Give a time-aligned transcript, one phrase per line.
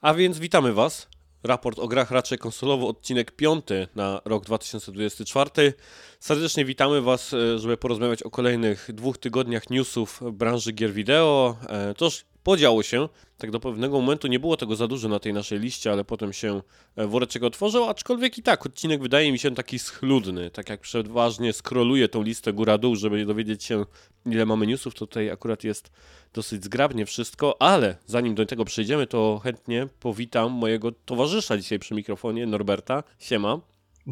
[0.00, 1.08] A więc witamy Was.
[1.42, 3.64] Raport o grach raczej konsolowo, odcinek 5
[3.94, 5.74] na rok 2024.
[6.20, 11.56] Serdecznie witamy Was, e, żeby porozmawiać o kolejnych dwóch tygodniach newsów branży gier wideo.
[11.68, 13.08] E, toż podziało się.
[13.38, 16.32] Tak do pewnego momentu nie było tego za dużo na tej naszej liście, ale potem
[16.32, 16.62] się
[16.96, 20.50] e, woreczek otworzył, aczkolwiek i tak, odcinek wydaje mi się taki schludny.
[20.50, 23.84] Tak jak przeważnie skroluję tą listę góra-dół, żeby dowiedzieć się,
[24.26, 25.90] ile mamy newsów, to tutaj akurat jest
[26.32, 31.94] dosyć zgrabnie wszystko, ale zanim do tego przejdziemy, to chętnie powitam mojego towarzysza dzisiaj przy
[31.94, 33.02] mikrofonie, Norberta.
[33.18, 33.60] Siema.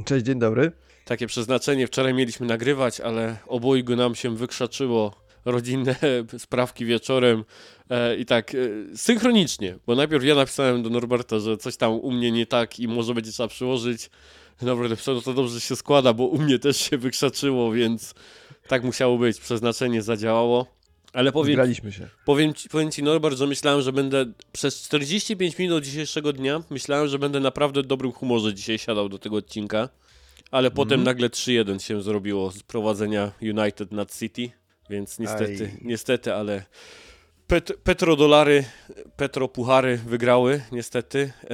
[0.04, 0.72] Cześć, dzień dobry.
[1.04, 5.96] Takie przeznaczenie wczoraj mieliśmy nagrywać, ale obojgu nam się wykrzaczyło rodzinne
[6.38, 7.44] sprawki wieczorem
[7.90, 8.58] e, i tak e,
[8.96, 12.88] synchronicznie, bo najpierw ja napisałem do Norberta, że coś tam u mnie nie tak i
[12.88, 14.10] może będzie trzeba przyłożyć.
[14.62, 18.14] Norbert napisał, no to dobrze się składa, bo u mnie też się wykrzaczyło, więc
[18.68, 20.66] tak musiało być, przeznaczenie zadziałało.
[21.12, 22.08] Ale powiem, Graliśmy się.
[22.24, 27.08] Powiem ci, powiem ci, Norbert, że myślałem, że będę przez 45 minut dzisiejszego dnia, myślałem,
[27.08, 29.88] że będę naprawdę w dobrym humorze dzisiaj siadał do tego odcinka,
[30.50, 31.04] ale potem Mhm.
[31.04, 34.50] nagle 3-1 się zrobiło z prowadzenia United nad City,
[34.90, 35.78] więc niestety, Aj.
[35.82, 36.64] niestety, ale
[37.46, 38.64] pet, petrodolary,
[39.16, 41.46] petropuchary wygrały niestety e,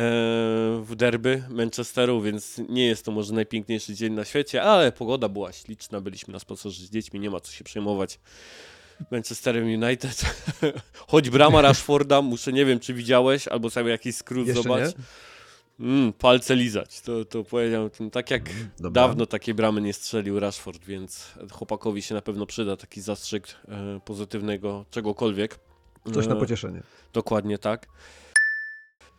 [0.83, 5.53] w derby Manchesteru, więc nie jest to może najpiękniejszy dzień na świecie, ale pogoda była
[5.53, 8.19] śliczna, byliśmy na spacerze z dziećmi, nie ma co się przejmować.
[9.11, 10.25] Manchesterem United.
[11.11, 14.95] Choć brama Rashforda, muszę, nie wiem, czy widziałeś, albo sobie jakiś skrót Jeszcze zobacz.
[15.81, 18.43] Mm, palce lizać, to, to powiedział, tak jak
[18.79, 18.91] Dobra.
[18.91, 24.01] dawno takiej bramy nie strzelił Rashford, więc chłopakowi się na pewno przyda taki zastrzyk e,
[24.05, 25.59] pozytywnego czegokolwiek.
[26.15, 26.83] Coś na E, pocieszenie.
[27.13, 27.87] Dokładnie tak.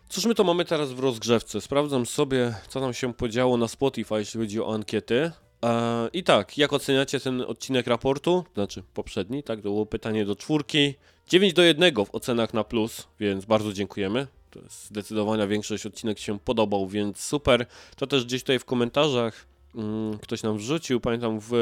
[0.09, 1.61] Cóż my to mamy teraz w rozgrzewce?
[1.61, 5.31] Sprawdzam sobie, co tam się podziało na Spotify, jeśli chodzi o ankiety.
[5.65, 8.45] E, I tak, jak oceniacie ten odcinek raportu?
[8.53, 9.59] Znaczy poprzedni, tak?
[9.59, 10.93] To było pytanie do czwórki.
[11.27, 14.27] 9 do 1 w ocenach na plus, więc bardzo dziękujemy.
[14.69, 17.65] Zdecydowana większość odcinek się podobał, więc super.
[17.95, 21.53] To też gdzieś tutaj w komentarzach mm, ktoś nam wrzucił, pamiętam w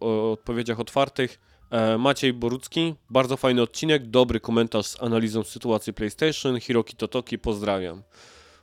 [0.00, 1.40] odpowiedziach otwartych.
[1.70, 6.60] E, Maciej Borucki, bardzo fajny odcinek, dobry komentarz z analizą sytuacji PlayStation.
[6.60, 8.02] Hiroki Totoki, pozdrawiam.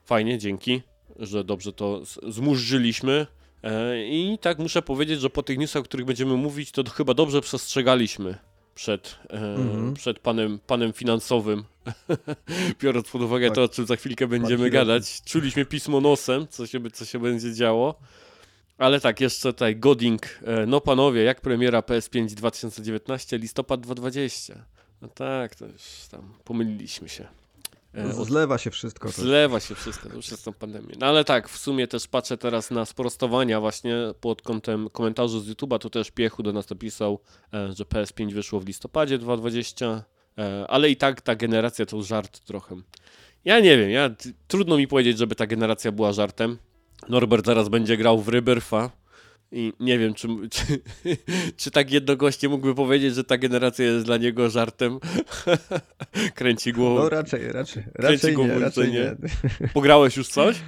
[0.05, 0.81] Fajnie, dzięki,
[1.19, 3.28] że dobrze to zmurzyliśmy.
[3.63, 7.13] E, I tak muszę powiedzieć, że po tych newsach, o których będziemy mówić, to chyba
[7.13, 8.48] dobrze przestrzegaliśmy
[8.79, 9.94] przed, e, Mhm.
[9.94, 11.63] przed panem, panem finansowym.
[12.81, 13.56] Biorąc pod uwagę Tak.
[13.56, 14.73] to, o czym za chwilkę będziemy Hiroki.
[14.73, 15.22] gadać.
[15.25, 17.95] Czuliśmy pismo nosem, co się, co się będzie działo.
[18.78, 20.22] Ale tak, jeszcze tutaj Goding.
[20.45, 24.66] E, No panowie, jak premiera PS5 2019, listopad 2020.
[25.01, 27.28] No tak, to już tam pomyliliśmy się.
[27.97, 29.09] E, od- Zlewa się wszystko.
[29.09, 30.95] Zlewa się wszystko, to już jest tą pandemię.
[31.00, 35.50] No ale tak, w sumie też patrzę teraz na sprostowania właśnie pod kątem komentarzy z
[35.50, 37.19] YouTube'a, to też Piechu do nas napisał,
[37.53, 40.03] e, że PS5 wyszło w listopadzie 2020,
[40.38, 42.75] e, ale i tak ta generacja to żart trochę.
[43.45, 44.09] Ja nie wiem, ja,
[44.47, 46.57] trudno mi powiedzieć, żeby ta generacja była żartem.
[47.09, 48.89] Norbert zaraz będzie grał w Rebirtha
[49.51, 50.81] i nie wiem, czy, czy,
[51.57, 54.99] czy tak jednogłośnie mógłby powiedzieć, że ta generacja jest dla niego żartem.
[56.35, 56.95] Kręci głową.
[56.95, 59.15] No raczej, raczej, raczej głową, nie, raczej nie.
[59.61, 59.67] nie.
[59.67, 60.55] Pograłeś już coś?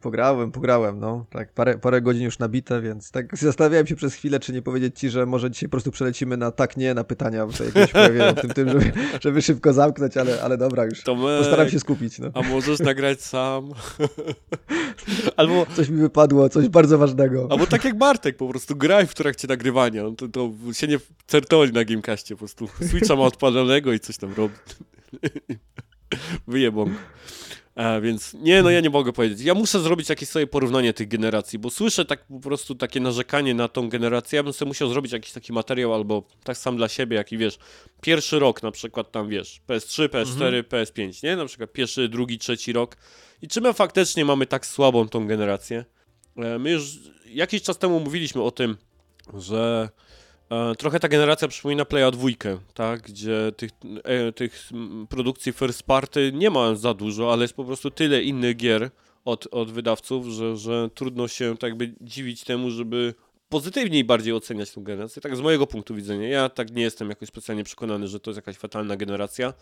[0.00, 1.26] Pograłem, pograłem, no.
[1.30, 4.98] Tak, parę, parę godzin już nabite, więc tak zastanawiałem się przez chwilę, czy nie powiedzieć
[4.98, 8.34] ci, że może dzisiaj po prostu przelecimy na tak, nie, na pytania, to jakieś pojawiają
[8.34, 8.92] tym, tym żeby,
[9.24, 11.02] żeby szybko zamknąć, ale, ale dobra już.
[11.02, 12.30] Tomek, Postaram się skupić, no.
[12.34, 13.70] a możesz nagrać sam?
[15.36, 17.48] albo, Coś mi wypadło, coś bardzo ważnego.
[17.50, 20.02] albo tak jak Bartek, po prostu graj w trakcie nagrywania.
[20.02, 24.16] No To, to się nie certoli na Gamecastie, po prostu Switcha ma odpalonego i coś
[24.16, 24.54] tam robi.
[26.46, 26.90] Wyjebą.
[27.78, 29.40] A, więc nie, no ja nie mogę powiedzieć.
[29.40, 33.54] Ja muszę zrobić jakieś sobie porównanie tych generacji, bo słyszę tak po prostu takie narzekanie
[33.54, 34.36] na tą generację.
[34.36, 37.58] Ja bym sobie musiał zrobić jakiś taki materiał albo tak sam dla siebie, jaki wiesz,
[38.00, 41.36] pierwszy rok na przykład tam wiesz, PS3, PS4, PS5, nie?
[41.36, 42.96] Na przykład pierwszy, drugi, trzeci rok.
[43.42, 45.84] I czy my faktycznie mamy tak słabą tą generację?
[46.36, 48.76] E, My już jakiś czas temu mówiliśmy o tym,
[49.34, 50.07] że e,
[50.78, 52.28] trochę ta generacja przypomina Playa 2,
[52.74, 53.00] tak?
[53.00, 53.70] Gdzie tych,
[54.04, 54.70] e, tych
[55.08, 58.90] produkcji first party nie ma za dużo, ale jest po prostu tyle innych gier
[59.24, 63.14] od, od wydawców, że, że trudno się tak jakby dziwić temu, żeby
[63.48, 65.22] pozytywniej bardziej oceniać tę generację.
[65.22, 66.28] Tak z mojego punktu widzenia.
[66.28, 69.54] Ja tak nie jestem jakoś specjalnie przekonany, że to jest jakaś fatalna generacja.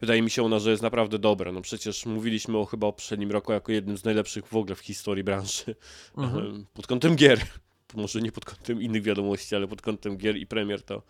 [0.00, 1.52] Wydaje mi się ona, że jest naprawdę dobra.
[1.52, 4.80] No przecież mówiliśmy o chyba o poprzednim roku jako jednym z najlepszych w ogóle w
[4.80, 5.74] historii branży.
[6.16, 6.46] Mhm.
[6.46, 7.40] Em, Pod kątem gier.
[7.94, 11.02] Może nie pod kątem innych wiadomości, ale pod kątem gier i premier to,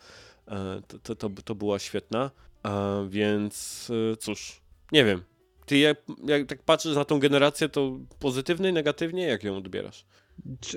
[0.49, 2.31] e, to, to, to, to była świetna.
[2.65, 4.61] E, Więc e, cóż,
[4.93, 5.23] nie wiem.
[5.67, 9.27] Ty jak, jak tak patrzysz na tą generację, to pozytywnie, negatywnie?
[9.27, 10.07] Jak ją odbierasz?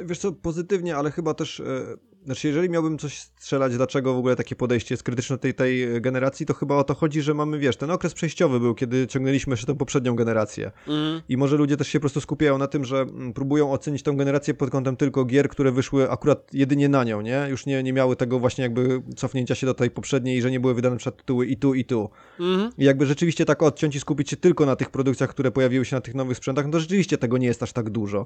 [0.05, 1.95] Wiesz co, pozytywnie, ale chyba też e,
[2.25, 6.45] znaczy jeżeli miałbym coś strzelać, dlaczego w ogóle takie podejście jest krytyczne tej, tej generacji,
[6.45, 9.67] to chyba o to chodzi, że mamy, wiesz, ten okres przejściowy był, kiedy ciągnęliśmy jeszcze
[9.67, 10.71] tę poprzednią generację.
[10.87, 11.21] Mm.
[11.29, 14.13] I może ludzie też się po prostu skupiają na tym, że mm, próbują ocenić tę
[14.15, 17.47] generację pod kątem tylko gier, które wyszły akurat jedynie na nią, nie?
[17.49, 20.59] Już nie, nie miały tego właśnie jakby cofnięcia się do tej poprzedniej i że nie
[20.59, 22.09] były wydane przed tytuły i tu, i tu.
[22.39, 22.69] Mm.
[22.77, 25.95] I jakby rzeczywiście tak odciąć i skupić się tylko na tych produkcjach, które pojawiły się
[25.95, 28.25] na tych nowych sprzętach, no to rzeczywiście tego nie jest aż tak dużo.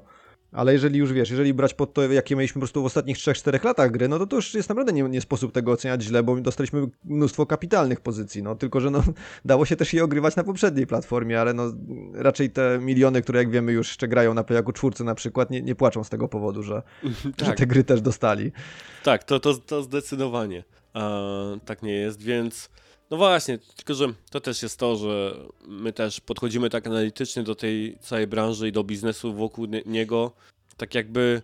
[0.52, 3.64] Ale jeżeli już wiesz, jeżeli brać pod to, jakie mieliśmy po prostu w ostatnich 3-4
[3.64, 6.36] latach gry, no to to już jest naprawdę nie, nie sposób tego oceniać źle, bo
[6.36, 9.02] dostaliśmy mnóstwo kapitalnych pozycji, no tylko, że no,
[9.44, 11.72] dało się też je ogrywać na poprzedniej platformie, ale no
[12.14, 15.62] raczej te miliony, które jak wiemy już jeszcze grają na Playaku czwórce na przykład, nie,
[15.62, 16.82] nie płaczą z tego powodu, że,
[17.36, 17.48] tak.
[17.48, 18.52] że te gry też dostali.
[19.04, 20.64] Tak, to, to, to zdecydowanie
[21.64, 22.70] tak nie jest, więc
[23.10, 25.36] no właśnie, tylko że to też jest to, że
[25.66, 30.32] my też podchodzimy tak analitycznie do tej całej branży i do biznesu wokół niego,
[30.76, 31.42] tak jakby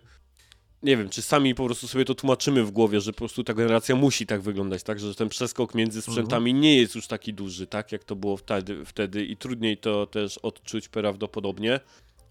[0.83, 3.53] nie wiem, czy sami po prostu sobie to tłumaczymy w głowie, że po prostu ta
[3.53, 6.13] generacja musi tak wyglądać, tak, że ten przeskok między mhm.
[6.13, 6.61] sprzętami mhm.
[6.61, 10.37] nie jest już taki duży, tak, jak to było wtedy, wtedy i trudniej to też
[10.37, 11.79] odczuć prawdopodobnie.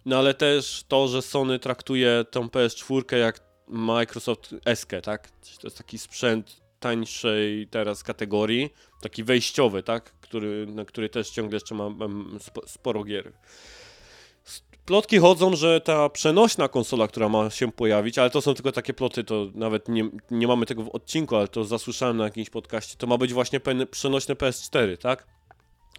[0.05, 5.78] No ale też to, że Sony traktuje tą PS4 jak Microsoft SK, tak, to jest
[5.78, 8.70] taki sprzęt tańszej teraz kategorii,
[9.00, 13.32] taki wejściowy, tak, który, na który też ciągle jeszcze mam, mam sporo gier.
[14.87, 18.94] Plotki chodzą, że ta przenośna konsola, która ma się pojawić, ale to są tylko takie
[18.94, 22.96] ploty, to nawet nie, nie mamy tego w odcinku, ale to zasłyszałem na jakimś podcaście,
[22.99, 25.26] to ma być właśnie przenośne PS4, tak?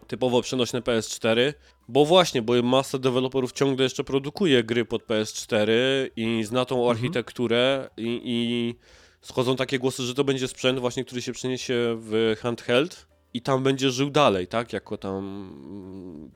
[0.07, 1.53] Typowo przenośne PS4,
[1.87, 5.71] bo właśnie, bo masa deweloperów ciągle jeszcze produkuje gry pod PS4
[6.15, 6.97] i zna tą mhm.
[6.97, 8.75] architekturę i, i
[9.23, 13.63] schodzą takie głosy, że to będzie sprzęt właśnie, który się przeniesie w handheld i tam
[13.63, 14.73] będzie żył dalej, tak?
[14.73, 15.23] Jako tam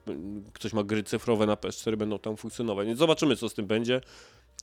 [0.07, 2.87] mm, ktoś ma gry cyfrowe na PS4, będą tam funkcjonować.
[2.87, 4.01] Więc zobaczymy, co z tym będzie.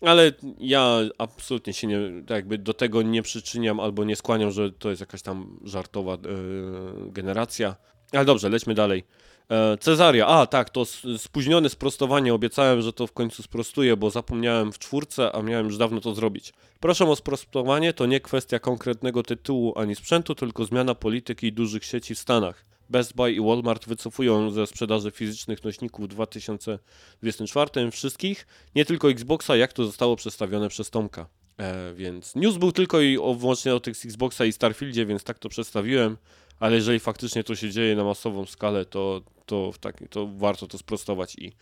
[0.01, 4.73] Ale ja absolutnie się nie, tak jakby do tego nie przyczyniam albo nie skłaniam, że
[4.73, 7.77] to jest jakaś tam żartowa yy, generacja.
[8.13, 9.05] Ale dobrze, lećmy dalej.
[9.51, 10.85] E, Cezaria, a tak, to
[11.19, 12.35] spóźnione sprostowanie.
[12.35, 16.15] Obiecałem, że to w końcu sprostuję, bo zapomniałem w czwórce, a miałem już dawno to
[16.15, 16.53] zrobić.
[16.81, 22.15] Proszę o sprostowanie, to nie kwestia konkretnego tytułu ani sprzętu, tylko zmiana polityki dużych sieci
[22.15, 22.65] w Stanach.
[22.91, 29.57] Best Buy i Walmart wycofują ze sprzedaży fizycznych nośników w 2024 wszystkich, nie tylko Xboxa,
[29.57, 31.27] jak to zostało przedstawione przez Tomka.
[31.59, 35.39] E, więc news był tylko i o, wyłącznie o tych Xboxa i Starfieldzie, więc tak
[35.39, 36.17] to przedstawiłem
[36.61, 40.79] ale jeżeli faktycznie to się dzieje na masową skalę, to, to, tak, to warto to
[40.79, 41.53] sprostować i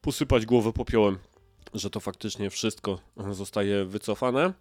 [0.00, 1.18] posypać głowę popiołem,
[1.74, 2.98] że to faktycznie wszystko
[3.30, 4.52] zostaje wycofane.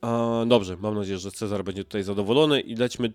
[0.00, 3.12] A, dobrze, mam nadzieję, że Cezar będzie tutaj zadowolony i lećmy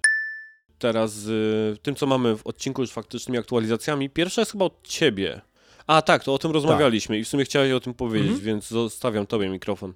[0.80, 4.10] teraz z tym, co mamy w odcinku już faktycznymi aktualizacjami.
[4.10, 5.42] Pierwsza jest chyba od ciebie.
[5.88, 7.22] A tak, to o tym rozmawialiśmy tak.
[7.22, 8.46] i w sumie chciałeś o tym powiedzieć, mhm.
[8.46, 9.94] więc zostawiam tobie mikrofon.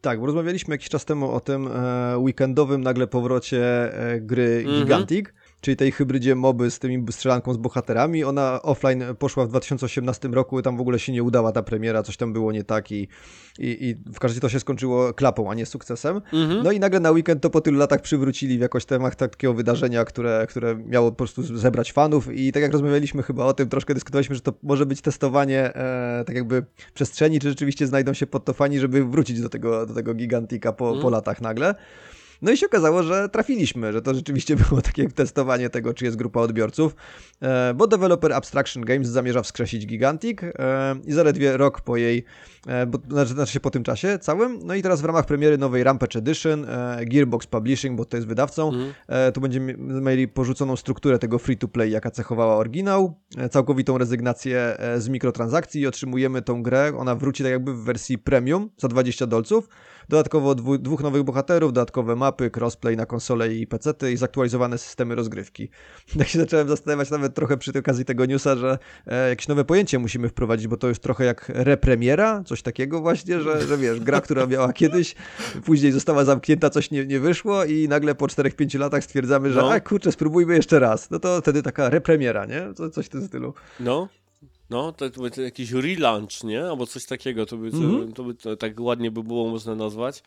[0.00, 4.74] Tak, bo rozmawialiśmy jakiś czas temu o tym e, weekendowym nagle powrocie e, gry mm
[4.74, 4.82] -hmm.
[4.82, 5.26] Gigantic
[5.62, 8.24] czyli tej hybrydzie moby z tymi strzelanką z bohaterami.
[8.24, 12.16] Ona offline poszła w 2018 roku, tam w ogóle się nie udała ta premiera, coś
[12.16, 13.08] tam było nie tak i,
[13.58, 16.20] i, i w każdym razie to się skończyło klapą, a nie sukcesem.
[16.32, 16.62] Mhm.
[16.62, 20.04] No i nagle na weekend to po tylu latach przywrócili w jakoś temat takiego wydarzenia,
[20.04, 23.94] które, które miało po prostu zebrać fanów i tak jak rozmawialiśmy chyba o tym, troszkę
[23.94, 26.64] dyskutowaliśmy, że to może być testowanie e, tak jakby
[26.94, 30.72] przestrzeni, czy rzeczywiście znajdą się pod to fani, żeby wrócić do tego, do tego gigantika
[30.72, 31.02] po, mhm.
[31.02, 31.74] po latach nagle.
[32.42, 36.16] No i się okazało, że trafiliśmy, że to rzeczywiście było takie testowanie tego, czy jest
[36.16, 36.96] grupa odbiorców,
[37.40, 40.50] e, bo deweloper Abstraction Games zamierza wskrzesić Gigantic e,
[41.06, 42.24] i zaledwie rok po jej,
[42.66, 45.58] e, bo, znaczy, znaczy się po tym czasie całym, no i teraz w ramach premiery
[45.58, 46.66] nowej Rampage Edition
[47.06, 48.92] Gearbox Publishing, bo to jest wydawcą, mm.
[49.32, 53.14] tu będziemy mieli porzuconą strukturę tego free-to-play, jaka cechowała oryginał,
[53.50, 58.70] całkowitą rezygnację z mikrotransakcji i otrzymujemy tą grę, ona wróci tak jakby w wersji premium
[58.76, 59.68] za 20 dolców,
[60.08, 65.14] Dodatkowo dwu, dwóch nowych bohaterów, dodatkowe mapy, crossplay na konsole i PC i zaktualizowane systemy
[65.14, 65.68] rozgrywki.
[66.18, 69.98] Tak się zacząłem zastanawiać nawet trochę przy okazji tego newsa, że e, jakieś nowe pojęcie
[69.98, 74.20] musimy wprowadzić, bo to jest trochę jak repremiera, coś takiego właśnie, że, że wiesz, gra,
[74.20, 75.14] która miała kiedyś,
[75.64, 79.72] później została zamknięta, coś nie, nie wyszło i nagle po 4-5 latach stwierdzamy, że no.
[79.72, 81.10] a kurczę, spróbujmy jeszcze raz.
[81.10, 82.74] No to wtedy taka repremiera, nie?
[82.74, 83.54] Co, coś w tym stylu.
[83.80, 84.08] No,
[84.72, 86.64] no, to, to by jakiś relaunch, nie?
[86.64, 88.12] Albo coś takiego, to by, to, mm-hmm.
[88.12, 90.22] to by to, tak ładnie by było można nazwać.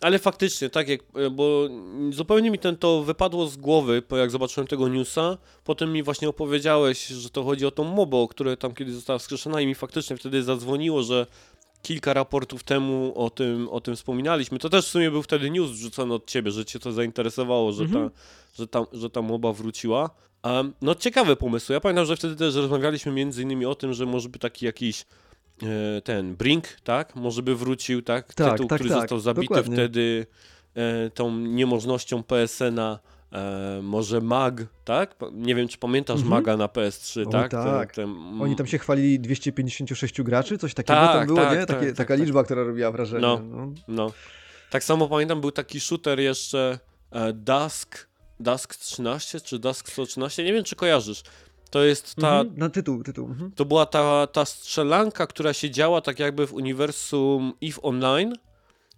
[0.00, 1.68] Ale faktycznie, tak jak, bo
[2.10, 6.28] zupełnie mi ten to wypadło z głowy, bo jak zobaczyłem tego newsa, potem mi właśnie
[6.28, 10.16] opowiedziałeś, że to chodzi o tą MOBO, która tam kiedyś została wskrzeszona i mi faktycznie
[10.16, 11.26] wtedy zadzwoniło, że
[11.82, 14.58] kilka raportów temu o tym, o tym wspominaliśmy.
[14.58, 17.84] To też w sumie był wtedy news wrzucony od ciebie, że cię to zainteresowało, że,
[17.84, 18.10] mm-hmm.
[18.10, 18.10] ta,
[18.58, 20.10] że, ta, że ta MOBA wróciła.
[20.44, 21.72] Um, no ciekawe pomysły.
[21.74, 25.04] Ja pamiętam, że wtedy też rozmawialiśmy między innymi o tym, że może by taki jakiś
[25.62, 27.16] e, ten Brink, tak?
[27.16, 28.34] Może by wrócił, tak?
[28.34, 29.74] tak Tytuł, tak, który tak, został zabity dokładnie.
[29.76, 30.26] wtedy
[30.74, 32.98] e, tą niemożnością PSN-a
[33.32, 35.14] e, może mag, tak?
[35.32, 36.30] Nie wiem, czy pamiętasz Mhm.
[36.30, 37.50] maga na PS3, O, tak?
[37.50, 37.92] tak.
[37.94, 41.66] Ten, ten, Oni tam się chwalili 256 graczy, coś takiego Tak, tam było, tak, nie?
[41.66, 42.20] tak, Takie, tak, taka tak.
[42.20, 43.22] liczba, która robiła wrażenie.
[43.22, 43.40] No.
[43.50, 43.72] No.
[43.88, 44.12] No.
[44.70, 46.78] Tak samo pamiętam, był taki shooter jeszcze
[47.10, 48.07] e, Dusk,
[48.40, 51.22] Dusk 13 czy Dusk 113, nie wiem, czy kojarzysz.
[51.70, 53.26] To jest ta, Mhm, Na tytuł, tytuł.
[53.26, 53.52] Mhm.
[53.52, 58.34] To była ta, ta strzelanka, która się działa tak jakby w uniwersum EVE Online.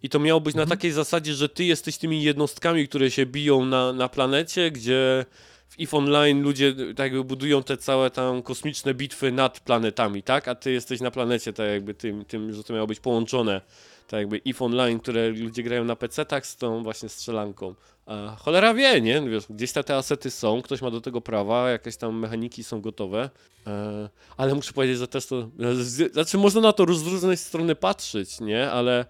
[0.02, 0.68] I to miało być Mhm.
[0.68, 5.26] na takiej zasadzie, że ty jesteś tymi jednostkami, które się biją na, na planecie, gdzie
[5.68, 10.49] w EVE Online ludzie tak jakby budują te całe tam kosmiczne bitwy nad planetami, tak?
[10.49, 13.61] A ty jesteś na planecie, tak jakby tym, tym że to miało być połączone.
[14.11, 17.75] Tak jakby EVE Online, które ludzie grają na PC-tach z tą właśnie strzelanką.
[18.07, 19.23] A cholera wie, nie?
[19.23, 22.81] Wiesz, gdzieś te, te asety są, ktoś ma do tego prawa, jakieś tam mechaniki są
[22.81, 23.31] gotowe.
[23.67, 25.50] E, ale muszę powiedzieć, że też to.
[26.12, 28.71] Znaczy, można na to z różnej strony patrzeć, nie?
[28.71, 29.05] Ale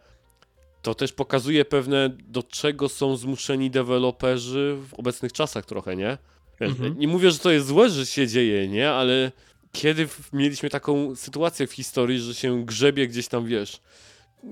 [0.82, 6.18] to też pokazuje pewne, do czego są zmuszeni deweloperzy w obecnych czasach trochę, nie?
[6.60, 6.98] Mhm.
[6.98, 8.90] Nie mówię, że to jest złe, że się dzieje, nie?
[8.90, 9.32] Ale
[9.72, 13.80] kiedy mieliśmy taką sytuację w historii, że się grzebie gdzieś tam, wiesz,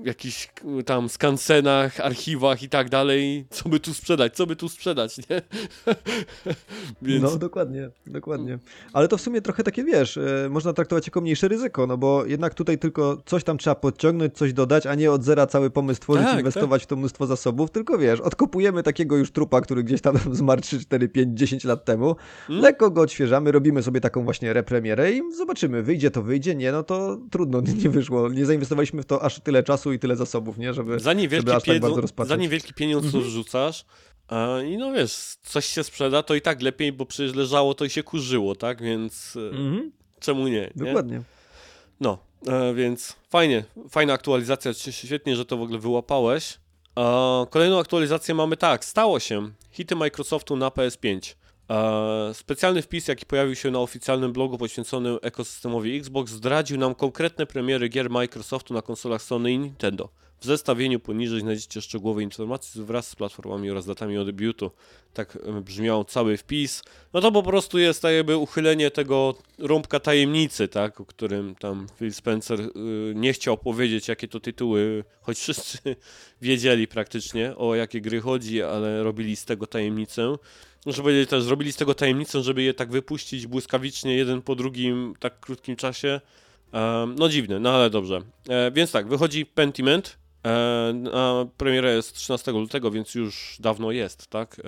[0.03, 0.49] jakichś
[0.85, 5.41] tam skansenach, archiwach i tak dalej, co by tu sprzedać, co by tu sprzedać, nie?
[7.01, 8.59] Więc No, dokładnie, dokładnie.
[8.93, 12.25] Ale to w sumie trochę takie, wiesz, e, można traktować jako mniejsze ryzyko, no bo
[12.25, 16.01] jednak tutaj tylko coś tam trzeba podciągnąć, coś dodać, a nie od zera cały pomysł
[16.01, 20.01] tworzyć, Tak, inwestować w to mnóstwo zasobów, tylko wiesz, odkopujemy takiego już trupa, który gdzieś
[20.01, 22.15] tam zmarł 3, 4, 5, 10 lat temu,
[22.49, 22.61] Mm.
[22.61, 26.83] lekko go odświeżamy, robimy sobie taką właśnie repremierę i zobaczymy, wyjdzie to, wyjdzie, nie, no
[26.83, 30.57] to trudno, nie, nie wyszło, nie zainwestowaliśmy w to aż tyle czasu i tyle zasobów,
[30.57, 30.99] nie, żeby...
[30.99, 32.29] za niewielki, żeby aż tak bardzo rozpatrzeć.
[32.29, 33.23] za niewielki pieniądz Mhm.
[33.23, 33.85] to wrzucasz
[34.27, 37.85] a, i no wiesz, coś się sprzeda, to i tak lepiej, bo przecież leżało to
[37.85, 38.81] i się kurzyło, tak?
[38.81, 40.71] Więc e, Mhm, czemu nie?
[40.75, 40.85] nie?
[40.85, 41.21] dokładnie.
[41.99, 42.17] No,
[42.47, 46.57] e, więc fajnie, fajna aktualizacja, świetnie, że to w ogóle wyłapałeś.
[47.49, 51.35] Kolejną aktualizację mamy tak, stało się, hity Microsoftu na PS5.
[51.69, 57.45] E, specjalny wpis, jaki pojawił się na oficjalnym blogu poświęconym ekosystemowi Xbox, zdradził nam konkretne
[57.45, 60.09] premiery gier Microsoftu na konsolach Sony i Nintendo.
[60.41, 64.71] W zestawieniu poniżej znajdziecie szczegółowe informacje wraz z platformami oraz datami od debiutu.
[65.13, 66.83] Tak brzmiał cały wpis.
[67.13, 71.87] No to po prostu jest tak jakby uchylenie tego rąbka tajemnicy, tak, o którym tam
[71.99, 72.69] Phil Spencer y,
[73.15, 75.77] nie chciał powiedzieć, jakie to tytuły, choć wszyscy
[76.41, 80.35] wiedzieli praktycznie, o jakie gry chodzi, ale robili z tego tajemnicę.
[80.85, 85.13] Muszę powiedzieć też, zrobili z tego tajemnicę, żeby je tak wypuścić błyskawicznie, jeden po drugim,
[85.19, 86.21] tak w krótkim czasie.
[87.17, 88.21] No dziwne, no ale dobrze.
[88.49, 90.18] E, więc tak, wychodzi Pentiment.
[90.45, 94.61] E, premiera jest 13 lutego, więc już dawno jest, tak?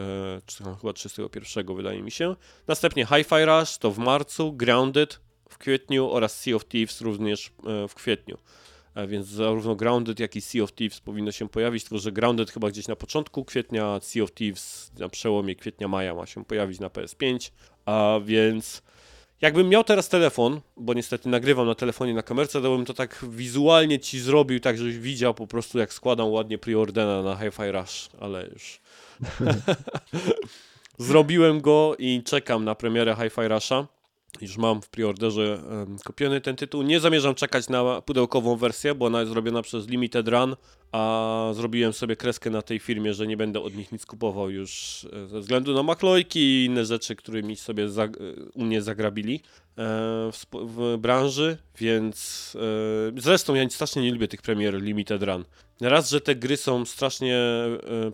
[0.66, 2.36] E, chyba 31 wydaje mi się.
[2.68, 7.88] Następnie Hi-Fi Rush to w marcu, Grounded w kwietniu oraz Sea of Thieves również e,
[7.88, 8.38] w kwietniu.
[8.96, 12.52] E, Więc zarówno Grounded, jak i Sea of Thieves powinno się pojawić, tylko że Grounded
[12.52, 16.88] chyba gdzieś na początku kwietnia, Sea of Thieves na przełomie kwietnia-maja ma się pojawić na
[16.88, 17.52] PS5.
[17.86, 18.82] A więc
[19.42, 23.26] jakbym miał teraz telefon, bo niestety nagrywam na telefonie na kamerce, to bym to tak
[23.30, 28.10] wizualnie ci zrobił, tak żebyś widział po prostu jak składam ładnie preordera na Hi-Fi Rush,
[28.20, 28.80] ale już
[31.08, 33.88] zrobiłem go i czekam na premierę Hi-Fi Rusha.
[34.42, 36.82] Już mam w preorderze um, kupiony ten tytuł.
[36.82, 40.56] Nie zamierzam czekać na pudełkową wersję, bo ona jest zrobiona przez Limited Run,
[40.92, 45.04] a zrobiłem sobie kreskę na tej firmie, że nie będę od nich nic kupował już
[45.14, 48.10] e, ze względu na maklojki i inne rzeczy, którymi sobie za, e,
[48.54, 49.42] u mnie zagrabili e,
[50.32, 52.58] w, w branży, więc
[53.18, 55.46] zresztą ja strasznie nie lubię tych premier Limited Run.
[55.82, 57.40] Raz, że te gry są strasznie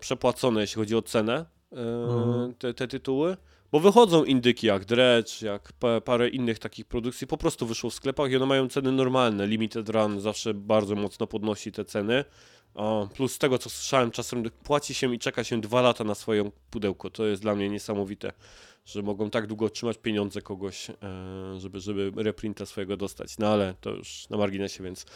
[0.00, 2.54] przepłacone, jeśli chodzi o cenę, Mhm.
[2.54, 3.36] te, te tytuły.
[3.72, 7.94] Bo wychodzą indyki jak Dredge, jak pa, parę innych takich produkcji, po prostu wyszło w
[7.94, 9.46] sklepach i one mają ceny normalne.
[9.46, 12.24] Limited Run zawsze bardzo mocno podnosi te ceny.
[13.14, 16.50] Plus z tego, co słyszałem, czasem płaci się i czeka się dwa lata na swoją
[16.70, 17.10] pudełko.
[17.10, 18.32] To jest dla mnie niesamowite,
[18.84, 20.94] że mogą tak długo trzymać pieniądze kogoś, e,
[21.58, 23.38] żeby, żeby reprinta swojego dostać.
[23.38, 25.06] No ale to już na marginesie, więc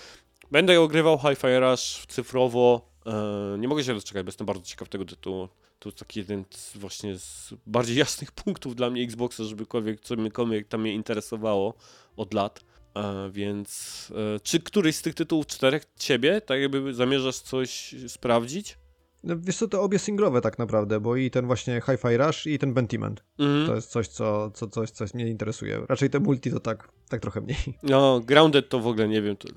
[0.50, 2.88] będę ogrywał Hi-Fi Rush cyfrowo.
[3.06, 5.48] E, nie mogę się doczekać, bo jestem bardzo ciekaw tego tytułu.
[5.78, 10.68] To jest taki jeden z właśnie z bardziej jasnych punktów dla mnie Xboxa, żebykolwiek cokolwiek
[10.68, 11.74] tam mnie interesowało
[12.16, 12.71] od lat.
[12.96, 18.78] E, więc e, czy któryś z tych tytułów czterech ciebie, tak jakby zamierzasz coś sprawdzić?
[19.24, 22.58] No, wiesz co, to obie singlowe tak naprawdę, bo i ten właśnie Hi-Fi Rush i
[22.58, 23.22] ten Pentiment.
[23.38, 23.66] Mhm.
[23.66, 25.80] To jest coś, co, co, coś, coś mnie interesuje.
[25.88, 27.56] Raczej te multi to tak, tak trochę mniej.
[27.82, 29.48] No, Grounded to w ogóle nie wiem, to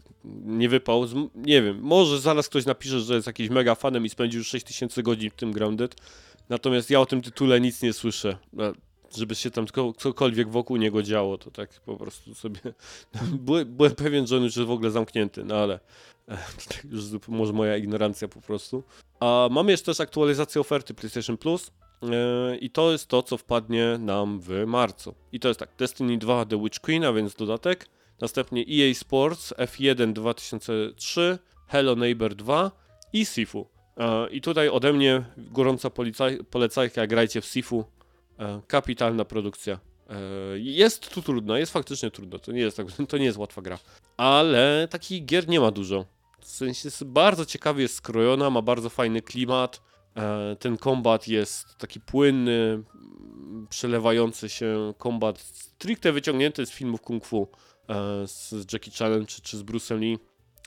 [0.46, 1.06] nie wypał.
[1.36, 5.04] Nie wiem, może zaraz ktoś napisze, że jest jakiś mega fanem i spędził już 6000
[5.04, 5.96] godzin w tym Grounded.
[6.50, 8.38] Natomiast ja o tym tytule nic nie słyszę.
[9.15, 12.60] E, Żeby się tam co- cokolwiek wokół niego działo, to tak po prostu sobie.
[13.67, 15.79] Byłem, pewien, że on już jest w ogóle zamknięty, no ale
[16.27, 16.38] e,
[16.69, 18.84] tak już może moja ignorancja po prostu.
[19.19, 23.98] A mamy jeszcze też aktualizację oferty PlayStation Plus yy, i to jest to, co wpadnie
[24.00, 25.15] nam w marcu.
[25.31, 27.88] I to jest tak, Destiny 2 The Witch Queen, a więc dodatek,
[28.22, 32.72] następnie EA Sports F1 2003, Hello Neighbor 2
[33.13, 33.67] i Sifu.
[33.98, 35.89] Yy, I tutaj ode mnie gorąca
[36.51, 37.86] polecajka, grajcie w Sifu,
[38.68, 39.80] kapitalna produkcja.
[40.10, 43.62] Yy, Jest tu trudno, jest faktycznie trudno, to nie jest, tak, to nie jest łatwa
[43.62, 43.80] gra.
[44.18, 46.06] Ale takich gier nie ma dużo.
[46.39, 49.82] W sensie jest bardzo ciekawie jest skrojona, ma bardzo fajny klimat.
[50.18, 57.25] E, Ten kombat jest taki płynny, mm, przelewający się kombat stricte wyciągnięty z filmów kung
[57.25, 57.48] fu
[57.89, 57.94] e,
[58.27, 60.20] z Jackie Chanem czy, czy z Bruce'em Lee.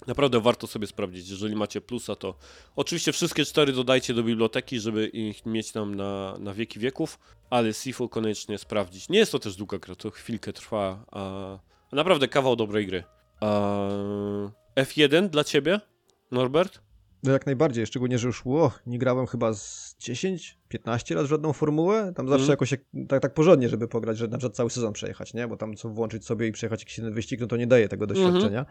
[0.06, 2.34] Naprawdę warto sobie sprawdzić, jeżeli macie plusa, to
[2.76, 7.18] oczywiście wszystkie cztery dodajcie do biblioteki, żeby ich mieć tam na, na wieki wieków,
[7.50, 9.08] ale Sifu koniecznie sprawdzić.
[9.08, 11.58] Nie jest to też długa gra, to chwilkę trwa, a
[11.92, 13.04] naprawdę kawał dobrej gry.
[13.40, 13.88] A
[14.76, 15.80] F1 dla ciebie,
[16.30, 16.80] Norbert?
[17.22, 21.52] No jak najbardziej, szczególnie, że już ło, nie grałem chyba z 10-15 lat w żadną
[21.52, 22.12] formułę.
[22.16, 22.50] Tam zawsze Mhm.
[22.50, 25.48] jakoś jak, tak, tak porządnie, żeby pograć, że na przykład cały sezon przejechać, nie?
[25.48, 28.06] Bo tam co włączyć sobie i przejechać jakiś jeden wyścig, no to nie daje tego
[28.06, 28.66] doświadczenia.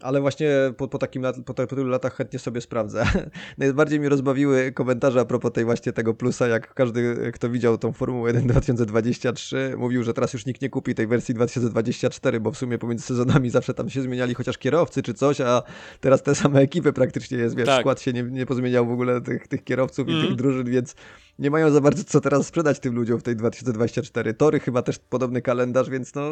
[0.00, 3.04] Ale właśnie po, po takim po, po tylu latach chętnie sobie sprawdzę.
[3.58, 7.92] Najbardziej mnie rozbawiły komentarze a propos tej właśnie tego plusa, jak każdy, kto widział tą
[7.92, 12.56] Formułę 1 2023, mówił, że teraz już nikt nie kupi tej wersji 2024, bo w
[12.56, 15.62] sumie pomiędzy sezonami zawsze tam się zmieniali chociaż kierowcy czy coś, a
[16.00, 17.80] teraz te same ekipy praktycznie jest, wiesz, Tak.
[17.80, 20.28] skład się nie, nie pozmieniał w ogóle tych, tych kierowców i Mhm.
[20.28, 20.94] tych drużyn, więc
[21.38, 24.34] nie mają za bardzo co teraz sprzedać tym ludziom w tej 2024.
[24.34, 26.30] Tory chyba też podobny kalendarz, więc no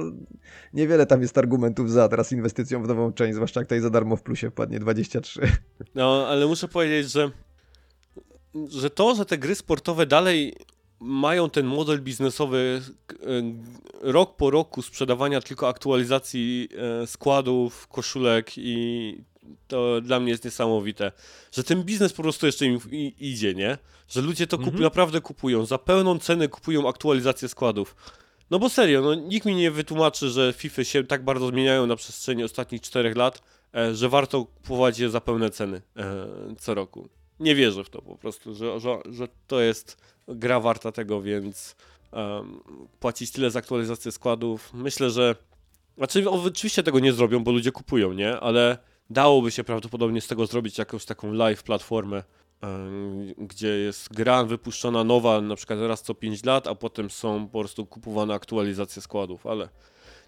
[0.73, 4.17] niewiele tam jest argumentów za teraz inwestycją w nową część, zwłaszcza jak tutaj za darmo
[4.17, 5.41] w plusie wpadnie 23.
[5.95, 7.31] No, ale muszę powiedzieć, że,
[8.69, 10.55] że to, że te gry sportowe dalej
[11.01, 13.17] mają ten model biznesowy e,
[14.01, 16.69] rok po roku sprzedawania tylko aktualizacji
[17.03, 19.25] e, składów, koszulek i
[19.69, 21.13] to dla mnie jest niesamowite,
[21.53, 23.79] że ten biznes po prostu jeszcze im i, idzie, nie?
[24.09, 24.83] Że ludzie to kup, Mhm.
[24.83, 27.97] naprawdę kupują, za pełną cenę kupują aktualizację składów.
[28.51, 31.97] No bo serio, no, nikt mi nie wytłumaczy, że FIFA się tak bardzo zmieniają na
[31.97, 33.43] przestrzeni ostatnich czterech lat,
[33.75, 36.27] e, że warto kupować je za pełne ceny e,
[36.59, 37.09] co roku.
[37.41, 39.97] Nie wierzę w to po prostu, że, że, że to jest
[40.29, 41.77] gra warta tego, więc
[43.01, 44.71] płacić tyle za aktualizację składów.
[44.75, 45.37] Myślę, że
[45.97, 48.41] znaczy oczywiście tego nie zrobią, bo ludzie kupują, nie?
[48.41, 48.79] Ale
[49.11, 52.23] dałoby się prawdopodobnie z tego zrobić jakąś taką live platformę,
[53.39, 57.59] gdzie jest gra wypuszczona nowa na przykład raz co 5 lat, a potem są po
[57.59, 59.69] prostu kupowane aktualizacje składów, ale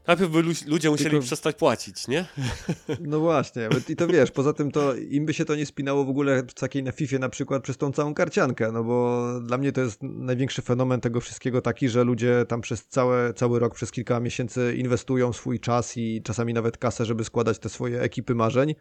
[0.07, 2.25] najpierw by lu- ludzie musieli Tylko- przestać płacić, nie?
[3.01, 6.09] No właśnie, i to wiesz, poza tym to im by się to nie spinało w
[6.09, 9.73] ogóle w takiej na FIFA na przykład przez tą całą karciankę, no bo dla mnie
[9.73, 13.91] to jest największy fenomen tego wszystkiego taki, że ludzie tam przez całe, cały rok, przez
[13.91, 18.75] kilka miesięcy inwestują swój czas i czasami nawet kasę, żeby składać te swoje ekipy marzeń,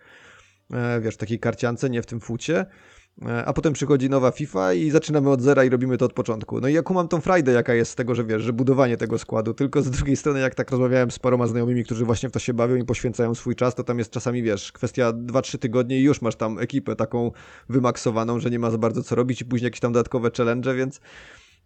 [0.74, 2.66] e, wiesz, w takiej karciance, nie w tym fucie.
[3.26, 6.62] E, A potem przychodzi nowa FIFA i zaczynamy od zera i robimy to od początku.
[6.62, 9.18] No i ja kumam tą frajdę, jaka jest z tego, że wiesz, że budowanie tego
[9.18, 9.54] składu.
[9.54, 12.54] Tylko z drugiej strony, jak tak rozmawiałem z paroma znajomymi, którzy właśnie w to się
[12.54, 16.22] bawią i poświęcają swój czas, to tam jest czasami, wiesz, kwestia 2-3 tygodnie i już
[16.22, 17.32] masz tam ekipę taką
[17.70, 21.02] wymaksowaną, że nie ma za bardzo co robić i później jakieś tam dodatkowe challenge, więc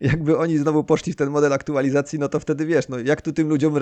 [0.02, 3.34] jakby oni znowu poszli w ten model aktualizacji, no to wtedy wiesz, no jak tu
[3.34, 3.74] tym ludziom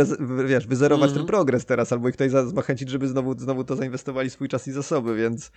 [0.48, 1.18] wiesz, wyzerować Mhm.
[1.20, 4.68] ten progres teraz, albo ich tutaj za- zachęcić, żeby znowu, znowu to zainwestowali swój czas
[4.68, 5.52] i zasoby, więc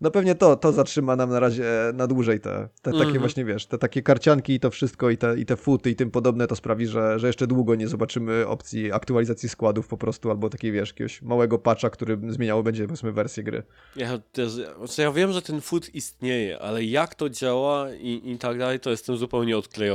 [0.00, 1.64] no pewnie to, to zatrzyma nam na razie
[1.94, 3.20] na dłużej te, te takie Mhm.
[3.20, 6.10] właśnie, wiesz, te takie karcianki i to wszystko i te, i te futy i tym
[6.10, 10.48] podobne, to sprawi, że, że jeszcze długo nie zobaczymy opcji aktualizacji składów po prostu, albo
[10.50, 13.62] takiej, wiesz, jakiegoś małego patcha, który zmieniało będzie, powiedzmy, wersję gry.
[13.96, 14.52] Ja też,
[14.98, 18.90] ja wiem, że ten food istnieje, ale jak to działa i, i tak dalej, to
[18.90, 19.93] jestem zupełnie odklejony.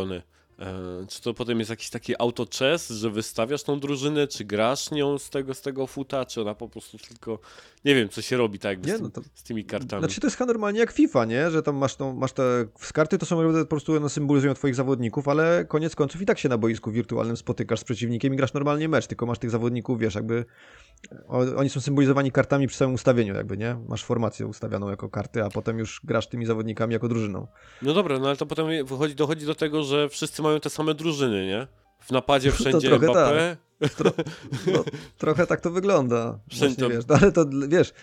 [0.60, 4.92] E, czy to potem jest jakiś taki auto chess, że wystawiasz tą drużynę, czy grasz
[4.92, 7.40] nią z tego, z tego futa, czy ona po prostu tylko,
[7.86, 10.02] nie wiem, co się robi tak Nie, z, tym, no to- z tymi kartami.
[10.02, 11.52] Znaczy to jest normalnie jak FIFA, nie?
[11.52, 14.76] Że tam masz, tą, masz te z karty, to są po prostu one symbolizują twoich
[14.76, 18.54] zawodników, ale koniec końców i tak się na boisku wirtualnym spotykasz z przeciwnikiem i grasz
[18.54, 20.46] normalnie mecz, tylko masz tych zawodników, wiesz, jakby
[21.58, 23.78] oni są symbolizowani kartami przy samym ustawieniu jakby, nie?
[23.88, 27.48] Masz formację ustawianą jako karty, a potem już grasz tymi zawodnikami jako drużyną.
[27.82, 30.94] No dobra, no ale to potem wychodzi, dochodzi do tego, że wszyscy mają te same
[30.94, 31.68] drużyny, nie?
[32.10, 33.56] W napadzie To wszędzie trochę Mbappé.
[34.74, 34.84] No,
[35.18, 36.40] trochę tak to wygląda.
[36.50, 37.94] Wszędzie Właśnie, to- wiesz, no, ale to wiesz,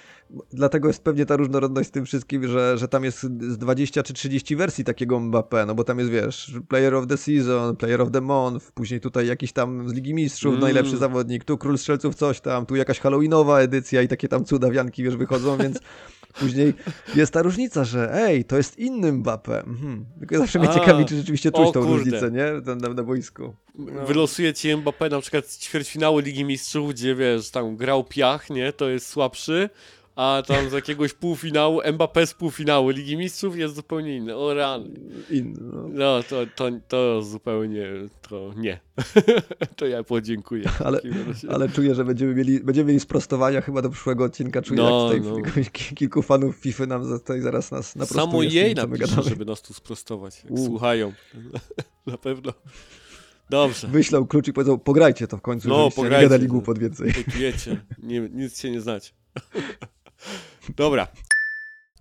[0.52, 4.12] dlatego jest pewnie ta różnorodność z tym wszystkim, że, że tam jest z 20 czy
[4.14, 8.10] 30 wersji takiego Mbappé, no bo tam jest, wiesz, Player of the Season, Player of
[8.10, 10.60] the Month, później tutaj jakiś tam z Ligi Mistrzów Mm.
[10.60, 15.02] najlepszy zawodnik, tu Król Strzelców coś tam, tu jakaś halloweenowa edycja i takie tam cudawianki,
[15.02, 15.78] wiesz, wychodzą, więc
[16.40, 16.74] później
[17.14, 19.58] jest ta różnica, że ej, to jest inny Mbappé.
[19.66, 20.04] Mhm.
[20.18, 21.96] Tylko zawsze mnie A, ciekawi, czy rzeczywiście czuć o tą kurde.
[21.96, 22.62] różnicę, nie?
[22.62, 23.54] Tam, tam na boisku.
[23.74, 24.06] No.
[24.06, 28.72] Wylosuje ci Mbappé na przykład z ćwierćfinału Ligi Mistrzów, gdzie wiesz, tam grał Piach, nie,
[28.72, 29.70] to jest słabszy,
[30.16, 34.36] a tam z jakiegoś półfinału, Mbappé z półfinału Ligi Mistrzów jest zupełnie inny.
[34.36, 34.88] O rany.
[35.30, 35.88] In, no.
[35.88, 37.86] No, to, to, to zupełnie,
[38.28, 38.80] to nie.
[39.76, 40.70] to ja podziękuję.
[40.84, 41.00] Ale,
[41.48, 44.62] ale czuję, że będziemy mieli, będziemy mieli sprostowania chyba do przyszłego odcinka.
[44.62, 45.70] Czuję, No, jak tutaj no.
[45.94, 48.26] kilku fanów FIFA nam tutaj zaraz nas naprostuje.
[48.26, 50.66] Samo jej napisze, żeby nas tu sprostować, jak U.
[50.66, 51.12] słuchają.
[52.06, 52.52] Na pewno.
[53.50, 53.88] Dobrze.
[53.88, 57.12] Wyślał klucz i powiedział, pograjcie to w końcu, No, żebyście nie gadali głupot więcej.
[57.28, 59.10] Wiecie, nie, nic się nie znacie.
[60.76, 61.08] Dobra.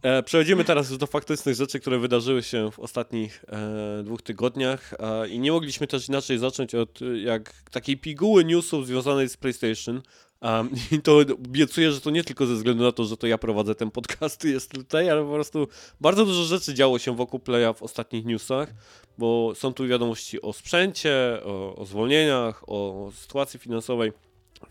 [0.06, 5.28] E, przechodzimy teraz do faktycznych rzeczy, które wydarzyły się w ostatnich e, dwóch tygodniach e,
[5.28, 10.02] i nie mogliśmy też inaczej zacząć od jak takiej piguły newsów związanej z PlayStation.
[10.42, 13.38] Um, I to obiecuję, że to nie tylko ze względu na to, że to ja
[13.38, 15.68] prowadzę ten podcast i jest tutaj, ale po prostu
[16.02, 18.74] bardzo dużo rzeczy działo się wokół Playa w ostatnich newsach,
[19.18, 24.12] bo są tu wiadomości o sprzęcie, o, o zwolnieniach, o sytuacji finansowej.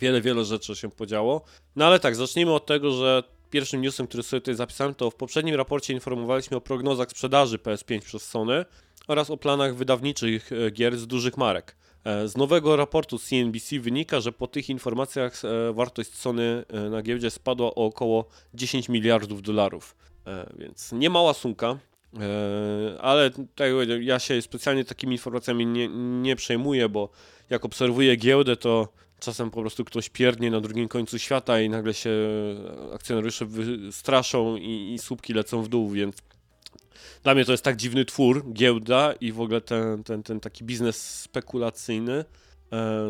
[0.00, 1.44] Wiele, wiele rzeczy się podziało.
[1.76, 3.22] No ale tak, zacznijmy od tego, że
[3.54, 8.00] pierwszym newsem, który sobie tutaj zapisałem, to w poprzednim raporcie informowaliśmy o prognozach sprzedaży PS5
[8.00, 8.64] przez Sony
[9.08, 11.76] oraz o planach wydawniczych e, gier z dużych marek.
[12.04, 17.30] E, Z nowego raportu CNBC wynika, że po tych informacjach e, wartość Sony na giełdzie
[17.30, 19.96] spadła o około 10 miliardów dolarów.
[20.58, 21.78] Więc nie mała sumka,
[23.00, 25.88] ale tak ja się specjalnie takimi informacjami nie,
[26.22, 27.08] nie przejmuję, bo
[27.50, 28.88] jak obserwuję giełdę, to
[29.24, 32.10] czasem po prostu ktoś pierdnie na drugim końcu świata i nagle się
[32.94, 36.16] akcjonariusze wystraszą i, i słupki lecą w dół, więc
[37.22, 40.64] dla mnie to jest tak dziwny twór, giełda i w ogóle ten, ten, ten taki
[40.64, 42.24] biznes spekulacyjny,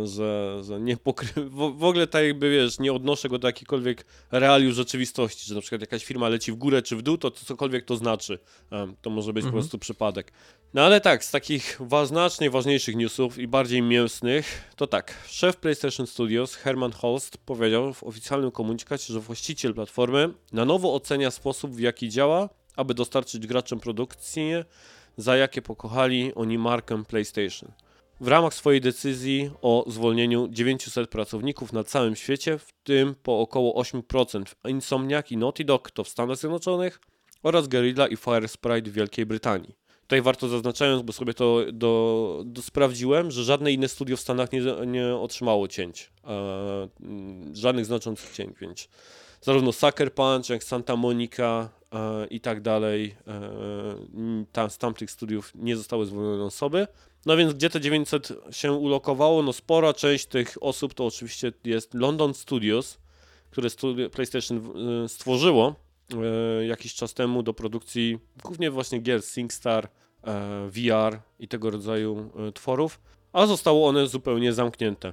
[0.05, 1.29] że, że nie pokry...
[1.51, 5.81] W, ogóle tak jakby, wiesz, nie odnoszę go do jakichkolwiek realiów rzeczywistości, że na przykład
[5.81, 8.39] jakaś firma leci w górę czy w dół, to, cokolwiek to znaczy.
[8.73, 9.53] E, to może być Mhm.
[9.53, 10.33] po prostu przypadek.
[10.75, 16.07] No ale tak, z takich znacznie ważniejszych newsów i bardziej mięsnych, to tak, szef PlayStation
[16.07, 21.81] Studios Herman Holst powiedział w oficjalnym komunikacie, że właściciel platformy na nowo ocenia sposób, w
[21.81, 24.65] jaki działa, aby dostarczyć graczom produkcję,
[25.17, 27.73] za jakie pokochali oni markę PlayStation.
[28.21, 33.83] W ramach swojej decyzji o zwolnieniu 900 pracowników na całym świecie, w tym po około
[33.83, 37.01] 8% w Insomniac i Naughty Dog to w Stanach Zjednoczonych
[37.43, 39.75] oraz Guerrilla i Fire Sprite w Wielkiej Brytanii.
[40.01, 44.53] Tutaj warto zaznaczając, bo sobie to do, do sprawdziłem, że żadne inne studio w Stanach
[44.53, 46.11] nie, nie otrzymało cięć.
[46.25, 46.89] E,
[47.53, 48.89] żadnych znaczących cięć,
[49.41, 55.53] zarówno Sucker Punch, jak Santa Monica e, i tak dalej, e, tam, z tamtych studiów
[55.55, 56.87] nie zostały zwolnione osoby.
[57.27, 59.43] No więc gdzie te 900 się ulokowało?
[59.43, 62.99] No spora część tych osób to oczywiście jest London Studios,
[63.51, 63.69] które
[64.13, 64.59] PlayStation
[65.05, 65.75] e, stworzyło
[66.61, 69.89] e, jakiś czas temu do produkcji głównie właśnie gier SingStar,
[70.25, 73.01] e, VR i tego rodzaju e, tworów,
[73.33, 75.13] a zostało one zupełnie zamknięte.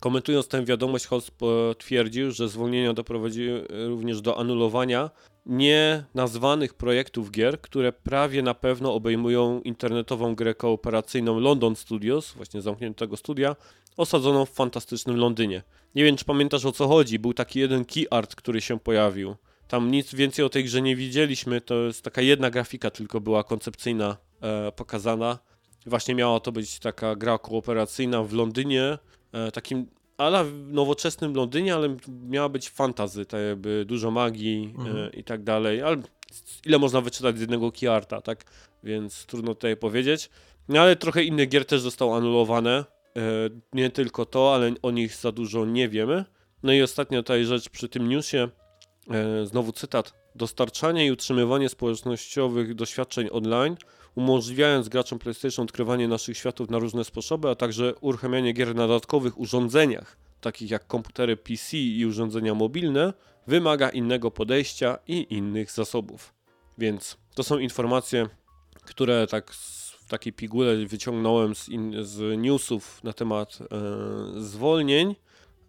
[0.00, 5.10] Komentując tę wiadomość, Holst potwierdził, że zwolnienia doprowadziły również do anulowania
[5.46, 12.62] nie nazwanych projektów gier, które prawie na pewno obejmują internetową grę kooperacyjną London Studios, właśnie
[12.62, 13.56] zamkniętego studia,
[13.96, 15.62] osadzoną w fantastycznym Londynie.
[15.94, 19.36] Nie wiem, czy pamiętasz o co chodzi, był taki jeden key art, który się pojawił.
[19.68, 23.44] Tam nic więcej o tej grze nie widzieliśmy, to jest taka jedna grafika tylko była
[23.44, 25.38] koncepcyjna e, pokazana.
[25.86, 28.98] Właśnie miała to być taka gra kooperacyjna w Londynie,
[29.32, 29.86] e, takim
[30.18, 35.12] ale w nowoczesnym Londynie, ale miała być fantazy, tak jakby dużo magii e, Mhm.
[35.12, 35.96] i tak dalej, ale
[36.66, 38.44] ile można wyczytać z jednego keyarta, tak?
[38.84, 40.30] Więc trudno tutaj powiedzieć.
[40.68, 42.84] No ale trochę innych gier też zostało anulowane.
[43.16, 43.20] E,
[43.72, 46.24] nie tylko to, ale o nich za dużo nie wiemy.
[46.62, 48.48] No i ostatnia tutaj rzecz przy tym newsie,
[49.10, 50.14] e, znowu cytat.
[50.34, 53.76] Dostarczanie i utrzymywanie społecznościowych doświadczeń online,
[54.16, 59.40] umożliwiając graczom PlayStation odkrywanie naszych światów na różne sposoby, a także uruchamianie gier na dodatkowych
[59.40, 63.12] urządzeniach, takich jak komputery PC i urządzenia mobilne,
[63.46, 66.34] wymaga innego podejścia i innych zasobów.
[66.78, 68.28] Więc to są informacje,
[68.84, 73.66] które tak w takiej pigułce wyciągnąłem z, in, z newsów na temat e,
[74.42, 75.16] zwolnień.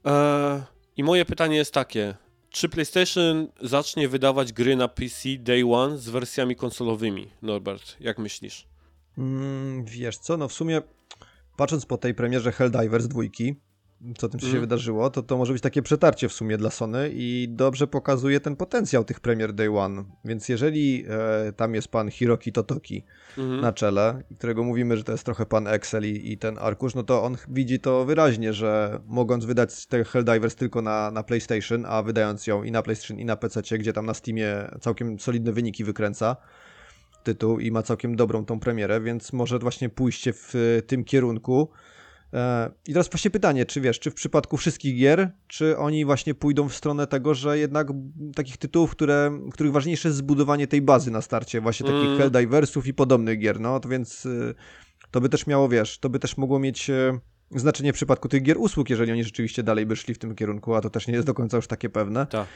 [0.05, 0.63] E,
[0.97, 2.15] I moje pytanie jest takie:
[2.57, 7.29] czy PlayStation zacznie wydawać gry na PC Day One z wersjami konsolowymi?
[7.41, 8.67] Norbert, jak myślisz?
[9.17, 10.81] Mm, wiesz co, no w sumie
[11.57, 13.55] patrząc po tej premierze Helldivers dwójki,
[14.17, 14.61] co tym się Mhm.
[14.61, 18.55] wydarzyło, to to może być takie przetarcie w sumie dla Sony i dobrze pokazuje ten
[18.55, 20.03] potencjał tych premier Day One.
[20.25, 21.05] Więc jeżeli
[21.47, 23.03] e, tam jest pan Hiroki Totoki
[23.37, 23.61] Mhm.
[23.61, 27.03] na czele, którego mówimy, że to jest trochę pan Excel i, i ten arkusz, no
[27.03, 32.03] to on widzi to wyraźnie, że mogąc wydać te Helldivers tylko na, na PlayStation, a
[32.03, 35.83] wydając ją i na PlayStation i na PC, gdzie tam na Steamie całkiem solidne wyniki
[35.83, 36.35] wykręca
[37.23, 41.69] tytuł i ma całkiem dobrą tą premierę, więc może właśnie pójście w e, tym kierunku
[42.87, 46.69] I teraz właśnie pytanie, czy wiesz, czy w przypadku wszystkich gier, czy oni właśnie pójdą
[46.69, 47.87] w stronę tego, że jednak
[48.35, 52.17] takich tytułów, które, których ważniejsze jest zbudowanie tej bazy na starcie, właśnie takich mm.
[52.17, 54.55] Helldiversów i podobnych gier, no to więc y,
[55.11, 57.19] to by też miało, wiesz, to by też mogło mieć e,
[57.51, 60.75] znaczenie w przypadku tych gier usług, jeżeli oni rzeczywiście dalej by szli w tym kierunku,
[60.75, 62.25] a to też nie jest do końca już takie pewne.
[62.25, 62.47] Tak.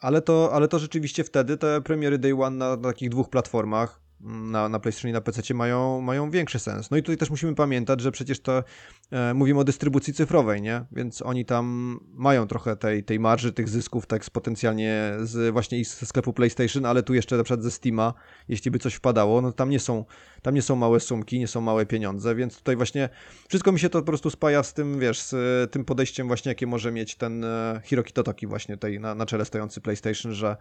[0.00, 4.00] Ale to, ale to rzeczywiście wtedy te premiery Day One na, na takich dwóch platformach,
[4.22, 6.90] na, na PlayStation i na PC mają, mają większy sens.
[6.90, 8.64] No i tutaj też musimy pamiętać, że przecież to
[9.10, 10.84] e, mówimy o dystrybucji cyfrowej, nie?
[10.92, 15.84] Więc oni tam mają trochę tej, tej marży, tych zysków, tak z potencjalnie z właśnie
[15.84, 18.14] ze sklepu PlayStation, ale tu jeszcze na przykład ze Steama,
[18.48, 20.04] jeśli by coś wpadało, no tam nie są,
[20.42, 23.08] tam nie są małe sumki, nie są małe pieniądze, więc tutaj właśnie
[23.48, 25.34] wszystko mi się to po prostu spaja z tym, wiesz, z
[25.72, 29.44] tym podejściem właśnie, jakie może mieć ten e, Hiroki Totoki właśnie tej na, na czele
[29.44, 30.56] stojący PlayStation, że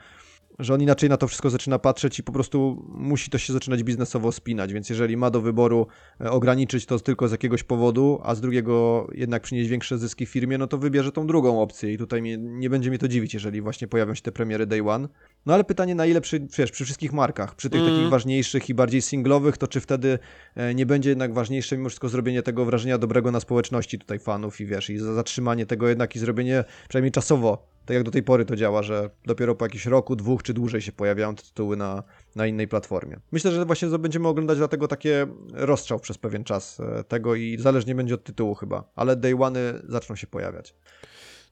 [0.60, 3.84] że on inaczej na to wszystko zaczyna patrzeć i po prostu musi to się zaczynać
[3.84, 5.88] biznesowo spinać, więc jeżeli ma do wyboru
[6.22, 10.58] e, ograniczyć to tylko z jakiegoś powodu, a z drugiego jednak przynieść większe zyski firmie,
[10.58, 13.62] no to wybierze tą drugą opcję i tutaj mnie, nie będzie mnie to dziwić, jeżeli
[13.62, 15.08] właśnie pojawią się te premiery Day One.
[15.45, 17.93] No ale pytanie na ile przy, wiesz, przy wszystkich markach, przy tych mm.
[17.93, 20.19] takich ważniejszych i bardziej singlowych, to czy wtedy
[20.56, 24.62] e, nie będzie jednak ważniejsze mimo wszystko zrobienie tego wrażenia dobrego na społeczności tutaj fanów
[24.62, 28.46] i wiesz, i zatrzymanie tego jednak i zrobienie przynajmniej czasowo tak jak do tej pory
[28.46, 32.04] to działa, że dopiero po jakimś roku, dwóch czy dłużej się pojawiają te tytuły na,
[32.36, 33.20] na innej platformie.
[33.32, 37.96] Myślę, że właśnie będziemy oglądać dlatego takie rozstrzał przez pewien czas e, tego i zależnie
[37.96, 40.76] będzie od tytułu chyba, ale day one zaczną się pojawiać.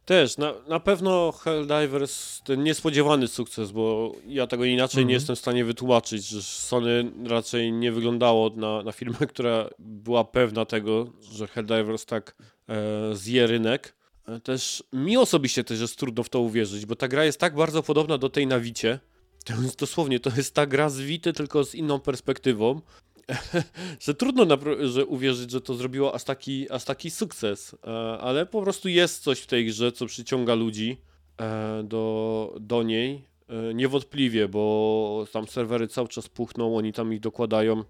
[0.08, 5.10] Też, na, na pewno Helldivers ten niespodziewany sukces, bo ja tego inaczej mm -hmm.
[5.10, 5.22] nie mhm.
[5.22, 10.66] jestem w stanie wytłumaczyć, że Sony raczej nie wyglądało na, na firmę, która była pewna
[10.66, 12.36] tego, że Helldivers tak
[12.70, 13.97] e, zje rynek.
[14.44, 17.84] Też mi osobiście też jest trudno w to uwierzyć, bo ta gra jest tak bardzo
[17.84, 19.00] podobna do tej na Wicie.
[19.46, 22.82] To jest dosłownie, to jest ta gra z Wity, tylko z inną perspektywą,
[24.06, 27.76] że trudno że uwierzyć, że to zrobiło aż taki, aż taki sukces.
[27.84, 30.98] E, ale po prostu jest coś w tej grze, co przyciąga ludzi
[31.38, 33.24] e, do, do niej.
[33.50, 37.84] E, niewątpliwie, bo tam serwery cały czas puchną, oni tam ich dokładają.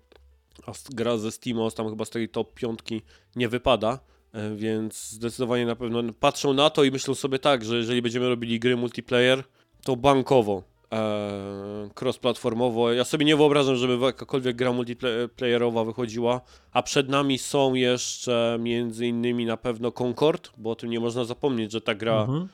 [0.65, 3.02] A gra ze Steam, tam chyba z tej top piątki
[3.36, 4.00] nie wypada.
[4.38, 8.30] E, więc zdecydowanie na pewno patrzą na to i myślą sobie tak, że jeżeli będziemy
[8.30, 9.43] robili gry multiplayer,
[9.84, 12.93] to bankowo, e, cross-platformowo.
[12.93, 19.08] Ja sobie nie wyobrażam, żeby jakakolwiek gra multiplayerowa wychodziła, a przed nami są jeszcze między
[19.08, 22.47] innymi na pewno Concord, bo o tym nie można zapomnieć, że ta gra mhm.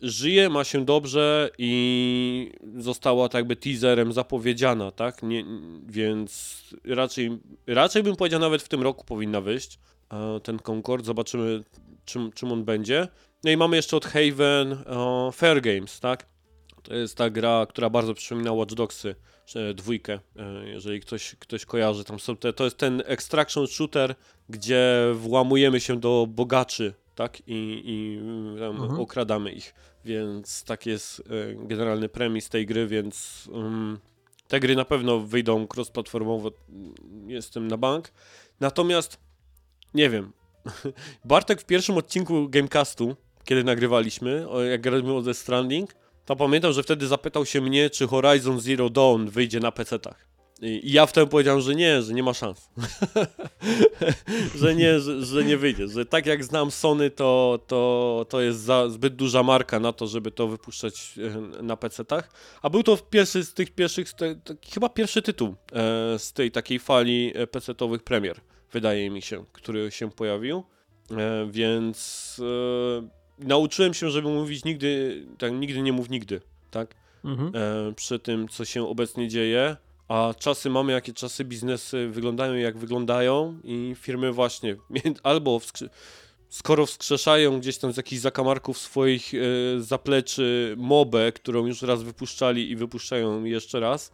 [0.00, 5.22] żyje, ma się dobrze i została tak jakby teaserem zapowiedziana, tak?
[5.22, 5.44] Nie,
[5.86, 9.78] więc raczej, raczej bym powiedział nawet w tym roku powinna wyjść
[10.42, 11.64] ten Concord, zobaczymy
[12.04, 13.08] czym, czym on będzie.
[13.44, 14.84] No i mamy jeszcze od Haven
[15.32, 16.26] Fair Games, tak?
[16.82, 19.14] To jest ta gra, która bardzo przypomina Watch Dogsy,
[19.74, 22.04] dwójkę, e, jeżeli ktoś, ktoś kojarzy.
[22.04, 24.14] Tam są te, to jest ten extraction shooter,
[24.48, 27.40] gdzie włamujemy się do bogaczy, tak?
[27.46, 28.18] I, i
[28.62, 29.00] mhm.
[29.00, 29.74] okradamy ich.
[30.04, 31.22] Więc tak jest e,
[31.66, 33.98] generalny premis tej gry, więc um,
[34.48, 36.50] te gry na pewno wyjdą cross-platformowo,
[37.26, 38.12] jestem na bank.
[38.60, 39.25] Natomiast
[39.94, 40.32] nie wiem.
[41.24, 45.94] Bartek w pierwszym odcinku Gamecastu, kiedy nagrywaliśmy, jak graliśmy o The Stranding,
[46.24, 50.26] to pamiętam, że wtedy zapytał się mnie, czy Horizon Zero Dawn wyjdzie na PC-tach.
[50.62, 52.70] I ja wtedy powiedziałem, że nie, że nie ma szans.
[54.60, 55.88] że nie, że, że, nie wyjdzie.
[55.88, 60.06] Że tak jak znam Sony, to, to, to jest za, zbyt duża marka na to,
[60.06, 61.14] żeby to wypuszczać
[61.58, 62.22] e, na PC-tach.
[62.62, 64.12] A był to pierwszy z tych pierwszych,
[64.74, 68.40] chyba pierwszy tytuł e, z tej takiej fali e, PC-owych premier
[68.72, 70.64] wydaje mi się, który się pojawił.
[71.10, 72.40] E, więc
[73.40, 76.94] e, nauczyłem się, żeby mówić nigdy, tak, nigdy nie mów nigdy, tak?
[77.24, 77.52] Mhm.
[77.54, 79.76] E, przy tym, co się obecnie dzieje.
[80.08, 84.76] A czasy mamy, jakie czasy biznesy wyglądają, jak wyglądają, i firmy właśnie
[85.22, 85.90] albo wskrzy
[86.48, 89.32] skoro wskrzeszają gdzieś tam z jakichś zakamarków swoich
[89.78, 94.12] zapleczy mobę, którą już raz wypuszczali i wypuszczają jeszcze raz,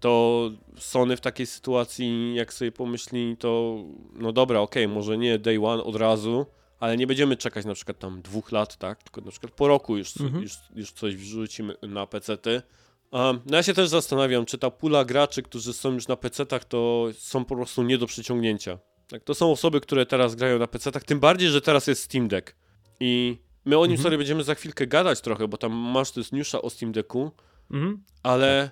[0.00, 5.38] to Sony w takiej sytuacji, jak sobie pomyśli, to no dobra, okej, okay, może nie
[5.38, 6.46] day one od razu,
[6.80, 9.02] ale nie będziemy czekać na przykład tam dwóch lat, tak?
[9.02, 10.42] Tylko na przykład po roku już, mhm.
[10.42, 12.62] już, już coś wrzucimy na PC-ty.
[13.10, 16.64] Um, no ja się też zastanawiam, czy ta pula graczy, którzy są już na PC-tach,
[16.64, 18.78] to są po prostu nie do przyciągnięcia.
[19.08, 22.28] Tak, to są osoby, które teraz grają na PC-tach, tym bardziej, że teraz jest Steam
[22.28, 22.56] Deck.
[23.00, 24.02] I my o nim mhm.
[24.02, 27.30] sobie będziemy za chwilkę gadać trochę, bo tam masz też newsza o Steam Decku,
[27.70, 28.04] mhm.
[28.22, 28.70] ale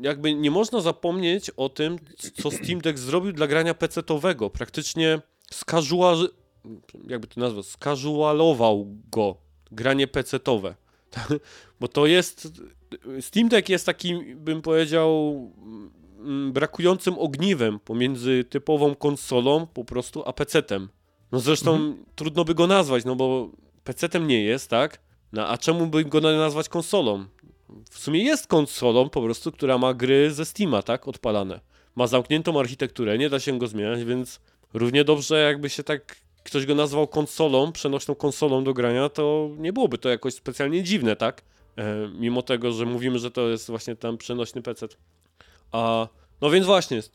[0.00, 1.98] jakby nie można zapomnieć o tym,
[2.42, 4.50] co Steam Deck zrobił dla grania PC-owego.
[4.50, 6.28] Praktycznie skażual,
[7.08, 9.36] jakby to nazwać, skażualował go
[9.72, 10.74] granie PC-owe.
[11.80, 12.48] Bo to jest.
[13.20, 15.36] Steam Deck jest takim, bym powiedział,
[16.18, 20.88] mm, brakującym ogniwem pomiędzy typową konsolą po prostu a PC-tem.
[21.32, 22.04] No zresztą mhm.
[22.14, 23.50] trudno by go nazwać, no bo
[23.84, 25.00] PC-tem nie jest, tak?
[25.32, 27.26] No a czemu by go nazwać konsolą?
[27.90, 31.08] W sumie jest konsolą po prostu, która ma gry ze Steama, tak?
[31.08, 31.60] Odpalane.
[31.96, 34.40] Ma zamkniętą architekturę, nie da się go zmieniać, więc
[34.74, 39.72] równie dobrze jakby się tak ktoś go nazwał konsolą, przenośną konsolą do grania, to nie
[39.72, 41.42] byłoby to jakoś specjalnie dziwne, tak?
[41.78, 44.88] E, mimo tego, że mówimy, że to jest właśnie tam przenośny PC.
[45.72, 46.08] A
[46.40, 47.10] no więc właśnie, z,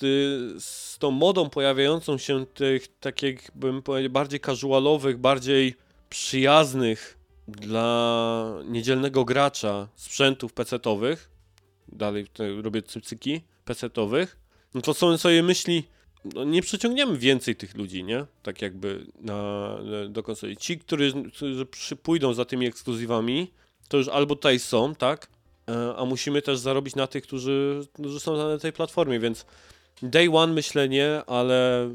[0.64, 5.76] z tą modą pojawiającą się tych takich, bym powiedział, bardziej casualowych, bardziej
[6.10, 11.30] przyjaznych dla niedzielnego gracza sprzętów PC-owych,
[11.88, 12.28] dalej
[12.62, 14.38] robię cycyki PC-owych,
[14.74, 15.84] no to są sobie myśli,
[16.34, 18.26] no nie przyciągniemy więcej tych ludzi, nie?
[18.44, 19.78] Tak jakby na,
[20.10, 20.58] do konsoli.
[20.58, 21.14] Ci, którzy,
[21.72, 23.52] którzy pójdą za tymi ekskluzywami,
[23.88, 25.28] to już albo tutaj są, tak?
[25.70, 29.46] E, a musimy też zarobić na tych, którzy, którzy są na tej platformie, więc
[30.02, 31.90] day one myślę nie, ale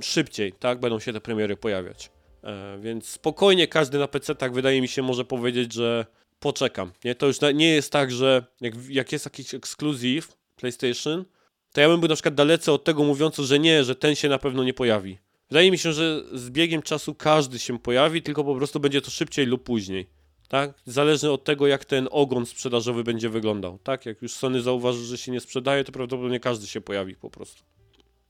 [0.00, 0.80] szybciej, tak?
[0.80, 2.10] Będą się te premiery pojawiać.
[2.44, 6.06] E, więc spokojnie każdy na PC, tak wydaje mi się, może powiedzieć, że
[6.40, 6.92] poczekam.
[7.04, 7.14] Nie?
[7.14, 11.24] To już nie jest tak, że jak, jak jest jakiś ekskluzyw PlayStation,
[11.72, 14.28] to ja bym był na przykład dalece od tego mówiąc, że nie, że ten się
[14.28, 15.18] na pewno nie pojawi.
[15.50, 19.10] Wydaje mi się, że z biegiem czasu każdy się pojawi, tylko po prostu będzie to
[19.10, 20.06] szybciej lub później.
[20.48, 20.74] Tak?
[20.84, 23.78] Zależnie od tego, jak ten ogon sprzedażowy będzie wyglądał.
[23.78, 24.06] Tak?
[24.06, 27.62] Jak już Sony zauważy, że się nie sprzedaje, to prawdopodobnie każdy się pojawi po prostu.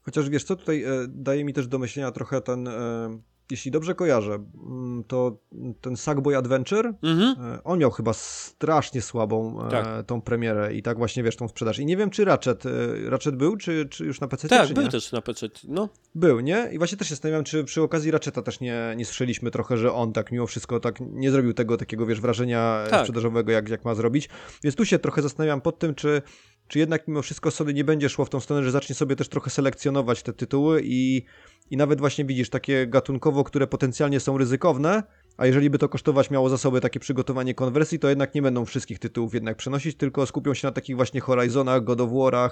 [0.03, 3.19] Chociaż wiesz co, tutaj e, daje mi też do myślenia trochę ten e,
[3.51, 5.39] jeśli dobrze kojarzę, mm, to
[5.81, 7.55] ten Sackboy Adventure, mhm.
[7.55, 10.07] E, on miał chyba strasznie słabą e, tak.
[10.07, 11.79] tą premierę i tak właśnie, wiesz, tą sprzedaż.
[11.79, 12.71] I nie wiem, czy Ratchet, e,
[13.11, 14.91] Ratchet był, czy, czy już na PC, Tak, był nie?
[14.91, 15.89] też na PC, no.
[16.15, 16.71] Był, nie?
[16.73, 19.93] I właśnie też się zastanawiam, czy przy okazji Ratcheta też nie, nie słyszeliśmy trochę, że
[19.93, 23.01] on tak mimo wszystko tak nie zrobił tego takiego, wiesz, wrażenia tak.
[23.01, 24.29] sprzedażowego, jak, jak ma zrobić.
[24.65, 26.23] Więc tu się trochę zastanawiam pod tym, czy
[26.69, 29.29] czy jednak mimo wszystko sobie nie będzie szło w tą stronę, że zacznie sobie też
[29.29, 31.25] trochę selekcjonować te tytuły i
[31.71, 35.03] i nawet właśnie widzisz takie gatunkowo, które potencjalnie są ryzykowne,
[35.37, 38.99] a jeżeli by to kosztować miało zasoby takie przygotowanie konwersji, to jednak nie będą wszystkich
[38.99, 42.51] tytułów jednak przenosić, tylko skupią się na takich właśnie Horizonach, God of War'ach,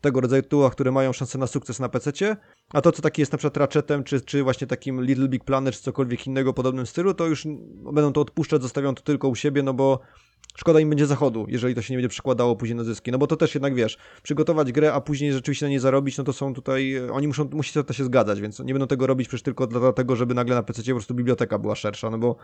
[0.00, 2.12] tego rodzaju tytułach, które mają szansę na sukces na PC,
[2.72, 5.74] a to co taki jest na przykład Ratchetem, czy, czy właśnie takim Little Big Planet,
[5.74, 7.46] czy cokolwiek innego podobnym stylu, to już
[7.92, 10.00] będą to odpuszczać, zostawią to tylko u siebie, no bo
[10.56, 13.12] szkoda im będzie zachodu, jeżeli to się nie będzie przekładało później na zyski.
[13.12, 16.24] No bo to też jednak wiesz, przygotować grę, a później rzeczywiście na niej zarobić, no
[16.24, 19.42] to są tutaj, oni muszą, musi to się zgadzać, więc nie będą tego robić przecież
[19.42, 22.36] tylko dlatego, żeby nagle na PC po prostu biblioteka była szersza, no bo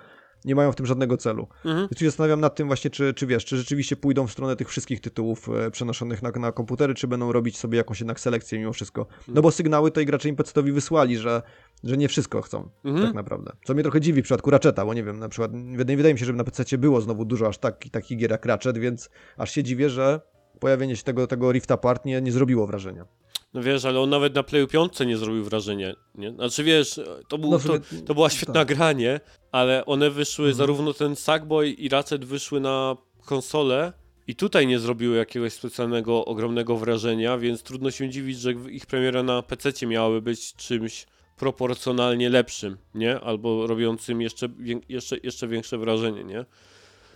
[0.44, 1.48] nie mają w tym żadnego celu.
[1.64, 1.88] Mhm.
[1.90, 4.68] Więc się zastanawiam nad tym właśnie, czy, czy wiesz, czy rzeczywiście pójdą w stronę tych
[4.68, 8.72] wszystkich tytułów e, przenoszonych na, na komputery, czy będą robić sobie jakąś jednak selekcję mimo
[8.72, 9.06] wszystko.
[9.28, 11.42] No bo sygnały tej gracze impecetowi wysłali, że,
[11.84, 13.06] że nie wszystko chcą, mhm.
[13.06, 13.52] tak naprawdę.
[13.64, 16.20] Co mnie trochę dziwi w przypadku Ratcheta, bo nie wiem, na przykład nie wydaje mi
[16.20, 19.50] się, żeby na PC było znowu dużo aż tak, takich gier jak Ratchet, więc aż
[19.50, 20.20] się dziwię, że
[20.60, 23.06] pojawienie się tego, tego Rift Apart nie, nie zrobiło wrażenia.
[23.54, 26.32] No wiesz, ale on nawet na Playu 5 nie zrobił wrażenia, nie?
[26.32, 27.72] Znaczy wiesz, to, był, no to,
[28.06, 28.68] to była świetna tak.
[28.68, 29.20] gra, nie?
[29.52, 30.56] Ale one wyszły, mhm.
[30.56, 33.92] zarówno ten Sackboy i Ratchet wyszły na konsolę
[34.26, 39.22] i tutaj nie zrobiły jakiegoś specjalnego, ogromnego wrażenia, więc trudno się dziwić, że ich premiera
[39.22, 41.06] na PC miałaby być czymś
[41.40, 43.20] proporcjonalnie lepszym, nie?
[43.20, 44.48] Albo robiącym jeszcze,
[44.88, 46.44] jeszcze, jeszcze większe wrażenie, nie?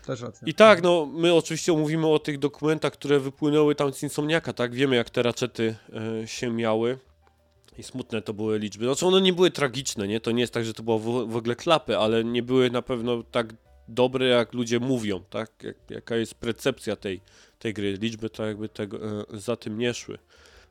[0.06, 0.48] Też racja.
[0.48, 4.74] I tak, no, my oczywiście mówimy o tych dokumentach, które wypłynęły tam z Insomniaka, tak?
[4.74, 5.74] Wiemy, jak te raczety
[6.22, 6.98] e, się miały.
[7.78, 8.84] I smutne to były liczby.
[8.84, 10.20] Znaczy one nie były tragiczne, nie?
[10.20, 12.82] To nie jest tak, że to było w, w ogóle klapy, ale nie były na
[12.82, 13.54] pewno tak
[13.88, 15.50] dobre, jak ludzie mówią, tak?
[15.62, 17.20] Jak, jaka jest percepcja tej,
[17.58, 17.92] tej gry.
[17.92, 20.18] Liczby to jakby tego, e, za tym nie szły.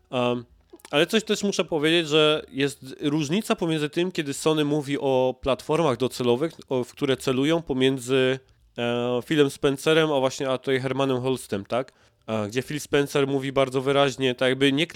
[0.10, 0.46] Um,
[0.92, 5.98] ale coś też muszę powiedzieć, że jest różnica pomiędzy tym, kiedy Sony mówi o platformach
[5.98, 6.54] docelowych,
[6.86, 8.40] w które celują, pomiędzy
[8.78, 11.92] e, Philem Spencerem, a właśnie a tutaj Hermanem Holstem, tak?
[12.28, 14.88] E, gdzie Phil Spencer mówi bardzo wyraźnie, tak jakby nie,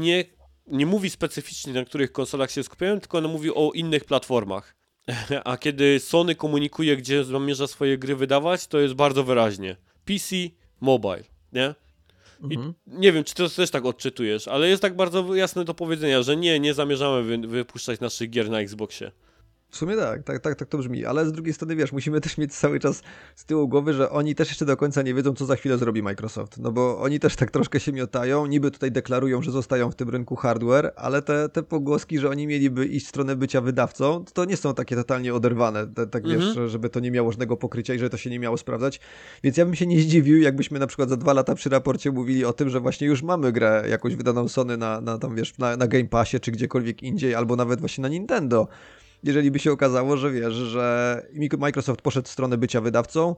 [0.00, 0.24] nie,
[0.66, 4.76] nie mówi specyficznie, na których konsolach się skupiają, tylko on mówi o innych platformach.
[5.44, 9.76] A kiedy Sony komunikuje, gdzie zamierza swoje gry wydawać, to jest bardzo wyraźnie.
[10.04, 10.36] PC,
[10.80, 11.74] mobile, nie?
[12.42, 12.74] Mhm.
[12.86, 16.36] nie wiem, czy to też tak odczytujesz, ale jest tak bardzo jasne do powiedzenia, że
[16.36, 19.10] nie, nie zamierzamy wy, wypuszczać naszych gier na Xboxie.
[19.70, 22.38] W sumie tak, tak, tak, tak to brzmi, ale z drugiej strony wiesz, musimy też
[22.38, 23.02] mieć cały czas
[23.36, 26.02] z tyłu głowy, że oni też jeszcze do końca nie wiedzą, co za chwilę zrobi
[26.02, 29.94] Microsoft, no bo oni też tak troszkę się miotają, niby tutaj deklarują, że zostają w
[29.94, 34.24] tym rynku hardware, ale te, te pogłoski, że oni mieliby iść w stronę bycia wydawcą,
[34.32, 36.40] to nie są takie totalnie oderwane, te, tak mhm.
[36.40, 39.00] wiesz, żeby to nie miało żadnego pokrycia i że to się nie miało sprawdzać,
[39.42, 42.44] więc ja bym się nie zdziwił, jakbyśmy na przykład za dwa lata przy raporcie mówili
[42.44, 45.76] o tym, że właśnie już mamy grę jakąś wydaną Sony na, na tam wiesz, na,
[45.76, 48.68] na Game Passie, czy gdziekolwiek indziej, albo nawet właśnie na Nintendo,
[49.22, 51.22] jeżeli by się okazało, że wiesz, że
[51.58, 53.36] Microsoft poszedł w stronę bycia wydawcą,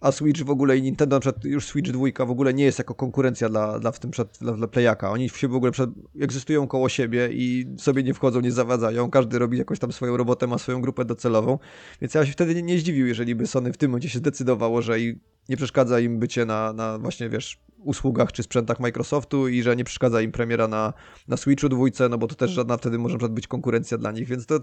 [0.00, 2.94] a Switch w ogóle i Nintendo, na już Switch 2 w ogóle nie jest jako
[2.94, 5.10] konkurencja dla, dla w tym przed, dla, dla Playaka.
[5.10, 9.10] Oni się w ogóle przed, egzystują koło siebie i sobie nie wchodzą, nie zawadzają.
[9.10, 11.58] Każdy robi jakąś tam swoją robotę, ma swoją grupę docelową.
[12.00, 14.82] Więc ja się wtedy nie, nie zdziwił, jeżeli by Sony w tym momencie się zdecydowało,
[14.82, 15.18] że i
[15.48, 19.84] nie przeszkadza im bycie na, na właśnie, wiesz, usługach czy sprzętach Microsoftu i że nie
[19.84, 20.92] przeszkadza im premiera na,
[21.28, 24.46] na Switchu dwójce, no bo to też żadna wtedy może być konkurencja dla nich, więc
[24.46, 24.60] to,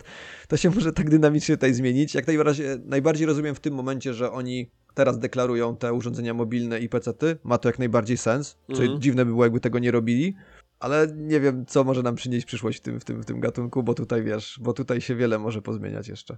[0.48, 2.16] to się może tak dynamicznie tutaj zmienić.
[2.16, 6.90] Jak najbardziej, najbardziej rozumiem w tym momencie, że oni teraz deklarują te urządzenia mobilne i
[6.90, 9.02] PC-ty, ma to jak najbardziej sens, czyli mhm.
[9.02, 10.36] dziwne by było, jakby tego nie robili,
[10.80, 13.84] ale nie wiem, co może nam przynieść przyszłość w tym, w tym, w tym gatunku,
[13.84, 16.38] bo tutaj wiesz, bo tutaj się wiele może pozmieniać jeszcze.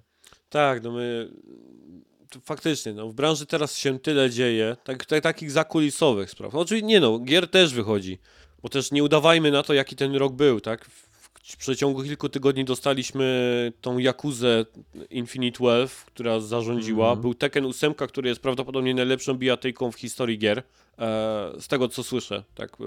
[0.50, 1.34] Tak, no my
[2.46, 6.54] faktycznie, no, w branży teraz się tyle dzieje, tak, tak, takich zakulisowych spraw.
[6.54, 8.18] No, oczywiście nie no, gier też wychodzi,
[8.64, 10.86] bo też nie udawajmy na to, jaki ten rok był, tak?
[10.86, 14.66] W przeciągu kilku tygodni dostaliśmy tą Jakuzę
[15.10, 17.08] Infinite Wealth, która zarządziła.
[17.08, 17.22] Mm -hmm.
[17.22, 20.58] Był Tekken 8, który jest prawdopodobnie najlepszą bijatyką w historii gier.
[20.58, 20.64] E,
[21.60, 22.78] z tego co słyszę, tak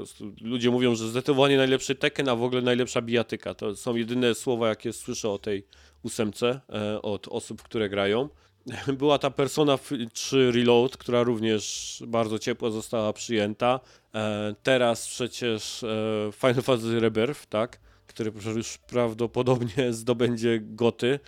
[0.41, 3.55] ludzie mówią, że zdecydowanie najlepszy Tekken, a w ogóle najlepsza bijatyka.
[3.55, 5.67] To są jedyne słowa, jakie słyszę o tej
[6.03, 8.29] ósemce e, od osób, które grają.
[8.99, 9.79] Była ta Persona
[10.13, 13.81] 3 Reload, która również bardzo ciepło została przyjęta.
[14.15, 17.79] E, teraz przecież e, Final Fantasy Rebirth, tak?
[18.07, 21.21] który już prawdopodobnie zdobędzie goty.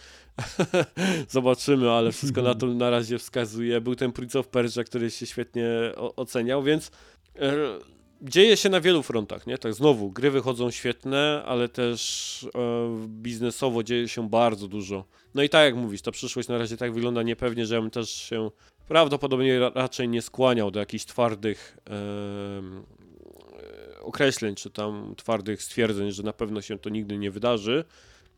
[1.29, 3.81] Zobaczymy, ale wszystko na to na razie wskazuje.
[3.81, 6.91] Był ten Prince of Persia, który się świetnie oceniał, więc
[7.37, 7.53] e,
[8.23, 9.59] dzieje się na wielu frontach, nie?
[9.59, 12.59] Tak znowu, gry wychodzą świetne, ale też e,
[13.09, 15.05] biznesowo dzieje się bardzo dużo.
[15.35, 17.91] No i tak jak mówisz, ta przyszłość na razie tak wygląda niepewnie, że ja bym
[17.91, 18.51] też się
[18.89, 21.99] prawdopodobnie raczej nie skłaniał do jakichś twardych e,
[24.01, 27.85] określeń, czy tam twardych stwierdzeń, że na pewno się to nigdy nie wydarzy.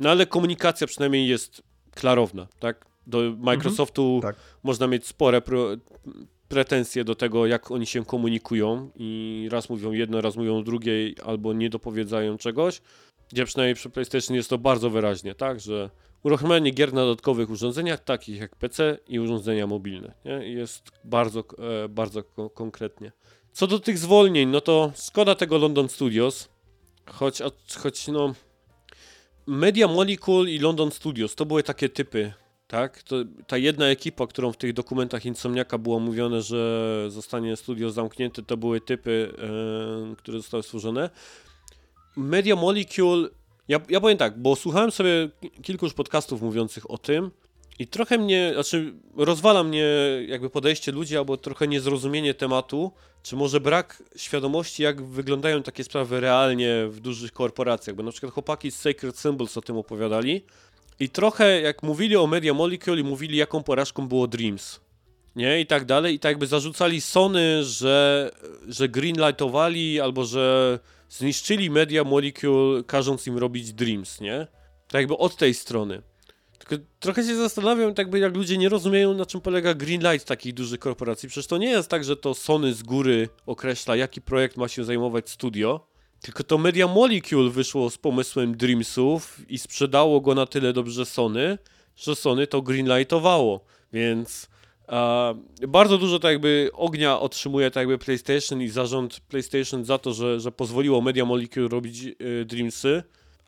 [0.00, 1.62] No ale komunikacja przynajmniej jest
[1.94, 2.86] klarowna, tak?
[3.06, 4.42] Do Microsoftu mhm, tak.
[4.62, 5.68] można mieć spore pro,
[6.50, 10.92] pretensje do tego, jak oni się komunikują i raz mówią jedno, raz mówią drugie,
[11.24, 12.80] albo nie dopowiedzają czegoś,
[13.28, 15.90] gdzie przynajmniej przy PlayStation jest to bardzo wyraźnie, tak, że
[16.22, 20.32] uruchamianie gier na dodatkowych urządzeniach, takich jak PC i urządzenia mobilne, nie?
[20.32, 21.44] jest bardzo,
[21.84, 23.12] e, bardzo ko konkretnie.
[23.52, 26.48] Co do tych zwolnień, no to szkoda tego London Studios,
[27.06, 27.38] choć,
[27.82, 28.34] choć no...
[29.46, 32.32] Media Molecule i London Studios to były takie typy,
[32.70, 33.02] tak?
[33.02, 33.16] To,
[33.46, 38.56] ta jedna ekipa, którą w tych dokumentach Insomniaka było mówione, że zostanie studio zamknięte, to
[38.56, 39.34] były typy,
[40.10, 41.10] yy, które zostały stworzone.
[42.16, 43.28] Media Molecule,
[43.68, 45.28] ja, ja powiem tak, bo słuchałem sobie
[45.62, 47.30] kilku już podcastów mówiących o tym,
[47.78, 49.86] i trochę mnie, znaczy rozwala mnie
[50.26, 52.92] jakby podejście ludzi albo trochę niezrozumienie tematu,
[53.22, 58.32] czy może brak świadomości, jak wyglądają takie sprawy realnie w dużych korporacjach, bo na przykład
[58.32, 60.44] chłopaki z Sacred Symbols o tym opowiadali
[61.00, 64.80] i trochę jak mówili o Media Molecule mówili jaką porażką było Dreams,
[65.36, 68.30] nie, i tak dalej, i tak jakby zarzucali Sony, że,
[68.68, 70.78] że greenlightowali albo że
[71.08, 74.46] zniszczyli Media Molecule, każąc im robić Dreams, nie?
[74.88, 76.02] Tak jakby od tej strony.
[76.58, 80.54] Tylko trochę się zastanawiam, tak by jak ludzie nie rozumieją, na czym polega greenlight takich
[80.54, 81.28] dużych korporacji.
[81.28, 84.84] Przecież to nie jest tak, że to Sony z góry określa, jaki projekt ma się
[84.84, 85.86] zajmować studio,
[86.20, 91.58] tylko to Media Molecule wyszło z pomysłem Dreamsów i sprzedało go na tyle dobrze Sony,
[91.96, 93.64] że Sony to greenlightowało.
[93.92, 94.48] Więc
[94.86, 95.34] a,
[95.68, 100.40] bardzo dużo tak jakby ognia otrzymuje tak jakby PlayStation i zarząd PlayStation za to, że,
[100.40, 103.02] że pozwoliło Media Molecule robić y, Dreamsy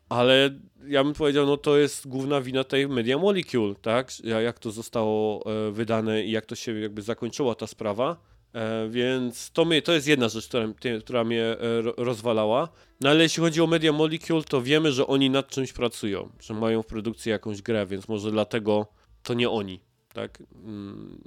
[0.09, 0.49] ale
[0.87, 4.11] ja bym powiedział, no to jest główna wina tej Media Molecule, tak?
[4.23, 8.17] Jak to zostało e, wydane i jak to się jakby zakończyła ta sprawa.
[8.53, 10.67] E, więc to, mnie, to jest jedna rzecz, która,
[11.01, 11.57] która mnie e,
[11.97, 12.69] rozwalała.
[13.01, 16.53] No ale jeśli chodzi o Media Molecule, to wiemy, że oni nad czymś pracują, że
[16.53, 18.87] mają w produkcji jakąś grę, więc może dlatego
[19.23, 19.79] to nie oni
[20.13, 20.43] tak?
[20.65, 21.21] Mm,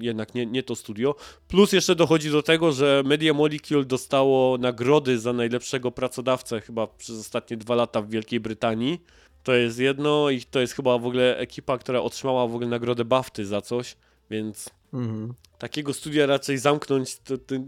[0.00, 1.14] jednak nie, nie to studio.
[1.48, 7.20] Plus jeszcze dochodzi do tego, że Media Molecule dostało nagrody za najlepszego pracodawcę chyba przez
[7.20, 9.00] ostatnie dwa lata w Wielkiej Brytanii.
[9.42, 13.04] To jest jedno i to jest chyba w ogóle ekipa, która otrzymała w ogóle nagrodę
[13.04, 13.96] BAFTY za coś,
[14.30, 15.34] więc mhm.
[15.58, 17.38] takiego studia raczej zamknąć to...
[17.38, 17.54] to...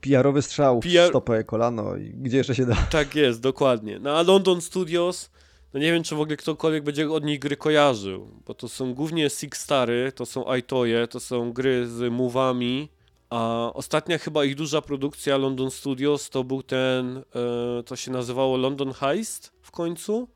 [0.00, 1.08] PR-owy strzał PR...
[1.08, 2.74] stopę, kolano i gdzie jeszcze się da.
[2.74, 3.98] Tak jest, dokładnie.
[3.98, 5.30] No a London Studios
[5.74, 8.94] no nie wiem, czy w ogóle ktokolwiek będzie od nich gry kojarzył, bo to są
[8.94, 12.88] głównie Six Stary, to są iToye, to są gry z mówami,
[13.30, 18.56] a ostatnia chyba ich duża produkcja London Studios to był ten, e, to się nazywało
[18.56, 20.28] London Heist w końcu.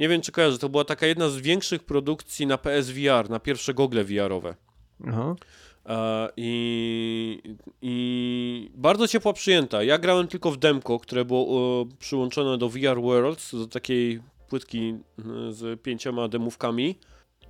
[0.00, 3.74] Nie wiem, czy kojarzy, to była taka jedna z większych produkcji na PSVR, na pierwsze
[3.74, 4.54] gogle VR-owe.
[5.08, 5.34] Aha.
[5.86, 7.42] E, I,
[7.82, 9.82] I bardzo ciepła przyjęta.
[9.82, 14.20] Ja grałem tylko w demko, które było e, przyłączone do VR Worlds, do takiej
[14.50, 14.94] płytki
[15.48, 16.98] y, z pięcioma demówkami.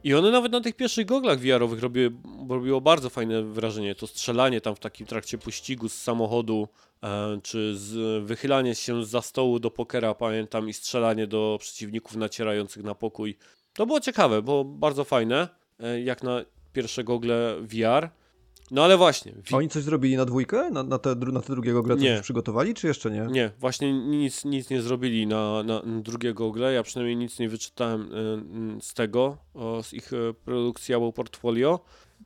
[0.05, 2.13] I one nawet na tych pierwszych goglach VR-owych robiły,
[2.49, 3.95] robiło bardzo fajne wrażenie.
[3.95, 6.69] To strzelanie tam w takim trakcie pościgu z samochodu,
[7.03, 12.83] e, czy z wychylanie się za stołu do pokera, pamiętam, i strzelanie do przeciwników nacierających
[12.83, 13.37] na pokój.
[13.73, 15.49] To było ciekawe, było bardzo fajne,
[15.81, 16.41] e, jak na
[16.73, 18.11] pierwsze gogle VR.
[18.71, 19.35] No ale właśnie.
[19.53, 20.71] A oni coś zrobili na dwójkę?
[20.71, 22.11] Na, na, te, na te drugiego grę coś Nie.
[22.11, 23.27] już przygotowali, czy jeszcze nie?
[23.31, 26.73] Nie, właśnie nic, nic nie zrobili na, na drugiego ogle.
[26.73, 28.13] Ja przynajmniej nic nie wyczytałem
[28.79, 31.81] y, z tego, o, z ich y, produkcji albo portfolio.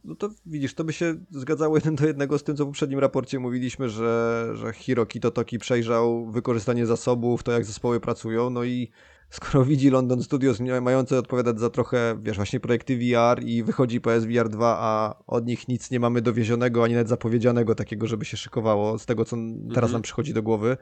[0.04, 2.98] No to widzisz, to by się zgadzało jeden do jednego z tym, co w poprzednim
[2.98, 8.90] raporcie mówiliśmy, że, że Hiroki Totoki przejrzał wykorzystanie zasobów, to jak zespoły pracują, no i
[9.30, 14.48] skoro widzi London Studios mające odpowiadać za trochę, wiesz, właśnie projekty VR i wychodzi PSVR
[14.48, 18.98] 2, a od nich nic nie mamy dowiezionego, ani nawet zapowiedzianego takiego, żeby się szykowało
[18.98, 19.36] z tego, co
[19.68, 19.92] teraz Mhm.
[19.92, 20.76] nam przychodzi do głowy,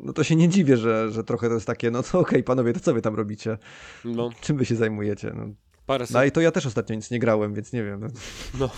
[0.00, 2.72] no to się nie dziwię, że, że trochę to jest takie, no to okej, panowie,
[2.72, 3.58] to co wy tam robicie?
[4.04, 5.32] No, Czym wy się zajmujecie?
[5.36, 5.46] No,
[5.86, 8.08] parę no i to ja też ostatnio nic nie grałem, więc nie wiem.
[8.58, 8.70] No.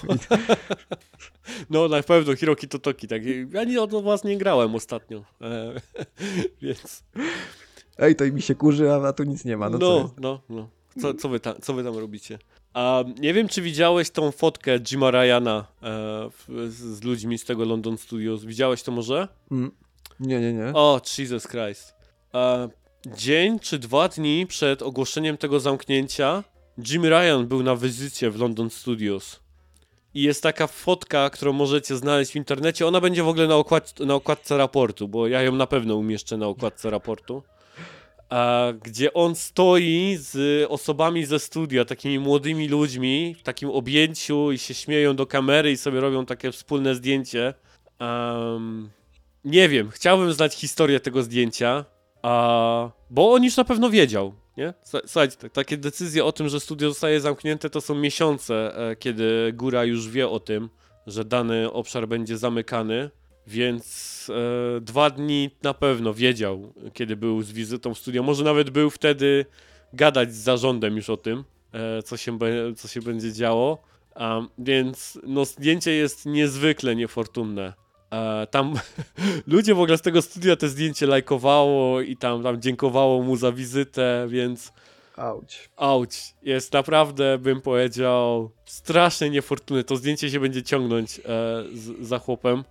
[1.71, 3.23] no, na pewno Hiroki Totoki, tak.
[3.53, 5.75] Ja nie od was nie grałem ostatnio, e,
[6.63, 7.05] więc...
[7.99, 9.71] Ej, to i mi się kurzy, a, a tu nic nie ma.
[9.71, 10.69] No, No, no, no.
[11.03, 12.39] Co, co, wy tam, co wy tam robicie?
[12.75, 16.31] A nie wiem, czy widziałeś tą fotkę Jima Ryana e,
[16.69, 18.45] z ludźmi z tego London Studios.
[18.45, 19.29] Widziałeś to może?
[19.51, 19.71] Mm.
[20.21, 20.73] Nie, nie, nie.
[20.75, 21.95] O, Jesus Christ.
[22.35, 22.69] E,
[23.07, 26.45] dzień czy dwa dni przed ogłoszeniem tego zamknięcia
[26.89, 29.41] Jim Ryan był na wizycie w London Studios.
[30.15, 32.87] I jest taka fotka, którą możecie znaleźć w internecie.
[32.87, 36.37] Ona będzie w ogóle na, okład, na okładce raportu, bo ja ją na pewno umieszczę
[36.37, 37.43] na okładce raportu.
[38.83, 44.75] Gdzie on stoi z osobami ze studia, takimi młodymi ludźmi, w takim objęciu i się
[44.75, 47.55] śmieją do kamery i sobie robią takie wspólne zdjęcie.
[47.99, 48.91] Em,
[49.45, 51.85] nie wiem, chciałbym znać historię tego zdjęcia,
[52.23, 54.35] a, bo on już na pewno wiedział.
[54.57, 54.75] Nie?
[55.07, 59.53] Słuchajcie, tak- takie decyzje o tym, że studio zostaje zamknięte, to są miesiące, e, kiedy
[59.53, 60.69] góra już wie o tym,
[61.07, 63.11] że dany obszar będzie zamykany,
[63.49, 64.27] więc
[64.77, 68.23] e, dwa dni na pewno wiedział, kiedy był z wizytą w studio.
[68.23, 69.47] Może nawet był wtedy
[69.93, 73.79] gadać z zarządem już o tym, e, co, się be, co się będzie działo.
[74.15, 77.73] A, więc no, zdjęcie jest niezwykle niefortunne.
[78.13, 78.75] E, tam
[79.47, 83.53] ludzie w ogóle z tego studia te zdjęcie lajkowało i tam, tam dziękowało mu za
[83.53, 84.73] wizytę, więc
[85.17, 85.71] Auć.
[85.77, 89.85] auć, jest naprawdę, bym powiedział, strasznie niefortunne.
[89.85, 91.23] To zdjęcie się będzie ciągnąć e,
[91.75, 92.65] z, za chłopem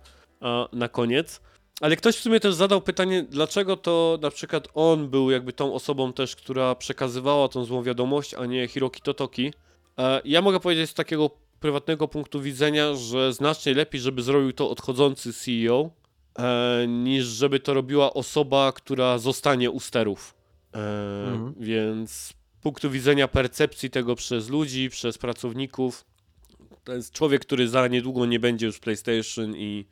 [0.72, 1.40] na koniec.
[1.80, 5.74] Ale ktoś w sumie też zadał pytanie, dlaczego to na przykład on był jakby tą
[5.74, 9.52] osobą też, która przekazywała tą złą wiadomość, a nie Hiroki Totoki.
[9.98, 11.30] E, ja mogę powiedzieć z takiego
[11.60, 15.90] prywatnego punktu widzenia, że znacznie lepiej, żeby zrobił to odchodzący CEO,
[16.38, 20.34] e, niż żeby to robiła osoba, która zostanie u sterów.
[20.74, 20.78] E,
[21.26, 21.54] Mhm.
[21.60, 22.32] Więc z
[22.62, 26.04] punktu widzenia percepcji tego przez ludzi, przez pracowników,
[26.84, 29.86] to jest człowiek, który za niedługo nie będzie już PlayStation i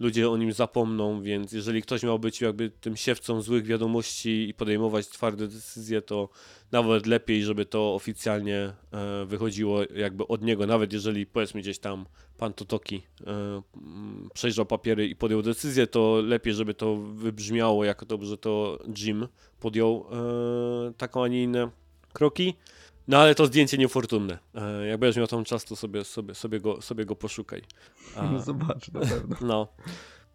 [0.00, 4.54] ludzie o nim zapomną, więc jeżeli ktoś miał być jakby tym siewcą złych wiadomości i
[4.54, 6.28] podejmować twarde decyzje, to
[6.72, 12.06] nawet lepiej, żeby to oficjalnie e, wychodziło jakby od niego, nawet jeżeli powiedzmy gdzieś tam
[12.38, 18.06] pan Totoki e, mm, przejrzał papiery i podjął decyzję, to lepiej, żeby to wybrzmiało jako
[18.06, 19.28] to, że to Jim
[19.60, 21.70] podjął e, taką, a nie inne
[22.12, 22.54] kroki.
[23.08, 24.38] No ale to zdjęcie niefortunne.
[24.54, 27.62] E, jak będziesz miał tam czas, to sobie, sobie, sobie, go, sobie go poszukaj.
[28.32, 29.36] No zobacz, na pewno.
[29.48, 29.68] no.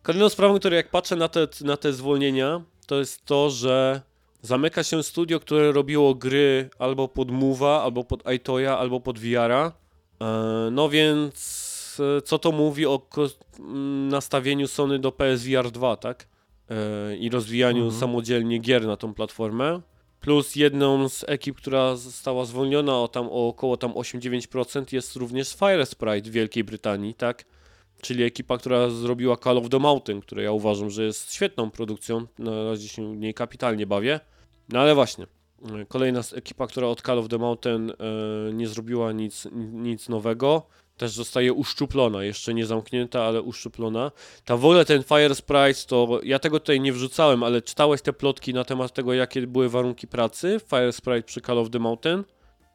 [0.04, 4.02] Kolejną sprawą, którą jak patrzę na te, na te zwolnienia, to jest to, że
[4.42, 9.72] zamyka się studio, które robiło gry albo pod Move'a, albo pod iToya, albo pod VR-a.
[10.22, 10.26] E,
[10.72, 13.28] No więc e, co to mówi o ko-
[13.60, 16.28] m, nastawieniu Sony do PSVR 2, tak?
[17.20, 18.00] I rozwijaniu Mhm.
[18.00, 19.82] samodzielnie gier na tą platformę.
[20.24, 25.56] Plus jedną z ekip, która została zwolniona o tam o około tam 8-9% jest również
[25.56, 27.46] Fire Sprite w Wielkiej Brytanii, tak?
[28.02, 32.28] Czyli ekipa, która zrobiła Call of the Mountain, które ja uważam, że jest świetną produkcją.
[32.40, 34.20] Na razie się niej kapitalnie bawię.
[34.70, 35.28] No ale właśnie,
[35.88, 37.94] kolejna ekipa, która od Call of the Mountain e,
[38.54, 40.68] nie zrobiła nic, nic nowego,
[40.98, 44.12] też zostaje uszczuplona, jeszcze nie zamknięta, ale uszczuplona.
[44.46, 48.14] Ta w ogóle ten Fire Sprite, to ja tego tutaj nie wrzucałem, ale czytałeś te
[48.14, 51.80] plotki na temat tego, jakie były warunki pracy w Fire Sprite przy Call of the
[51.80, 52.24] Mountain?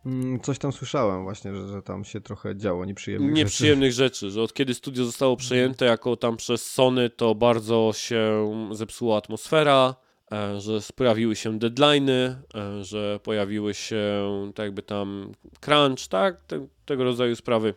[0.06, 4.42] Mm, Coś tam słyszałem właśnie, że, że tam się trochę działo nieprzyjemnych nieprzyjemnych rzeczy, że
[4.42, 9.94] od kiedy studio zostało przejęte jako tam przez Sony, to bardzo się zepsuła atmosfera,
[10.32, 14.02] e, że pojawiły się deadline'y, e, że pojawiły się
[14.54, 17.74] tak jakby tam crunch, tak, te, tego rodzaju sprawy.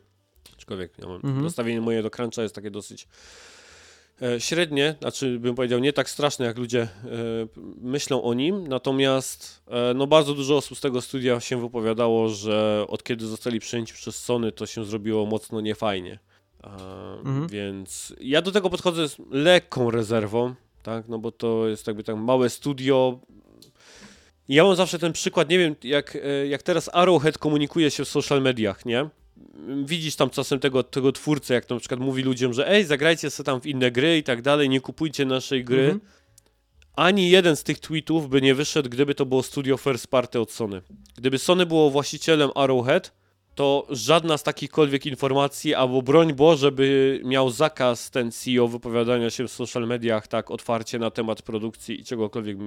[0.61, 1.43] Aczkolwiek ja mam, Mhm.
[1.43, 3.07] nastawienie moje do cruncha jest takie dosyć
[4.21, 6.87] e, średnie, znaczy bym powiedział nie tak straszne, jak ludzie e,
[7.81, 12.85] myślą o nim, natomiast e, no bardzo dużo osób z tego studia się wypowiadało, że
[12.87, 16.19] od kiedy zostali przejęci przez Sony, to się zrobiło mocno niefajnie.
[17.17, 17.47] Mhm.
[17.47, 22.15] Więc ja do tego podchodzę z lekką rezerwą, tak, no bo to jest jakby tak
[22.15, 23.19] małe studio.
[24.49, 26.17] Ja mam zawsze ten przykład, nie wiem, jak,
[26.49, 29.09] jak teraz Arrowhead komunikuje się w social mediach, nie?
[29.85, 33.45] Widzisz tam czasem tego, tego twórcę, jak na przykład mówi ludziom, że ej, zagrajcie sobie
[33.45, 35.83] tam w inne gry i tak dalej, nie kupujcie naszej gry.
[35.83, 35.99] Mhm.
[36.95, 40.51] Ani jeden z tych tweetów by nie wyszedł, gdyby to było studio first party od
[40.51, 40.81] Sony.
[41.17, 43.13] Gdyby Sony było właścicielem Arrowhead,
[43.55, 49.47] to żadna z takichkolwiek informacji, albo broń Boże, by miał zakaz ten CEO wypowiadania się
[49.47, 52.57] w social mediach tak otwarcie na temat produkcji i czegokolwiek.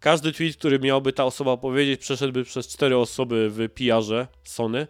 [0.00, 4.86] Każdy tweet, który miałby ta osoba powiedzieć, przeszedłby przez cztery osoby w PR-ze Sony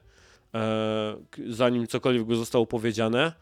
[1.49, 3.33] zanim cokolwiek zostało powiedziane.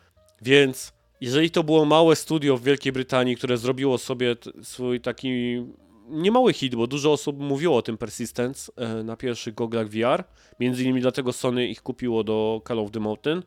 [0.42, 5.62] Więc jeżeli to było małe studio w Wielkiej Brytanii, które zrobiło sobie swój taki
[6.10, 10.24] niemały hit, bo dużo osób mówiło o tym Persistence e, na pierwszych goglach VR,
[10.60, 13.42] między innymi dlatego Sony ich kupiło do Call of the Mountain.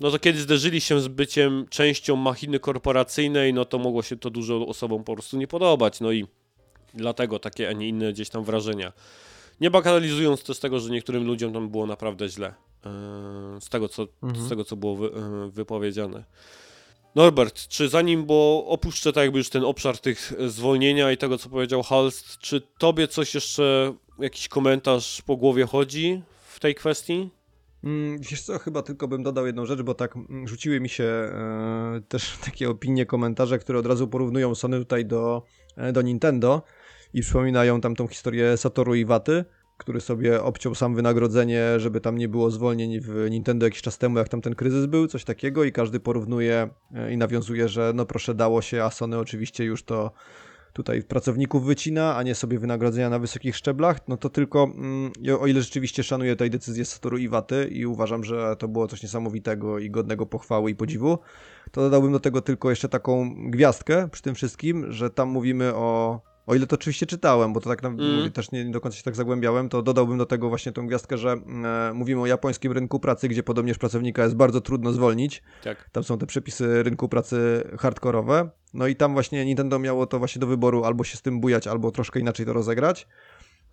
[0.00, 4.30] no to kiedy zderzyli się z byciem częścią machiny korporacyjnej, no to mogło się to
[4.30, 6.26] dużo osobom po prostu nie podobać, no i
[6.94, 8.92] dlatego takie, a nie inne gdzieś tam wrażenia.
[9.60, 12.54] Nie bagatelizując też tego, że niektórym ludziom tam było naprawdę źle.
[12.86, 14.46] E, z tego, co, mhm.
[14.46, 16.24] z tego, co było wy, e, wypowiedziane.
[17.14, 21.48] Norbert, czy zanim, bo opuszczę tak jakby już ten obszar tych zwolnienia i tego, co
[21.48, 27.30] powiedział Halst, czy tobie coś jeszcze, jakiś komentarz po głowie chodzi w tej kwestii?
[27.84, 31.04] Mm, wiesz co, chyba tylko bym dodał jedną rzecz, bo tak mm, rzuciły mi się
[31.04, 35.42] e, też takie opinie, komentarze, które od razu porównują Sony tutaj do,
[35.76, 36.62] e, do Nintendo
[37.14, 39.44] i przypominają tam tą historię Satoru i Waty
[39.80, 44.18] który sobie obciął sam wynagrodzenie, żeby tam nie było zwolnień w Nintendo jakiś czas temu,
[44.18, 48.06] jak tam ten kryzys był, coś takiego i każdy porównuje e, i nawiązuje, że no
[48.06, 50.12] proszę dało się, a Sony oczywiście już to
[50.72, 55.46] tutaj pracowników wycina, a nie sobie wynagrodzenia na wysokich szczeblach, no to tylko mm, o
[55.46, 59.90] ile rzeczywiście szanuję tej decyzję Satoru Iwaty i uważam, że to było coś niesamowitego i
[59.90, 61.18] godnego pochwały i podziwu,
[61.70, 66.20] to dodałbym do tego tylko jeszcze taką gwiazdkę przy tym wszystkim, że tam mówimy o
[66.46, 68.16] o ile to oczywiście czytałem, bo to tak mm.
[68.16, 71.18] mówię, też nie, do końca się tak zagłębiałem, to dodałbym do tego właśnie tą gwiazdkę,
[71.18, 75.42] że e, mówimy o japońskim rynku pracy, gdzie podobnież pracownika jest bardzo trudno zwolnić.
[75.64, 75.90] Tak.
[75.92, 78.50] Tam są te przepisy rynku pracy hardkorowe.
[78.74, 81.66] No i tam właśnie Nintendo miało to właśnie do wyboru albo się z tym bujać,
[81.66, 83.06] albo troszkę inaczej to rozegrać.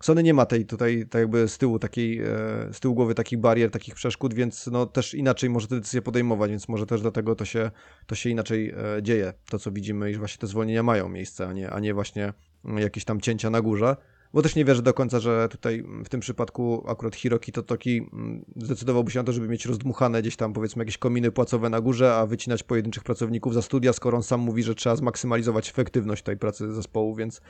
[0.00, 2.24] Sony nie ma tej tutaj tak jakby z tyłu takiej, e,
[2.72, 6.50] z tyłu głowy takich barier, takich przeszkód, więc no też inaczej może te decyzje podejmować,
[6.50, 7.70] więc może też dlatego to się,
[8.06, 11.52] to się inaczej e, dzieje, to co widzimy, iż właśnie te zwolnienia mają miejsce, a
[11.52, 12.32] nie, a nie właśnie
[12.64, 13.96] jakieś tam cięcia na górze.
[14.32, 18.44] Bo też nie wierzę do końca, że tutaj w tym przypadku akurat Hiroki Totoki mm,
[18.56, 22.14] zdecydowałby się na to, żeby mieć rozdmuchane gdzieś tam powiedzmy jakieś kominy płacowe na górze,
[22.14, 26.36] a wycinać pojedynczych pracowników za studia, skoro on sam mówi, że trzeba zmaksymalizować efektywność tej
[26.36, 27.40] pracy zespołu, więc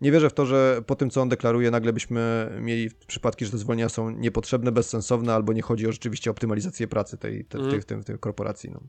[0.00, 3.50] nie wierzę w to, że po tym, co on deklaruje, nagle byśmy mieli przypadki, że
[3.50, 7.70] te zwolnienia są niepotrzebne, bezsensowne, albo nie chodzi o rzeczywiście optymalizację pracy tej, te, mm.
[7.70, 8.70] tych, tych, tych korporacji.
[8.70, 8.80] No.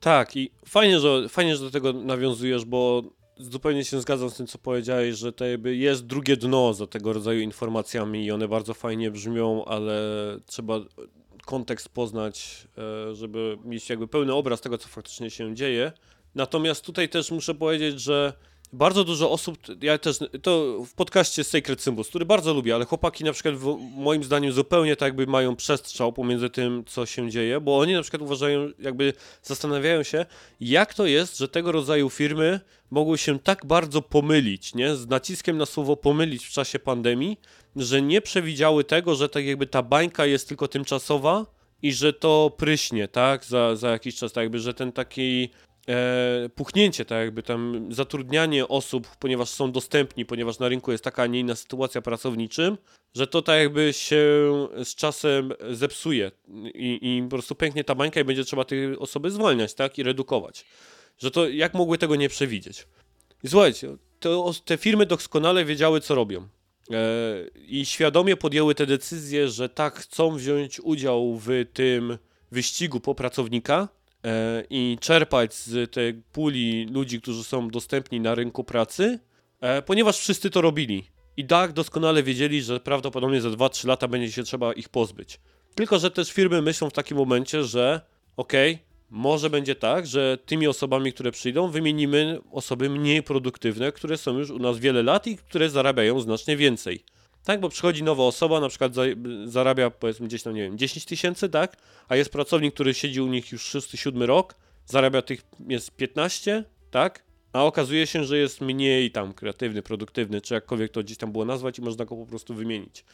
[0.00, 3.02] Tak, i fajnie że, fajnie, że do tego nawiązujesz, bo
[3.38, 7.12] zupełnie się zgadzam z tym, co powiedziałeś, że to jakby jest drugie dno za tego
[7.12, 10.00] rodzaju informacjami i one bardzo fajnie brzmią, ale
[10.46, 10.80] trzeba
[11.44, 15.92] kontekst poznać, e, żeby mieć jakby pełny obraz tego, co faktycznie się dzieje.
[16.34, 18.32] Natomiast tutaj też muszę powiedzieć, że
[18.74, 23.24] bardzo dużo osób, ja też, to w podcaście Sacred Symbols, który bardzo lubię, ale chłopaki
[23.24, 27.60] na przykład w, moim zdaniem zupełnie tak jakby mają przestrzał pomiędzy tym, co się dzieje,
[27.60, 29.12] bo oni na przykład uważają, jakby
[29.42, 30.26] zastanawiają się,
[30.60, 32.60] jak to jest, że tego rodzaju firmy
[32.90, 37.40] mogły się tak bardzo pomylić, nie, z naciskiem na słowo pomylić w czasie pandemii,
[37.76, 41.46] że nie przewidziały tego, że tak jakby ta bańka jest tylko tymczasowa,
[41.84, 45.48] i że to pryśnie, tak, za, za jakiś czas, tak jakby, że ten taki
[45.88, 51.22] e, puchnięcie, tak jakby tam zatrudnianie osób, ponieważ są dostępni, ponieważ na rynku jest taka,
[51.22, 52.78] a nie inna sytuacja pracowniczym,
[53.14, 54.26] że to tak jakby się
[54.84, 56.30] z czasem zepsuje
[56.74, 60.02] i, i po prostu pęknie ta bańka i będzie trzeba te osoby zwalniać, tak, i
[60.02, 60.64] redukować.
[61.18, 62.86] Że to, jak mogły tego nie przewidzieć?
[63.44, 66.48] I słuchajcie, to, te firmy doskonale wiedziały, co robią.
[66.90, 66.96] E,
[67.66, 72.18] I świadomie podjęły te decyzje, że tak chcą wziąć udział w tym
[72.50, 73.88] wyścigu po pracownika,
[74.70, 79.18] i czerpać z tej puli ludzi, którzy są dostępni na rynku pracy,
[79.60, 81.04] e, ponieważ wszyscy to robili.
[81.36, 85.40] I tak doskonale wiedzieli, że prawdopodobnie za 2-3 lata będzie się trzeba ich pozbyć.
[85.74, 88.00] Tylko, że też firmy myślą w takim momencie, że
[88.36, 94.16] okej, okay, może będzie tak, że tymi osobami, które przyjdą, wymienimy osoby mniej produktywne, które
[94.16, 97.04] są już u nas wiele lat i które zarabiają znacznie więcej.
[97.44, 98.92] Tak, bo przychodzi nowa osoba, na przykład
[99.44, 101.76] zarabia powiedzmy gdzieś tam, nie wiem, 10 tysięcy, tak?
[102.08, 104.54] A jest pracownik, który siedzi u nich już 6-7 rok,
[104.86, 107.24] zarabia tych jest 15, tak?
[107.52, 111.44] A okazuje się, że jest mniej tam kreatywny, produktywny, czy jakkolwiek to gdzieś tam było
[111.44, 113.04] nazwać i można go po prostu wymienić.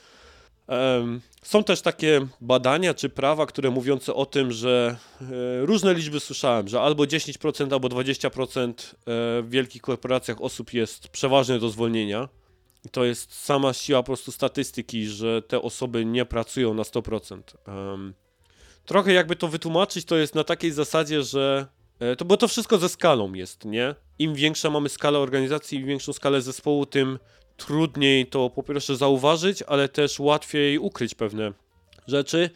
[1.42, 5.26] Są też takie badania czy prawa, które mówiące o tym, że e,
[5.66, 8.72] różne liczby słyszałem, że albo 10%, albo 20% e,
[9.42, 12.28] w wielkich korporacjach osób jest przeważnie do zwolnienia.
[12.84, 17.42] I to jest sama siła po prostu statystyki, że te osoby nie pracują na 100%.
[18.84, 21.66] Trochę jakby to wytłumaczyć, to jest na takiej zasadzie, że
[22.00, 23.94] e, to, bo to wszystko ze skalą jest, nie?
[24.18, 27.18] Im większa mamy skalę organizacji, im większą skalę zespołu, tym
[27.56, 31.52] trudniej to po pierwsze zauważyć, ale też łatwiej ukryć pewne
[32.06, 32.50] rzeczy.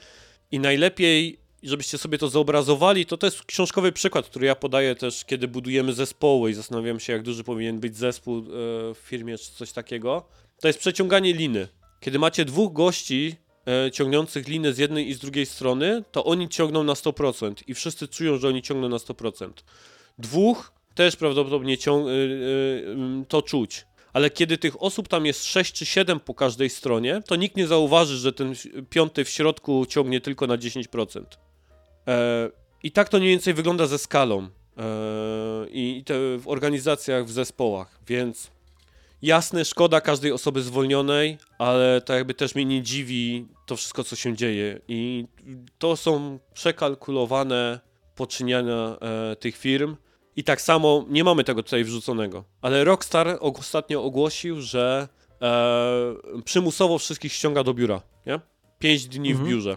[0.51, 5.25] I najlepiej, żebyście sobie to zoobrazowali, to to jest książkowy przykład, który ja podaję też,
[5.25, 8.43] kiedy budujemy zespoły i zastanawiam się, jak duży powinien być zespół e,
[8.95, 10.25] w firmie czy coś takiego.
[10.61, 11.69] To jest przeciąganie liny.
[12.01, 13.37] Kiedy macie dwóch gości
[13.67, 17.75] e, ciągnących linę z jednej i z drugiej strony, to oni ciągną na 100% i
[17.75, 19.51] wszyscy czują, że oni ciągną na 100%.
[20.19, 21.79] Dwóch też prawdopodobnie e,
[23.29, 27.37] to czuć ale kiedy tych osób tam jest 6 czy 7 po każdej stronie, to
[27.37, 28.55] nikt nie zauważy, że ten
[28.91, 31.25] piąty w środku ciągnie tylko na 10%.
[32.09, 32.51] E,
[32.83, 34.49] I tak to mniej więcej wygląda ze skalą e,
[35.71, 36.05] i
[36.39, 38.51] w organizacjach, w zespołach, więc
[39.23, 44.17] jasne, szkoda każdej osoby zwolnionej, ale to jakby też mnie nie dziwi to wszystko, co
[44.17, 45.27] się dzieje i
[45.79, 47.81] to są przekalkulowane
[48.15, 49.97] poczyniania e, tych firm,
[50.37, 52.45] i tak samo nie mamy tego tutaj wrzuconego.
[52.63, 55.09] Ale Rockstar ostatnio ogłosił, że
[55.43, 58.03] e, przymusowo wszystkich ściąga do biura.
[58.27, 58.41] Nie?
[58.79, 59.47] 5 dni mhm.
[59.47, 59.77] w biurze.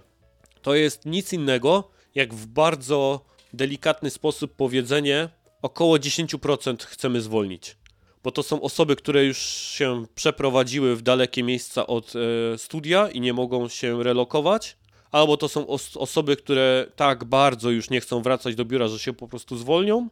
[0.61, 5.29] To jest nic innego, jak w bardzo delikatny sposób powiedzenie
[5.61, 7.77] około 10% chcemy zwolnić.
[8.23, 13.21] Bo to są osoby, które już się przeprowadziły w dalekie miejsca od e, studia i
[13.21, 14.77] nie mogą się relokować,
[15.11, 18.99] albo to są os osoby, które tak bardzo już nie chcą wracać do biura, że
[18.99, 20.09] się po prostu zwolnią,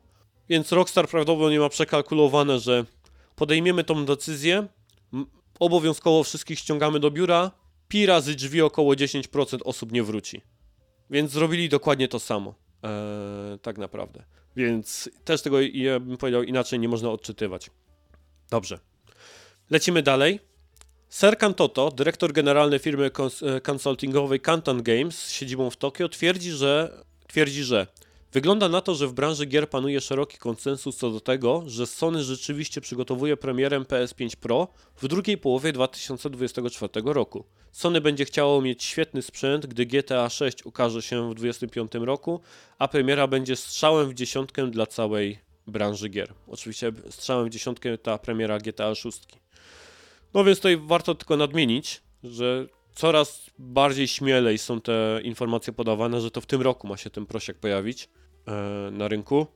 [0.50, 2.86] więc Rockstar prawdopodobnie ma przekalkulowane, że
[3.36, 4.68] podejmiemy tą decyzję,
[5.60, 7.52] obowiązkowo wszystkich ściągamy do biura,
[7.88, 10.42] pi razy drzwi około 10% osób nie wróci.
[11.10, 12.56] Więc zrobili dokładnie to samo.
[12.84, 14.24] Eee, tak naprawdę.
[14.56, 17.70] Więc też tego, ja bym powiedział, inaczej nie można odczytywać.
[18.50, 18.80] Dobrze.
[19.70, 20.40] Lecimy dalej.
[21.10, 27.04] Serkan Toto, dyrektor generalny firmy e, konsultingowej Kantan Games z siedzibą w Tokio, twierdzi, że,
[27.28, 27.88] twierdzi, że
[28.36, 32.24] Wygląda na to, że w branży gier panuje szeroki konsensus co do tego, że Sony
[32.24, 37.46] rzeczywiście przygotowuje premierę PS5 Pro w drugiej połowie 2024 roku.
[37.72, 42.40] Sony będzie chciało mieć świetny sprzęt, gdy GTA 6 ukaże się w 2025 roku,
[42.80, 46.34] a premiera będzie strzałem w dziesiątkę dla całej branży gier.
[46.48, 49.22] Oczywiście strzałem w dziesiątkę ta premiera GTA 6.
[50.34, 56.32] No więc tutaj warto tylko nadmienić, że coraz bardziej śmielej są te informacje podawane, że
[56.32, 58.10] to w tym roku ma się ten prosiak pojawić.
[58.48, 59.48] E, na rynku.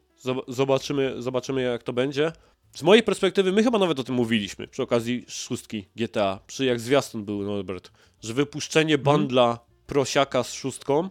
[0.48, 2.32] Zobaczymy, zobaczymy jak to będzie.
[2.74, 6.80] Z mojej perspektywy, my chyba nawet o tym mówiliśmy przy okazji szóstki GTA, przy jak
[6.80, 9.04] zwiastun był Norbert, że wypuszczenie mhm.
[9.04, 11.10] bandla prosiaka z szóstką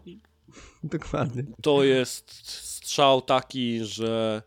[0.85, 1.45] Dokładnie.
[1.63, 4.43] To jest strzał taki, że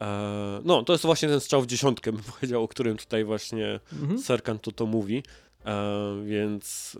[0.00, 3.80] e, no, to jest właśnie ten strzał w dziesiątkę, bym powiedział, o którym tutaj właśnie
[3.92, 4.18] mhm.
[4.18, 5.22] Serkan to to mówi.
[5.66, 6.96] E, więc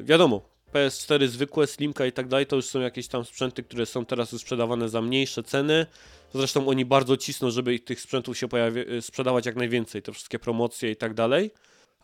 [0.00, 0.42] e, wiadomo,
[0.72, 4.32] PS4 zwykłe, Slimka i tak dalej, to już są jakieś tam sprzęty, które są teraz
[4.32, 5.86] już sprzedawane za mniejsze ceny.
[6.34, 10.38] Zresztą oni bardzo cisną, żeby tych sprzętów się pojawi- y, sprzedawać jak najwięcej, te wszystkie
[10.38, 11.50] promocje i tak dalej.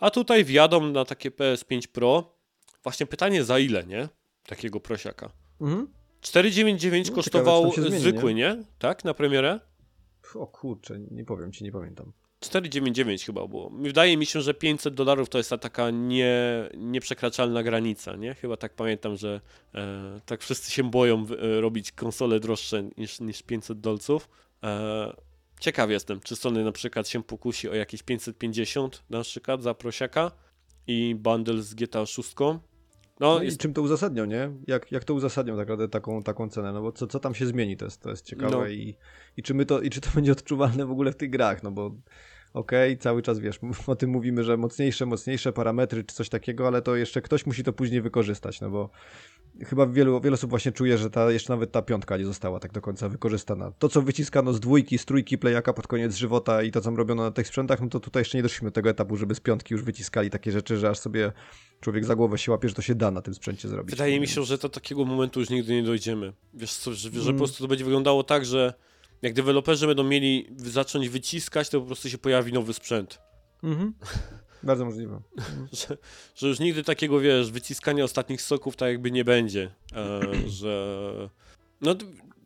[0.01, 2.35] A tutaj wjadą na takie PS5 Pro.
[2.83, 4.09] Właśnie pytanie za ile, nie?
[4.47, 5.31] Takiego prosiaka.
[5.61, 5.89] Mhm.
[6.21, 8.43] 499 no, kosztował zmieni, zwykły, nie?
[8.57, 8.65] nie?
[8.79, 9.61] Tak, na premierę?
[10.35, 12.13] O kurczę, nie powiem ci, nie pamiętam.
[12.41, 13.71] 4,99 chyba było.
[13.71, 16.35] Wydaje mi się, że 500 dolarów to jest ta taka nie,
[16.75, 18.35] nieprzekraczalna granica, nie?
[18.35, 19.41] Chyba tak pamiętam, że
[19.75, 24.29] e, tak wszyscy się boją e, robić konsole droższe niż, niż 500 dolców.
[24.63, 25.17] E,
[25.61, 30.31] ciekaw jestem, czy Sony na przykład się pokusi o jakieś 550 na przykład za prosiaka
[30.87, 32.35] i bundle z GTA 6.
[33.21, 33.57] No, no jest...
[33.57, 34.51] i czym to uzasadnią, nie?
[34.67, 36.73] Jak, jak to uzasadnią tak naprawdę taką, taką cenę?
[36.73, 38.69] No bo co, co tam się zmieni, to jest, to jest ciekawe no.
[38.69, 38.97] i,
[39.37, 41.71] i, czy my to, i czy to będzie odczuwalne w ogóle w tych grach, no
[41.71, 41.95] bo
[42.57, 46.67] okej, okay, cały czas wiesz, o tym mówimy, że mocniejsze, mocniejsze parametry czy coś takiego,
[46.67, 48.91] ale to jeszcze ktoś musi to później wykorzystać, no bo
[49.65, 52.73] chyba wielu, wiele osób właśnie czuje, że ta, jeszcze nawet ta piątka nie została tak
[52.73, 53.73] do końca wykorzystana.
[53.79, 57.23] To, co wyciskano z dwójki, z trójki playaka pod koniec żywota i to, co robiono
[57.23, 59.75] na tych sprzętach, no to tutaj jeszcze nie doszliśmy do tego etapu, żeby z piątki
[59.75, 61.33] już wyciskali takie rzeczy, że aż sobie
[61.81, 63.91] człowiek za głowę się łapie, że to się da na tym sprzęcie zrobić.
[63.91, 66.33] Wydaje mi się, że do takiego momentu już nigdy nie dojdziemy.
[66.55, 67.35] Wiesz co, że, że mm.
[67.35, 68.75] po prostu to będzie wyglądało tak, że
[69.23, 73.19] jak deweloperzy będą mieli zacząć wyciskać, to po prostu się pojawi nowy sprzęt.
[73.63, 73.95] Mhm.
[74.63, 75.21] Bardzo możliwe.
[75.89, 75.97] że,
[76.35, 79.71] że, już nigdy takiego, wiesz, wyciskania ostatnich soków tak jakby nie będzie.
[79.93, 81.31] E, że...
[81.81, 81.95] No,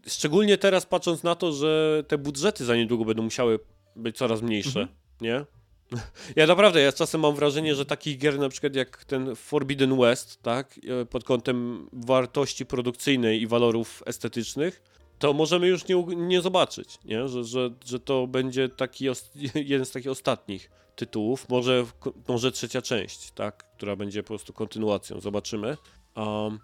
[0.07, 3.59] szczególnie teraz patrząc na to, że te budżety za niedługo będą musiały
[3.97, 4.89] być coraz mniejsze, mhm.
[5.21, 5.45] nie?
[6.37, 10.43] Ja naprawdę, ja czasem mam wrażenie, że takich gier na przykład jak ten Forbidden West,
[10.43, 14.83] tak, e, pod kątem wartości produkcyjnej i walorów estetycznych,
[15.21, 17.29] to możemy już nie, nie zobaczyć, nie?
[17.29, 19.05] Że, że, że to będzie taki
[19.55, 21.85] jeden z takich ostatnich tytułów, może,
[22.29, 25.77] może trzecia część, tak, która będzie po prostu kontynuacją, zobaczymy.
[26.17, 26.59] Um,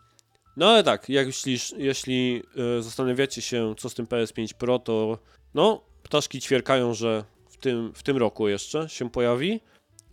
[0.57, 2.43] no ale tak, jak jeśli, jeśli
[2.81, 5.19] zastanawiacie się, co z tym PS5 Pro, to
[5.55, 9.61] no, ptaszki ćwierkają, że w tym, w tym roku jeszcze się pojawi.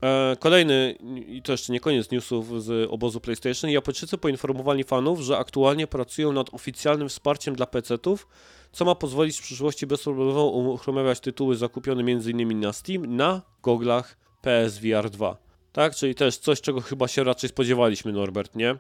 [0.04, 0.95] E, kolejny,
[1.28, 6.32] i to jeszcze nie koniec newsów z obozu PlayStation, Japończycy poinformowali fanów, że aktualnie pracują
[6.32, 8.28] nad oficjalnym wsparciem dla PC-ów,
[8.72, 12.60] co ma pozwolić w przyszłości bezproblemowo uruchamiać tytuły zakupione m.in.
[12.60, 15.38] na Steam, na goglach PSVR 2.
[15.72, 18.76] Tak, czyli też coś, czego chyba się raczej spodziewaliśmy, Norbert, nie?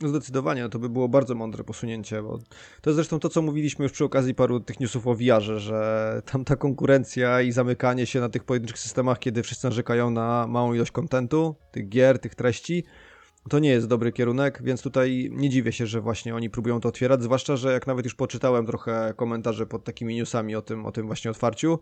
[0.00, 2.38] No zdecydowanie, to by było bardzo mądre posunięcie, bo
[2.80, 6.22] to jest zresztą to, co mówiliśmy już przy okazji paru tych newsów o VR-ze, że
[6.32, 10.74] tam ta konkurencja i zamykanie się na tych pojedynczych systemach, kiedy wszyscy narzekają na małą
[10.74, 12.84] ilość kontentu, tych gier, tych treści,
[13.48, 16.88] to nie jest dobry kierunek, więc tutaj nie dziwię się, że właśnie oni próbują to
[16.88, 20.92] otwierać, zwłaszcza, że jak nawet już poczytałem trochę komentarze pod takimi newsami o tym, o
[20.92, 21.78] tym właśnie otwarciu,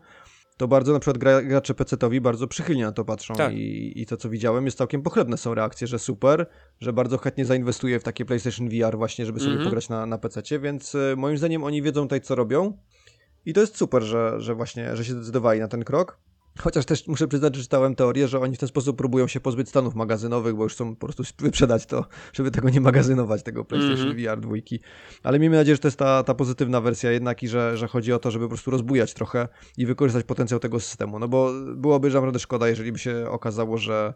[0.57, 3.53] to bardzo na przykład gracze PC-towi bardzo przychylnie na to patrzą tak.
[3.53, 6.47] I, i to co widziałem jest całkiem pochlebne są reakcje, że super,
[6.81, 9.67] że bardzo chętnie zainwestuję w takie PlayStation VR właśnie, żeby sobie mm -hmm.
[9.67, 12.79] pograć na, na PC-cie, więc y, moim zdaniem oni wiedzą tutaj co robią
[13.47, 16.19] i to jest super, że, że właśnie, że się zdecydowali na ten krok.
[16.59, 19.69] Chociaż też muszę przyznać, że czytałem teorię, że oni w ten sposób próbują się pozbyć
[19.69, 24.07] stanów magazynowych, bo już chcą po prostu wyprzedać to, żeby tego nie magazynować, tego PlayStation
[24.07, 24.37] mm -hmm.
[24.37, 24.55] VR 2.
[25.23, 28.13] Ale miejmy nadzieję, że to jest ta, ta pozytywna wersja jednak i że, że chodzi
[28.13, 31.19] o to, żeby po prostu rozbujać trochę i wykorzystać potencjał tego systemu.
[31.19, 34.15] No bo byłoby naprawdę szkoda, jeżeli by się okazało, że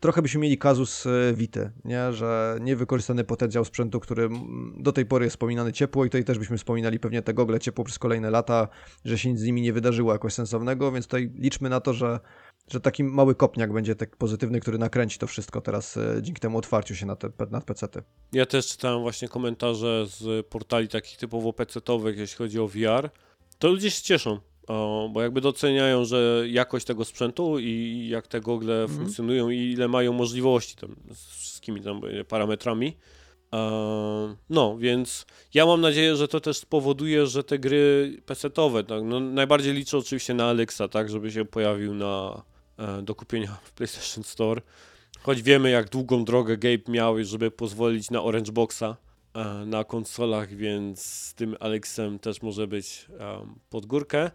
[0.00, 2.12] trochę byśmy mieli kazus e, Vity, nie?
[2.12, 4.28] że niewykorzystany potencjał sprzętu, który
[4.76, 7.84] do tej pory jest wspominany ciepło i tutaj też byśmy wspominali pewnie te gogle ciepło
[7.84, 8.68] przez kolejne lata,
[9.04, 12.20] że się nic z nimi nie wydarzyło jakoś sensownego, więc tutaj liczmy na to, że,
[12.68, 16.58] że taki mały kopniak będzie tak pozytywny, który nakręci to wszystko teraz e, dzięki temu
[16.58, 18.02] otwarciu się na te, na PC-ty.
[18.32, 23.10] Ja też czytałem właśnie komentarze z portali takich typowo PC-towych, jeśli chodzi o VR,
[23.58, 24.40] to ludzie się cieszą,
[25.10, 28.96] bo jakby doceniają, że jakość tego sprzętu i jak te gogle mm.
[28.96, 32.96] funkcjonują i ile mają możliwości tam z wszystkimi tam parametrami.
[33.54, 39.02] E, no, więc ja mam nadzieję, że to też spowoduje, że te gry PC-owe, tak,
[39.04, 42.42] no, najbardziej liczę oczywiście na Alexa, tak, żeby się pojawił na,
[42.78, 44.62] e, do kupienia w PlayStation Store.
[45.22, 48.96] Choć wiemy, jak długą drogę Gabe miał, żeby pozwolić na Orange Boxa
[49.34, 54.30] e, na konsolach, więc z tym Alexem też może być um, pod górkę.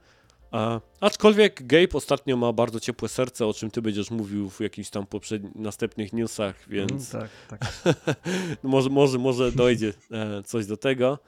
[0.56, 4.90] A, aczkolwiek Gabe ostatnio ma bardzo ciepłe serce, o czym ty będziesz mówił w jakimś
[4.90, 8.16] tam poprzednich, następnych newsach, więc mm, tak, tak.
[8.64, 11.20] może, może, może dojdzie e, coś do tego.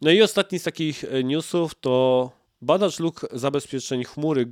[0.00, 2.30] No i ostatni z takich e, newsów to
[2.62, 4.46] badacz luk zabezpieczeń chmury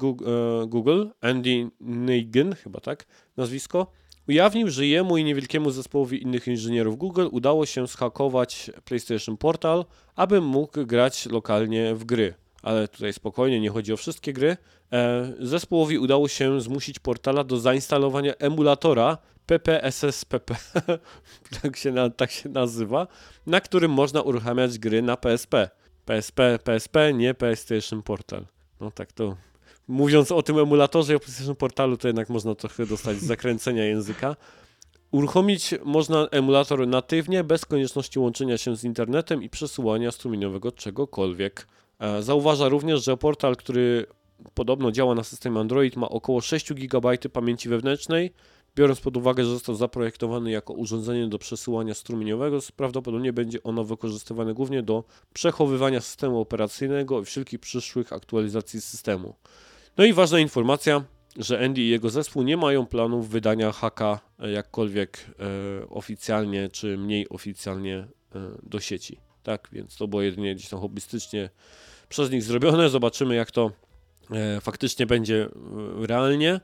[0.67, 3.07] Google, e, Andy Nagin, chyba tak
[3.37, 3.87] nazwisko,
[4.29, 9.85] ujawnił, że jemu i niewielkiemu zespołowi innych inżynierów Google udało się schakować PlayStation Portal,
[10.17, 14.57] aby mógł grać lokalnie w gry ale tutaj spokojnie, nie chodzi o wszystkie gry.
[14.93, 20.57] E, zespołowi udało się zmusić portala do zainstalowania emulatora PPSSPP,
[21.63, 23.07] tak, się tak się nazywa,
[23.47, 25.71] na którym można uruchamiać gry na PSP.
[26.05, 28.47] PSP, PSP, nie PlayStation Portal.
[28.81, 29.37] No tak to.
[29.89, 34.37] Mówiąc o tym emulatorze i o PlayStation Portalu, to jednak można trochę dostać zakręcenia języka.
[35.11, 41.67] Uruchomić można emulator natywnie, bez konieczności łączenia się z internetem i przesyłania strumieniowego czegokolwiek.
[41.99, 44.07] E, zauważa również, że portal, który
[44.55, 48.33] podobno działa na systemie Android, ma około 6 GB pamięci wewnętrznej.
[48.77, 54.55] Biorąc pod uwagę, że został zaprojektowany jako urządzenie do przesyłania strumieniowego, prawdopodobnie będzie ono wykorzystywane
[54.55, 59.35] głównie do przechowywania systemu operacyjnego i wszelkich przyszłych aktualizacji systemu.
[59.97, 61.05] No i ważna informacja,
[61.37, 65.27] że Andy i jego zespół nie mają planów wydania haka e, jakkolwiek
[65.83, 68.09] e, oficjalnie czy mniej oficjalnie e,
[68.63, 69.21] do sieci.
[69.43, 71.51] Tak, więc to było jedynie gdzieś tam hobbystycznie
[72.09, 72.89] przez nich zrobione.
[72.89, 73.71] Zobaczymy, jak to
[74.31, 75.49] e, faktycznie będzie
[76.03, 76.61] e, realnie.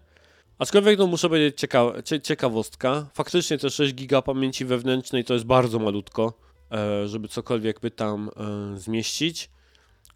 [0.59, 1.93] Aczkolwiek no, muszę powiedzieć cieka
[2.23, 3.07] ciekawostka.
[3.15, 6.33] Faktycznie te 6 giga pamięci wewnętrznej to jest bardzo malutko,
[6.73, 8.31] e, żeby cokolwiek by tam
[8.75, 9.51] zmieścić.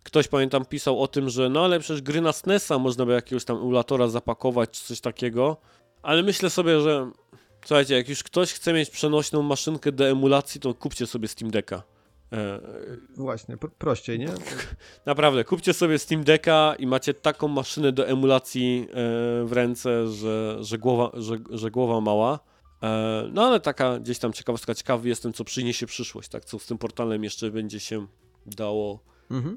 [0.02, 3.44] Ktoś pamiętam pisał o tym, że no ale przecież gry na SNESa można by jakiegoś
[3.44, 5.56] tam emulatora zapakować czy coś takiego.
[6.02, 7.10] Ale myślę sobie, że
[7.64, 11.97] słuchajcie, jak już ktoś chce mieć przenośną maszynkę do emulacji, to kupcie sobie Steam Decka.
[12.32, 12.60] E,
[13.16, 14.28] Właśnie, prościej, nie?
[15.06, 18.94] Naprawdę, kupcie sobie Steam Decka i macie taką maszynę do emulacji e,
[19.44, 22.38] w ręce, że, że, głowa, że, że głowa mała.
[22.82, 26.44] E, no ale taka gdzieś tam ciekawostka, ciekawy jestem, co przyniesie przyszłość, tak?
[26.44, 28.06] Co z tym portalem jeszcze będzie się
[28.46, 29.00] dało
[29.30, 29.56] Mhm.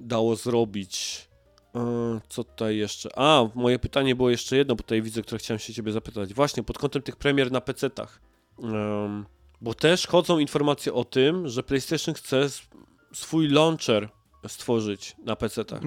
[0.00, 1.28] dało zrobić.
[1.74, 1.80] Yy,
[2.28, 3.18] co tutaj jeszcze?
[3.18, 6.34] A, moje pytanie było jeszcze jedno, bo tutaj widzę, które chciałem się ciebie zapytać.
[6.34, 8.20] Właśnie, pod kątem tych premier na PC-tach.
[8.64, 9.26] Ym,
[9.60, 12.48] bo też chodzą informacje o tym, że PlayStation chce
[13.14, 14.08] swój launcher
[14.48, 15.82] stworzyć na PC-tach.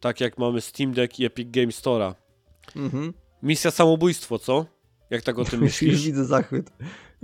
[0.00, 2.14] Tak jak mamy Steam Deck i Epic Game Store'a.
[2.76, 3.12] Mhm.
[3.42, 4.66] Misja samobójstwo, co?
[5.10, 6.02] Jak tak o tym myślisz?
[6.02, 6.72] widzę zachwyt.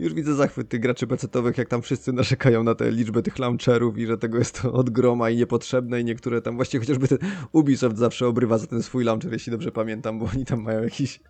[0.00, 3.98] Już widzę zachwyt tych graczy pecetowych, jak tam wszyscy narzekają na tę liczbę tych launcherów
[3.98, 7.18] i że tego jest to od groma i niepotrzebne i niektóre tam, właściwie chociażby ten
[7.52, 11.20] Ubisoft zawsze obrywa za ten swój launcher, jeśli dobrze pamiętam, bo oni tam mają jakieś,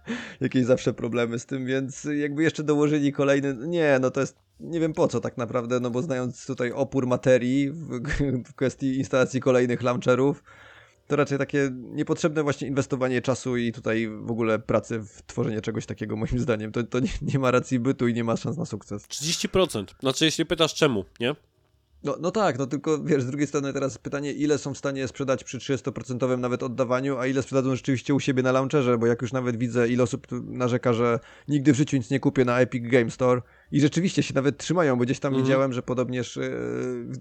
[0.41, 4.81] jakieś zawsze problemy z tym, więc jakby jeszcze dołożyli kolejny, nie, no to jest, nie
[4.81, 7.89] wiem po co tak naprawdę, no bo znając tutaj opór materii w,
[8.51, 10.43] w kwestii instalacji kolejnych launcherów,
[11.11, 15.87] to raczej takie niepotrzebne właśnie inwestowanie czasu i tutaj w ogóle pracy w tworzenie czegoś
[15.87, 16.73] takiego, moim zdaniem.
[16.73, 19.09] To, to nie, nie ma racji bytu i nie ma szans na sukces.
[19.09, 19.85] 30%.
[20.01, 21.37] Znaczy, jeśli pytasz czemu, nie?
[22.05, 25.09] No, no tak, no tylko wiesz, z drugiej strony teraz pytanie, ile są w stanie
[25.09, 29.23] sprzedać przy 30% nawet oddawaniu, a ile sprzedadzą rzeczywiście u siebie na launcherze, bo jak
[29.23, 32.83] już nawet widzę, ile osób narzeka, że nigdy w życiu nic nie kupię na Epic
[32.89, 33.43] Game Store
[33.73, 35.45] i rzeczywiście się nawet trzymają, bo gdzieś tam Mhm.
[35.47, 36.43] widziałem, że podobnież, yy,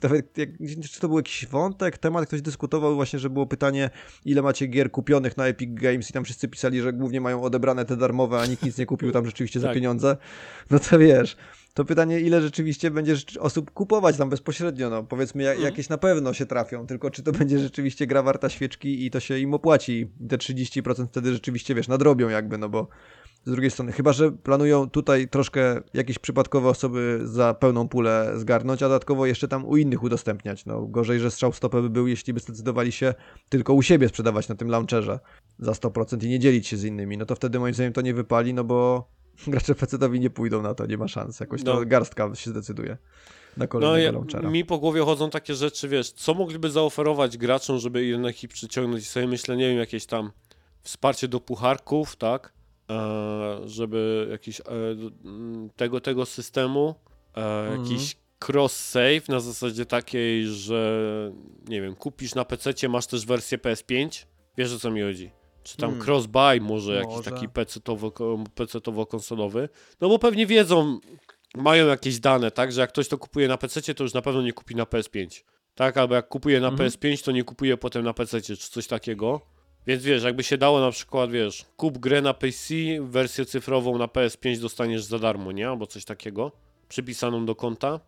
[0.04, 0.50] nawet jak,
[0.92, 3.90] czy to był jakiś wątek, temat, ktoś dyskutował właśnie, że było pytanie,
[4.26, 7.86] ile macie gier kupionych na Epic Games i tam wszyscy pisali, że głównie mają odebrane
[7.86, 9.76] te darmowe, a nikt nic nie kupił tam rzeczywiście za Tak.
[9.76, 10.18] pieniądze.
[10.72, 11.38] No to wiesz,
[11.74, 15.66] to pytanie, ile rzeczywiście będzie rzeczy- osób kupować tam bezpośrednio, no powiedzmy ja, Mhm.
[15.70, 19.20] jakieś na pewno się trafią, tylko czy to będzie rzeczywiście gra warta świeczki i to
[19.20, 22.88] się im opłaci, I te 30% wtedy rzeczywiście, wiesz, nadrobią jakby, no bo
[23.46, 28.84] z drugiej strony, chyba, że planują tutaj troszkę jakieś przypadkowe osoby za pełną pulę zgarnąć,
[28.84, 32.08] a dodatkowo jeszcze tam u innych udostępniać, no gorzej, że strzał w stopę by był,
[32.08, 33.14] jeśli by zdecydowali się
[33.50, 35.20] tylko u siebie sprzedawać na tym launcherze
[35.60, 38.14] za 100% i nie dzielić się z innymi, no to wtedy moim zdaniem to nie
[38.14, 39.08] wypali, no bo
[39.48, 41.40] gracze PC-towi nie pójdą na to, nie ma szans.
[41.40, 41.74] Jakoś No.
[41.76, 42.98] to garstka się zdecyduje
[43.58, 44.50] na No kolejnego ja, launchera.
[44.50, 49.04] mi po głowie chodzą takie rzeczy, wiesz, co mogliby zaoferować graczom, żeby jednak ich przyciągnąć.
[49.04, 50.32] I sobie myślę, nie wiem, jakieś tam
[50.82, 52.54] wsparcie do pucharków, tak?
[52.90, 54.64] E, żeby jakiś e,
[55.26, 56.96] m, tego, tego systemu,
[57.38, 57.84] e, Mhm.
[57.84, 58.16] jakiś
[58.46, 61.02] cross-save na zasadzie takiej, że
[61.68, 64.26] nie wiem, kupisz na PC, masz też wersję PS5,
[64.58, 65.32] wiesz o co mi chodzi.
[65.64, 66.08] Czy tam Hmm.
[66.08, 67.32] cross-buy może jakiś Może.
[67.32, 69.70] taki PC-towo- PC-towo-konsolowy.
[70.02, 71.00] No bo pewnie wiedzą,
[71.56, 74.42] mają jakieś dane, tak, że jak ktoś to kupuje na PC, to już na pewno
[74.42, 75.44] nie kupi na PS5.
[75.76, 76.90] Tak, albo jak kupuje na Mhm.
[76.90, 79.42] PS5, to nie kupuje potem na PC, czy coś takiego.
[79.90, 84.06] Więc wiesz, jakby się dało na przykład, wiesz, kup grę na PC, wersję cyfrową na
[84.06, 85.70] PS5 dostaniesz za darmo, nie?
[85.70, 86.52] Albo coś takiego,
[86.90, 88.00] przypisaną do konta.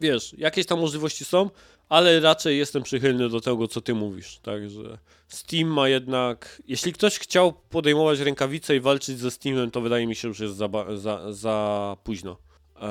[0.00, 1.50] Wiesz, jakieś tam możliwości są,
[1.88, 4.38] ale raczej jestem przychylny do tego, co ty mówisz.
[4.38, 6.62] Także Steam ma jednak.
[6.68, 10.40] Jeśli ktoś chciał podejmować rękawice i walczyć ze Steamem, to wydaje mi się, że już
[10.40, 12.36] jest za, za, za późno.
[12.80, 12.90] Eee,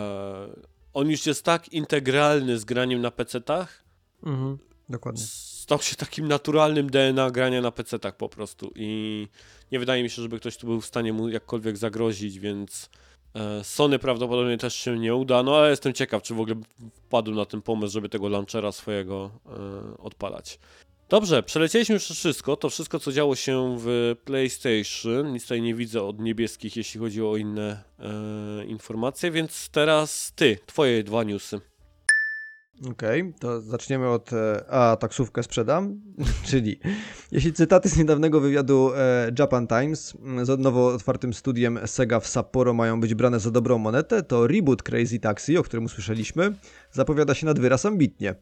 [0.93, 3.67] on już jest tak integralny z graniem na PC-tach,
[4.23, 4.57] Mhm.
[4.89, 5.23] Dokładnie.
[5.67, 9.27] Stał się takim naturalnym DNA grania na PC-tach po prostu i
[9.71, 12.89] nie wydaje mi się, żeby ktoś tu był w stanie mu jakkolwiek zagrozić, więc
[13.35, 16.55] e, Sony prawdopodobnie też się nie uda, no ale jestem ciekaw, czy w ogóle
[16.93, 20.59] wpadł na ten pomysł, żeby tego launchera swojego e, odpalać.
[21.09, 26.03] Dobrze, przelecieliśmy już wszystko, to wszystko co działo się w PlayStation, nic tutaj nie widzę
[26.03, 31.61] od niebieskich, jeśli chodzi o inne e, informacje, więc teraz ty, twoje dwa newsy.
[32.85, 36.01] Okej, to zaczniemy od e, A taksówkę sprzedam,
[36.49, 36.79] czyli
[37.31, 42.27] jeśli cytaty z niedawnego wywiadu e, Japan Times m, z nowo otwartym studiem Sega w
[42.27, 46.53] Sapporo mają być brane za dobrą monetę, to reboot Crazy Taxi, o którym usłyszeliśmy,
[46.91, 48.35] zapowiada się nad wyraz ambitnie.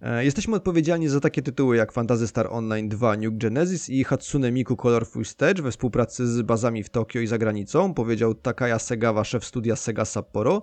[0.00, 4.52] E, Jesteśmy odpowiedzialni za takie tytuły jak Fantasy Star Online 2 Nuke Genesis i Hatsune
[4.52, 9.24] Miku Colorful Stage we współpracy z bazami w Tokio i za granicą, powiedział Takaya Segawa,
[9.24, 10.62] szef studia Sega Sapporo,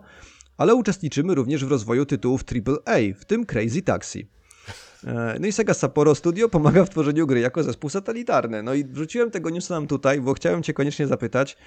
[0.60, 4.28] ale uczestniczymy również w rozwoju tytułów AAA, w tym Crazy Taxi.
[5.04, 8.64] E, No i Sega Sapporo Studio pomaga w tworzeniu gry jako zespół satelitarny.
[8.64, 11.58] No i wrzuciłem tego newsa nam tutaj, bo chciałem cię koniecznie zapytać,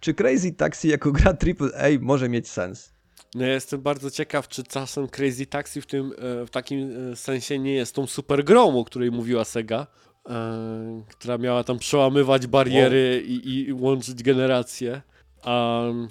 [0.00, 2.92] czy Crazy Taxi jako gra AAA może mieć sens?
[3.34, 7.16] No ja jestem bardzo ciekaw, czy czasem Crazy Taxi w tym e, w takim e,
[7.16, 9.86] sensie nie jest tą super grą, o której mówiła Sega,
[11.08, 15.02] która miała tam przełamywać bariery i, i łączyć generacje.
[15.46, 16.08] Um,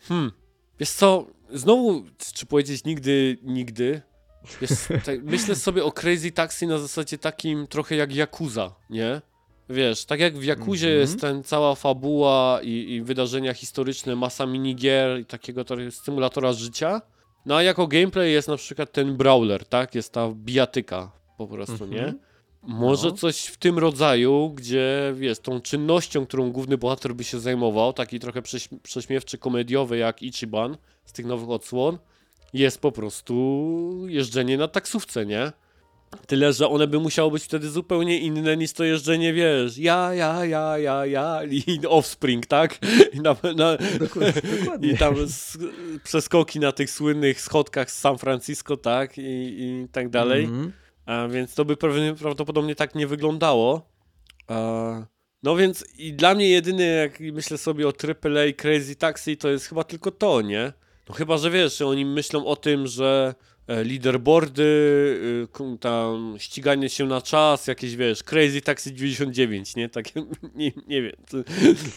[0.00, 0.32] hmm,
[0.80, 4.02] wiesz co, znowu, czy powiedzieć nigdy, nigdy,
[5.06, 9.20] tak, myślę sobie o Crazy Taxi na zasadzie takim trochę jak Yakuza, nie?
[9.68, 11.00] Wiesz, tak jak w Yakuzie Mhm.
[11.00, 17.02] jest ten cała fabuła i, i wydarzenia historyczne, masa minigier i takiego stymulatora życia,
[17.46, 19.94] no a jako gameplay jest na przykład ten brawler, tak?
[19.94, 21.90] Jest ta bijatyka po prostu, Mhm.
[21.92, 22.14] nie?
[22.62, 23.12] Może No.
[23.14, 28.20] coś w tym rodzaju, gdzie wiesz, tą czynnością, którą główny bohater by się zajmował, taki
[28.20, 31.98] trochę prześ- prześmiewczy, komediowy jak Ichiban z tych nowych odsłon,
[32.52, 35.52] jest po prostu jeżdżenie na taksówce, nie?
[36.26, 40.44] Tyle, że one by musiały być wtedy zupełnie inne niż to jeżdżenie, wiesz, ja, ja,
[40.44, 42.78] ja, ja, ja i Offspring, tak?
[43.12, 44.42] I, na, na, Dokładnie.
[44.60, 44.88] dokładnie.
[44.88, 45.58] i tam s-
[46.04, 49.18] przeskoki na tych słynnych schodkach z San Francisco, tak?
[49.18, 49.22] I,
[49.58, 50.44] i tak dalej.
[50.44, 50.72] Mhm.
[50.76, 50.79] A
[51.30, 51.76] więc to by
[52.20, 53.90] prawdopodobnie tak nie wyglądało.
[55.42, 59.66] No więc i dla mnie jedyny, jak myślę sobie o AAA Crazy Taxi, to jest
[59.66, 60.72] chyba tylko to, nie?
[61.08, 63.34] No chyba, że wiesz, że oni myślą o tym, że
[63.66, 64.62] e, leaderboardy,
[65.60, 69.88] y, tam ściganie się na czas, jakieś wiesz, Crazy Taxi 99, nie?
[69.88, 70.22] Takie,
[70.54, 71.12] nie, nie wiem,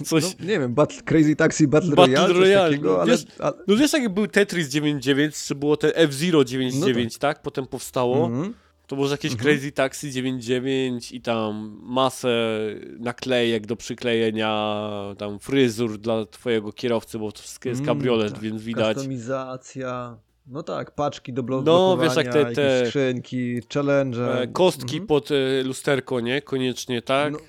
[0.05, 0.23] coś...
[0.23, 3.25] No, nie wiem, Battle, Crazy Taxi Battle, Battle Royale, coś Royale, takiego, no, ale, wiesz-
[3.39, 3.53] ale...
[3.67, 7.41] No wiesz, jak był Tetris 99, czy było te F-Zero 99, tak.
[7.41, 8.25] Potem powstało.
[8.25, 8.53] Mhm.
[8.93, 9.49] To może jakieś Mhm.
[9.49, 12.59] Crazy Taxi 99 i tam masę
[12.99, 14.79] naklejek do przyklejenia,
[15.17, 18.41] tam fryzur dla twojego kierowcy, bo to wszystko jest Mm, kabriolet, tak.
[18.41, 18.95] więc widać.
[18.95, 20.17] Kustomizacja,
[20.47, 24.41] no tak, paczki do No, blokowania, wiesz, jak te- te- skrzynki, challenge.
[24.41, 26.41] E, Kostki pod e, lusterko, nie?
[26.41, 27.33] Koniecznie, tak?
[27.33, 27.39] No.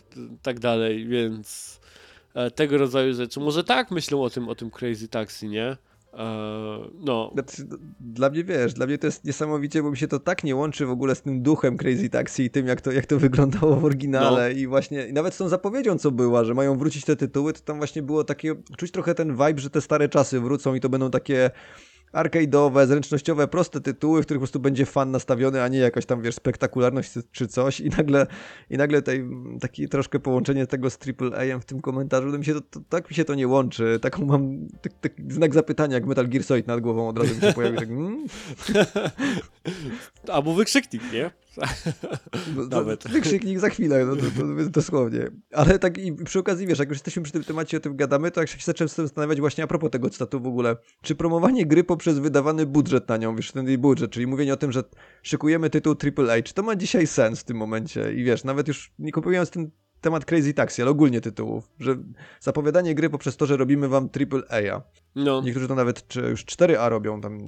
[0.42, 1.80] Tak dalej, więc
[2.34, 3.40] e, tego rodzaju rzeczy.
[3.40, 5.76] Może tak myślą o tym, o tym Crazy Taxi, nie?
[6.16, 7.66] E, no, Znaczy,
[8.00, 10.86] Dla mnie wiesz, dla mnie to jest niesamowicie, bo mi się to tak nie łączy
[10.86, 13.84] w ogóle z tym duchem Crazy Taxi i tym, jak to, jak to wyglądało w
[13.84, 14.50] oryginale.
[14.50, 14.58] No.
[14.58, 17.60] I właśnie, i nawet z tą zapowiedzią, co była, że mają wrócić te tytuły, to
[17.60, 20.88] tam właśnie było takie, czuć trochę ten vibe, że te stare czasy wrócą i to
[20.88, 21.50] będą takie
[22.14, 26.22] arcade'owe, zręcznościowe, proste tytuły, w których po prostu będzie fan nastawiony, a nie jakaś tam,
[26.22, 27.80] wiesz, spektakularność czy- coś.
[27.80, 28.26] I nagle,
[28.70, 29.28] i nagle tutaj
[29.60, 33.16] taki troszkę połączenie tego z AAA w tym komentarzu, mi się to, to, tak mi
[33.16, 36.80] się to nie łączy, taką mam tak, tak, znak zapytania, jak Metal Gear Solid nad
[36.80, 38.26] głową od razu mi się pojawił, tak mm,
[40.28, 41.30] albo wykrzyknik, nie?
[42.56, 43.08] no, to- Nawet.
[43.08, 45.30] wykrzyknik za chwilę, no to, to, dosłownie.
[45.52, 48.30] Ale tak i przy okazji, wiesz, jak już jesteśmy przy tym temacie, o tym gadamy,
[48.30, 51.84] to jak się zacząłem zastanawiać właśnie a propos tego cytatu w ogóle, czy promowanie gry
[51.84, 54.84] poprzez wydawany budżet na nią, wiesz, ten jej budżet, czyli mówienie o tym, że
[55.22, 58.12] szykujemy tytuł AAA, czy to ma dzisiaj sens w tym momencie?
[58.12, 59.70] I wiesz, nawet już nie kupując ten
[60.04, 61.96] temat Crazy Taxi, ale ogólnie tytułów, że
[62.40, 64.82] zapowiadanie gry poprzez to, że robimy wam AAA.
[65.14, 65.42] No.
[65.42, 67.38] Niektórzy to nawet czy, już 4A robią, tam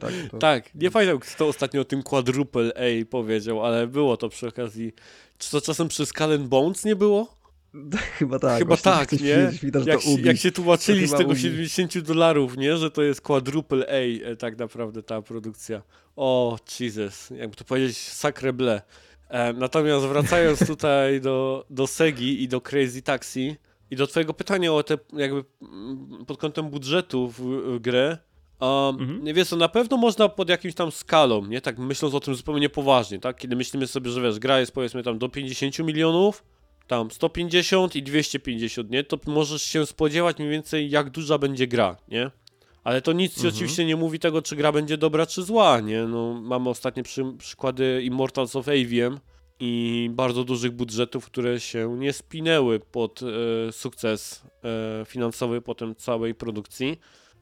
[0.00, 0.12] tak.
[0.30, 0.38] To...
[0.48, 4.92] Tak, nie pamiętam, kto ostatnio o tym quadruple A powiedział, ale było to przy okazji.
[5.38, 7.34] Czy to czasem Skull and Bones nie było?
[8.18, 8.58] Chyba tak.
[8.58, 9.52] Chyba tak, nie?
[9.84, 11.40] Jak, jak się tłumaczyli z tego ubi.
[11.40, 12.76] 70 dolarów, nie?
[12.76, 15.82] Że to jest quadruple A, e, tak naprawdę ta produkcja.
[16.16, 18.80] O, Jesus, jakby to powiedzieć, sacre bleu.
[19.28, 23.56] E, natomiast wracając tutaj do, do Segi i do Crazy Taxi
[23.90, 28.18] i do twojego pytania o te jakby mm, pod kątem budżetu w, w grę,
[28.60, 29.34] Um, Mhm.
[29.34, 31.60] Wiesz co, na pewno można pod jakimś tam skalą, nie?
[31.60, 33.36] Tak myśląc o tym zupełnie poważnie, tak?
[33.36, 36.44] Kiedy myślimy sobie, że wiesz, gra jest powiedzmy tam do 50 milionów,
[36.86, 39.04] tam 150 i 250, nie?
[39.04, 42.30] To możesz się spodziewać mniej więcej jak duża będzie gra, nie?
[42.84, 43.54] Ale to nic Mhm.
[43.54, 46.02] oczywiście nie mówi tego, czy gra będzie dobra, czy zła, nie?
[46.02, 49.20] No, mamy ostatnie przy, przykłady Immortals of Avium
[49.60, 56.34] i bardzo dużych budżetów, które się nie spinęły pod e, sukces e, finansowy potem całej
[56.34, 57.00] produkcji.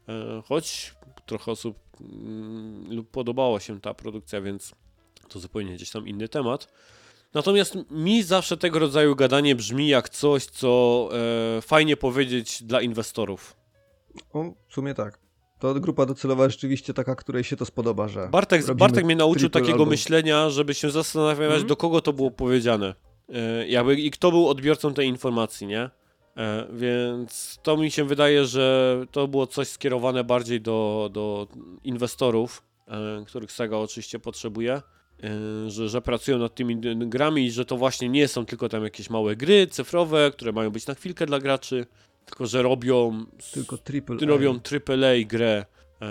[0.09, 0.95] E, choć
[1.27, 4.73] trochę osób mm, lub podobała się ta produkcja, więc
[5.29, 6.73] to zupełnie gdzieś tam inny temat.
[7.35, 11.09] Natomiast mi zawsze tego rodzaju gadanie brzmi jak coś, co
[11.59, 13.57] e, fajnie powiedzieć dla inwestorów.
[14.33, 15.19] O, w sumie tak.
[15.63, 18.29] To grupa docelowa rzeczywiście taka, której się to spodoba, że.
[18.29, 19.89] Bartek, Bartek mnie nauczył takiego album.
[19.89, 21.67] myślenia, żeby się zastanawiać, Mhm.
[21.67, 22.95] do kogo to było powiedziane.
[23.29, 25.91] E, jakby, I kto był odbiorcą tej informacji, nie?
[26.37, 31.49] E, więc to mi się wydaje, że to było coś skierowane bardziej do, do
[31.85, 34.73] inwestorów, e, których Sega oczywiście potrzebuje.
[34.75, 38.85] e, Że, że pracują nad tymi grami i że to właśnie nie są tylko tam
[38.85, 41.87] jakieś małe gry cyfrowe, które mają być na chwilkę dla graczy,
[42.27, 44.17] tylko że robią Tylko triple.
[44.23, 44.27] A.
[44.27, 44.51] robią
[44.89, 45.65] AAA grę.
[46.03, 46.07] e,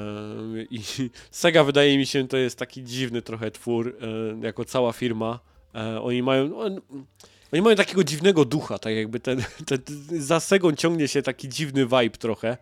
[0.72, 0.80] I
[1.32, 3.98] Sega wydaje mi się to jest taki dziwny trochę twór,
[4.42, 5.40] e, jako cała firma.
[5.76, 6.58] E, Oni mają.
[6.60, 6.82] on-
[7.54, 9.80] Oni mają takiego dziwnego ducha, tak jakby ten, ten,
[10.20, 12.58] za Segą ciągnie się taki dziwny vibe trochę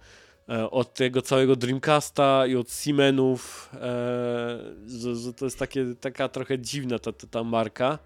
[0.71, 3.69] od tego całego Dreamcasta i od Siemenów,
[4.87, 7.99] że, że to jest takie, taka trochę dziwna ta, ta, ta marka.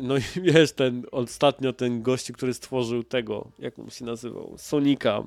[0.00, 0.22] No i
[0.52, 5.22] wiesz, ten ostatnio ten gościu, który stworzył tego, jak on się nazywał, Sonika,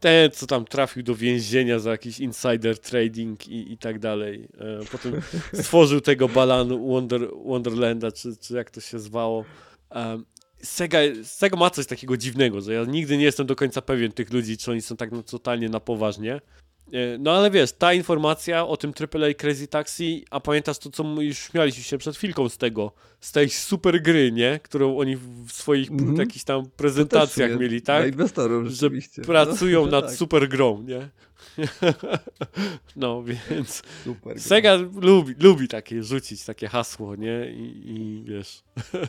[0.00, 4.48] ten, co tam trafił do więzienia za jakiś insider trading i, i tak dalej.
[4.58, 5.22] E, potem
[5.62, 9.44] stworzył tego Balan Wonder, Wonderlanda, czy, czy jak to się zwało.
[9.90, 10.22] E,
[10.62, 14.32] Sega, Sega ma coś takiego dziwnego, że ja nigdy nie jestem do końca pewien tych
[14.32, 16.40] ludzi, czy oni są tak no, totalnie na poważnie.
[16.92, 21.04] E, no ale wiesz, ta informacja o tym AAA Crazy Taxi, a pamiętasz to, co
[21.04, 24.60] już śmialiśmy się przed chwilką z tego, z tej super gry, nie?
[24.62, 26.18] Którą oni w swoich mm -hmm.
[26.18, 28.02] jakichś tam prezentacjach mieli, tak?
[28.02, 28.90] Dla inwestorów, że
[29.26, 30.14] pracują no, nad tak.
[30.14, 31.08] super grą, nie?
[32.96, 37.52] no, więc super Sega lubi, lubi takie rzucić, takie hasło, nie?
[37.52, 38.62] I, i wiesz...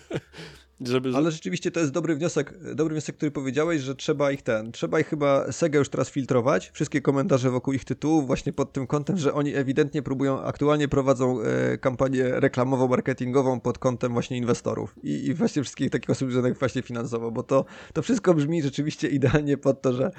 [0.88, 1.12] Żeby...
[1.16, 5.00] Ale rzeczywiście to jest dobry wniosek, dobry wniosek, który powiedziałeś, że trzeba ich ten, trzeba
[5.00, 9.18] ich chyba Sega już teraz filtrować, wszystkie komentarze wokół ich tytułów właśnie pod tym kątem,
[9.18, 15.26] że oni ewidentnie próbują, aktualnie prowadzą e, kampanię reklamową, marketingową pod kątem właśnie inwestorów i,
[15.26, 19.58] i właśnie wszystkich takich osób związanych właśnie finansowo, bo to, to wszystko brzmi rzeczywiście idealnie
[19.58, 20.12] pod to, że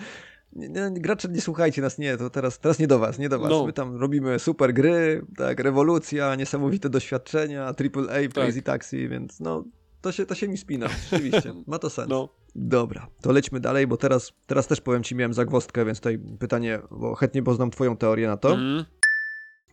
[0.52, 3.38] nie, nie, gracze, nie słuchajcie nas, nie, to teraz, teraz nie do was, nie do
[3.38, 3.50] was.
[3.50, 3.66] No.
[3.66, 8.64] My tam robimy super gry, tak, rewolucja, niesamowite doświadczenia, AAA, Crazy tak.
[8.64, 9.64] Taxi, więc no,
[10.02, 11.54] to się, to się mi spina, rzeczywiście.
[11.66, 12.08] Ma to sens.
[12.08, 12.28] No.
[12.54, 16.78] Dobra, to lećmy dalej, bo teraz, teraz też powiem ci, miałem zagwostkę, więc tutaj pytanie,
[16.90, 18.52] bo chętnie poznam twoją teorię na to.
[18.52, 18.84] Mm.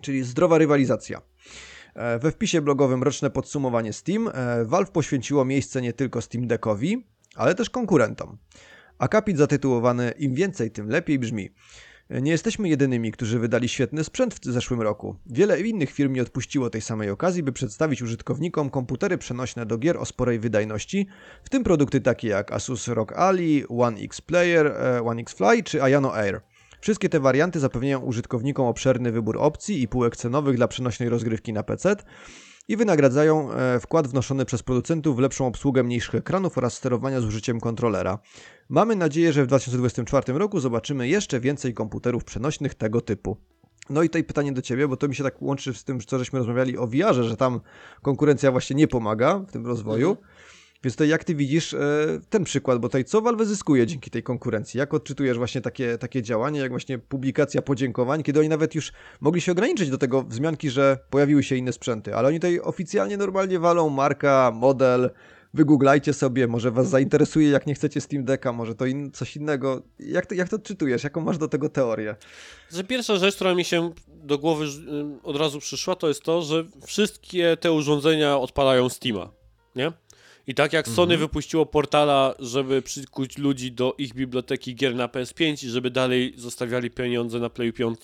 [0.01, 1.22] Czyli zdrowa rywalizacja.
[1.95, 7.07] E, we wpisie blogowym roczne podsumowanie Steam e, Valve poświęciło miejsce nie tylko Steam Deckowi,
[7.35, 8.38] ale też konkurentom.
[8.97, 11.49] Akapit zatytułowany Im więcej, tym lepiej brzmi.
[12.10, 15.15] Nie jesteśmy jedynymi, którzy wydali świetny sprzęt w zeszłym roku.
[15.26, 19.98] Wiele innych firm nie odpuściło tej samej okazji, by przedstawić użytkownikom komputery przenośne do gier
[19.98, 21.07] o sporej wydajności,
[21.44, 25.64] w tym produkty takie jak Asus ROG Ali, One X Player, e, One X Fly
[25.64, 26.41] czy Ayano Air.
[26.81, 31.64] Wszystkie te warianty zapewniają użytkownikom obszerny wybór opcji i półek cenowych dla przenośnej rozgrywki na
[31.64, 31.95] PC
[32.70, 37.26] i wynagradzają e, wkład wnoszony przez producentów w lepszą obsługę mniejszych ekranów oraz sterowania z
[37.26, 38.20] użyciem kontrolera.
[38.70, 43.38] Mamy nadzieję, że w 2024 roku zobaczymy jeszcze więcej komputerów przenośnych tego typu.
[43.90, 46.20] No i tutaj pytanie do Ciebie, bo to mi się tak łączy z tym, co
[46.20, 47.60] żeśmy rozmawiali o VR, że tam
[48.02, 50.10] konkurencja właśnie nie pomaga w tym rozwoju.
[50.10, 50.28] Mhm.
[50.84, 51.80] Więc to jak ty widzisz e,
[52.30, 54.77] ten przykład, bo tutaj co Valve zyskuje dzięki tej konkurencji?
[54.77, 58.91] Jak odczytujesz właśnie takie, takie działanie, jak właśnie publikacja podziękowań, kiedy oni nawet już
[59.22, 63.18] mogli się ograniczyć do tego wzmianki, że pojawiły się inne sprzęty, ale oni tutaj oficjalnie
[63.18, 65.10] normalnie walą marka, model,
[65.53, 69.81] wygooglajcie sobie, może was zainteresuje, jak nie chcecie Steam Decka, może to in, coś innego.
[69.99, 71.03] Jak to, jak to odczytujesz?
[71.03, 72.15] Jaką masz do tego teorię?
[72.72, 74.65] Że pierwsza rzecz, która mi się do głowy
[75.23, 79.31] od razu przyszła, to jest to, że wszystkie te urządzenia odpalają Steama,
[79.76, 79.93] nie?
[80.49, 81.19] I tak jak Sony mhm.
[81.19, 86.91] wypuściło portala, żeby przykuć ludzi do ich biblioteki gier na PS5 i żeby dalej zostawiali
[86.91, 87.99] pieniądze na Play 5,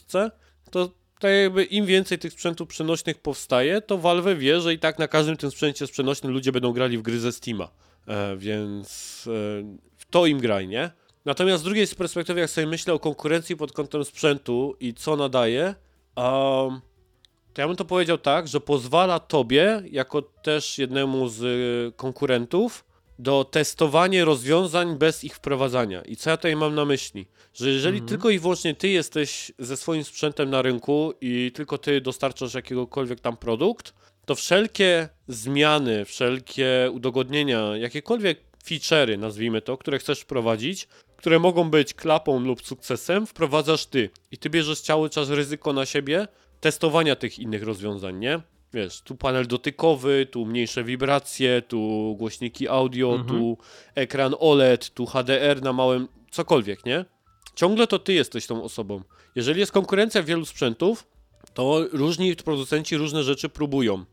[0.72, 0.90] to
[1.20, 5.08] tak jakby im więcej tych sprzętów przenośnych powstaje, to Valve wie, że i tak na
[5.08, 7.72] każdym tym sprzęcie przenośnym ludzie będą grali w gry ze Steama.
[8.08, 9.78] E, więc e,
[10.10, 10.92] to im graj, nie?
[11.26, 15.76] Natomiast z drugiej perspektywy, jak sobie myślę o konkurencji pod kątem sprzętu i co nadaje,
[16.16, 16.82] um,
[17.56, 22.86] to ja bym to powiedział tak, że pozwala tobie, jako też jednemu z y, konkurentów,
[23.20, 26.02] do testowania rozwiązań bez ich wprowadzania.
[26.02, 27.28] I co ja tutaj mam na myśli?
[27.54, 28.10] Że jeżeli mhm.
[28.10, 33.20] tylko i wyłącznie ty jesteś ze swoim sprzętem na rynku i tylko ty dostarczasz jakiegokolwiek
[33.20, 33.94] tam produkt,
[34.26, 40.88] to wszelkie zmiany, wszelkie udogodnienia, jakiekolwiek feature'y, nazwijmy to, które chcesz wprowadzić,
[41.18, 44.10] które mogą być klapą lub sukcesem, wprowadzasz ty.
[44.32, 46.28] I ty bierzesz cały czas ryzyko na siebie,
[46.66, 48.42] testowania tych innych rozwiązań, nie?
[48.74, 53.28] Wiesz, tu panel dotykowy, tu mniejsze wibracje, tu głośniki audio, mhm.
[53.28, 53.58] tu
[53.96, 57.06] ekran OLED, tu HDR na małym, cokolwiek, nie?
[57.56, 59.02] Ciągle to ty jesteś tą osobą.
[59.36, 61.08] Jeżeli jest konkurencja wielu sprzętów,
[61.54, 64.06] to różni producenci różne rzeczy próbują.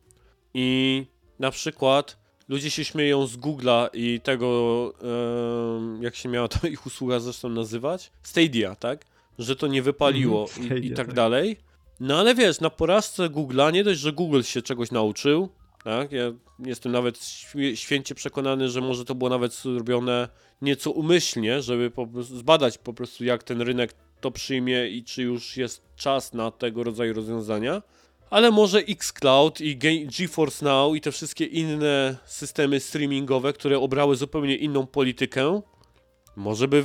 [0.55, 1.07] I
[1.39, 2.19] na przykład
[2.49, 4.93] ludzie się śmieją z Google'a i tego,
[6.01, 9.05] jak się miała to ich usługa zresztą nazywać, Stadia, tak?
[9.39, 11.72] Że to nie wypaliło mm, i, i, tak, tak dalej.
[12.05, 15.49] No ale wiesz, na porażce Google'a nie dość, że Google się czegoś nauczył,
[15.85, 16.13] tak?
[16.13, 17.19] Ja jestem nawet
[17.75, 20.29] święcie przekonany, że może to było nawet zrobione
[20.63, 25.57] nieco umyślnie, żeby po zbadać po prostu jak ten rynek to przyjmie i czy już
[25.57, 27.83] jest czas na tego rodzaju rozwiązania.
[28.31, 29.77] Ale może Xcloud i
[30.19, 35.63] GeForce Now i te wszystkie inne systemy streamingowe, które obrały zupełnie inną politykę,
[36.37, 36.85] może by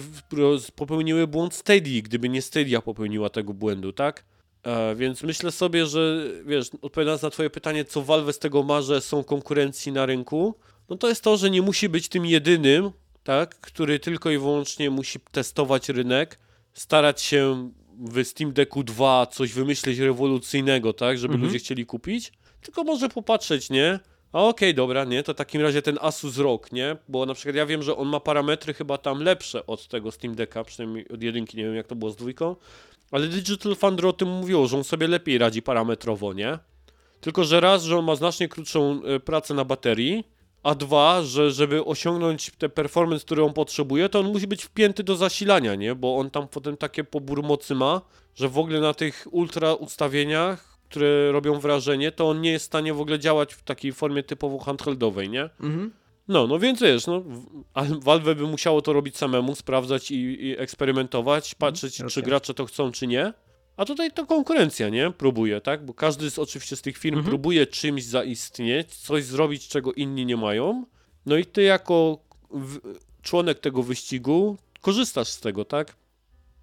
[0.75, 4.36] popełniły błąd Stadia, gdyby nie Stadia popełniła tego błędu, tak?
[4.67, 8.81] E, więc myślę sobie, że wiesz, odpowiadając na twoje pytanie, co Valve z tego ma,
[8.81, 10.55] że są konkurencji na rynku,
[10.89, 12.91] no to jest to, że nie musi być tym jedynym,
[13.23, 16.39] tak, który tylko i wyłącznie musi testować rynek,
[16.73, 21.47] starać się w Steam Decku 2 coś wymyśleć rewolucyjnego, tak, żeby mhm.
[21.47, 22.31] ludzie chcieli kupić,
[22.61, 23.99] tylko może popatrzeć, nie?
[24.31, 26.97] A okej, okay, dobra, nie, to w takim razie ten Asus ROG, nie?
[27.09, 30.35] Bo na przykład ja wiem, że on ma parametry chyba tam lepsze od tego Steam
[30.35, 32.55] Decka, przynajmniej od jedynki, nie wiem jak to było z dwójką,
[33.11, 36.59] ale Digital Foundry o tym mówiło, że on sobie lepiej radzi parametrowo, nie?
[37.21, 40.23] Tylko, że raz, że on ma znacznie krótszą e, pracę na baterii,
[40.63, 45.03] a dwa, że żeby osiągnąć te performance, które on potrzebuje, to on musi być wpięty
[45.03, 45.95] do zasilania, nie?
[45.95, 48.01] Bo on tam potem takie pobór mocy ma,
[48.35, 52.67] że w ogóle na tych ultra ustawieniach, które robią wrażenie, to on nie jest w
[52.67, 55.49] stanie w ogóle działać w takiej formie typowo handheldowej, nie?
[55.59, 55.91] Mhm.
[56.27, 57.23] No, no więc wiesz, no,
[58.01, 62.29] Valve by musiało to robić samemu, sprawdzać i, i eksperymentować, patrzeć, Mhm, czy racja.
[62.29, 63.33] gracze to chcą, czy nie.
[63.77, 65.11] A tutaj to konkurencja, nie?
[65.11, 65.85] Próbuje, tak?
[65.85, 67.31] Bo każdy z oczywiście z tych firm Mhm.
[67.31, 70.85] próbuje czymś zaistnieć, coś zrobić, czego inni nie mają.
[71.25, 72.17] No i ty jako
[72.51, 72.79] w,
[73.21, 75.95] członek tego wyścigu korzystasz z tego, tak?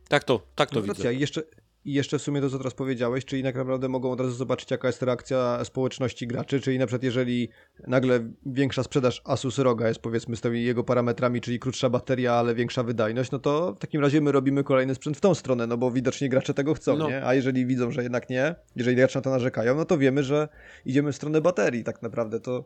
[0.09, 0.93] Tak to, tak to No, widzę.
[0.95, 1.11] racja.
[1.11, 1.43] Jeszcze,
[1.85, 4.71] I jeszcze w sumie to, co teraz powiedziałeś, czyli tak naprawdę mogą od razu zobaczyć,
[4.71, 7.49] jaka jest reakcja społeczności graczy, czyli na przykład jeżeli
[7.87, 12.55] nagle większa sprzedaż Asus Roga jest powiedzmy z tymi jego parametrami, czyli krótsza bateria, ale
[12.55, 15.77] większa wydajność, no to w takim razie my robimy kolejny sprzęt w tą stronę, no
[15.77, 17.09] bo widocznie gracze tego chcą, No.
[17.09, 17.27] nie?
[17.27, 20.49] A jeżeli widzą, że jednak nie, jeżeli gracze na to narzekają, no to wiemy, że
[20.85, 22.65] idziemy w stronę baterii tak naprawdę, to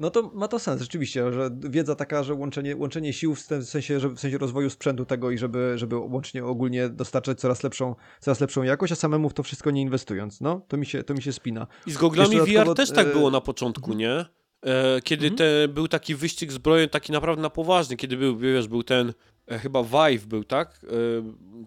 [0.00, 3.64] no to ma to sens, rzeczywiście, że wiedza taka, że łączenie, łączenie sił w tym
[3.64, 7.94] sensie, że w sensie rozwoju sprzętu tego i żeby, żeby łącznie ogólnie dostarczać coraz lepszą,
[8.20, 10.40] coraz lepszą jakość, a samemu w to wszystko nie inwestując.
[10.40, 11.66] No, to mi się, to mi się spina.
[11.86, 14.10] I z goglami VR też tak e, było na początku, nie?
[14.10, 15.36] E, kiedy Mhm.
[15.36, 19.12] te, był taki wyścig zbrojeń, taki naprawdę na poważnie, kiedy był, wiesz, był ten,
[19.46, 20.86] e, chyba Vive był, tak?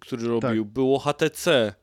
[0.02, 0.66] Który robił.
[0.66, 1.74] Było HTC,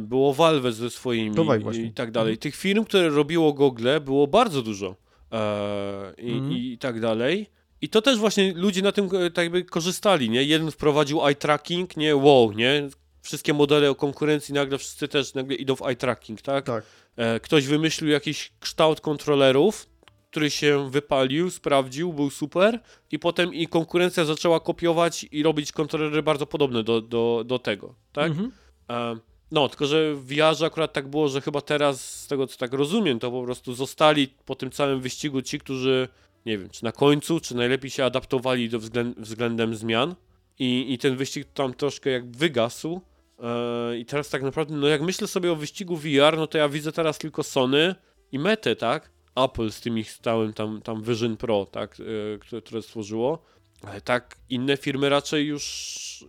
[0.00, 1.36] było Valve ze swoimi
[1.72, 2.32] i tak dalej.
[2.32, 2.40] Mhm.
[2.40, 5.05] Tych firm, które robiło gogle, było bardzo dużo.
[5.32, 6.52] E, i, Mhm.
[6.52, 7.46] i, tak dalej.
[7.80, 10.44] I to też właśnie ludzie na tym e, tak jakby korzystali, nie?
[10.44, 12.16] Jeden wprowadził eye tracking, nie?
[12.16, 12.88] Wow, nie?
[13.22, 16.64] Wszystkie modele o konkurencji nagle wszyscy też nagle idą w eye tracking, tak?
[16.66, 16.84] Tak.
[17.16, 19.86] E, Ktoś wymyślił jakiś kształt kontrolerów,
[20.30, 22.80] który się wypalił, sprawdził, był super
[23.12, 27.94] i potem i konkurencja zaczęła kopiować i robić kontrolery bardzo podobne do, do, do tego,
[28.12, 28.30] tak?
[28.30, 28.52] Mhm.
[28.90, 29.16] E,
[29.50, 32.72] No, tylko że w VR akurat tak było, że chyba teraz, z tego co tak
[32.72, 36.08] rozumiem, to po prostu zostali po tym całym wyścigu ci, którzy,
[36.46, 40.14] nie wiem, czy na końcu, czy najlepiej się adaptowali do względ, względem zmian
[40.58, 43.00] i, i ten wyścig tam troszkę jak wygasł.
[43.42, 46.68] E, I teraz tak naprawdę, no jak myślę sobie o wyścigu VR, no to ja
[46.68, 47.94] widzę teraz tylko Sony
[48.32, 49.10] i Metę, tak?
[49.36, 51.96] Apple z tym ich stałym tam, tam Vision Pro, tak?
[52.00, 53.42] E, które, które stworzyło.
[53.82, 56.24] Ale tak, inne firmy raczej już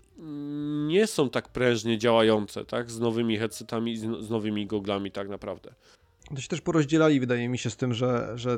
[0.87, 2.91] nie są tak prężnie działające, tak?
[2.91, 5.73] Z nowymi headsetami, z, nowymi goglami, tak naprawdę.
[6.35, 8.57] To się też porozdzielali, wydaje mi się, z tym, że, że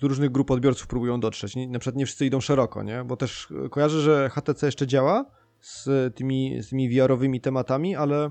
[0.00, 1.56] do różnych grup odbiorców próbują dotrzeć.
[1.56, 3.04] Na przykład nie wszyscy idą szeroko, nie?
[3.04, 5.24] Bo też e, kojarzę, że HTC jeszcze działa
[5.60, 8.30] z tymi, z tymi VR-owymi tematami, ale,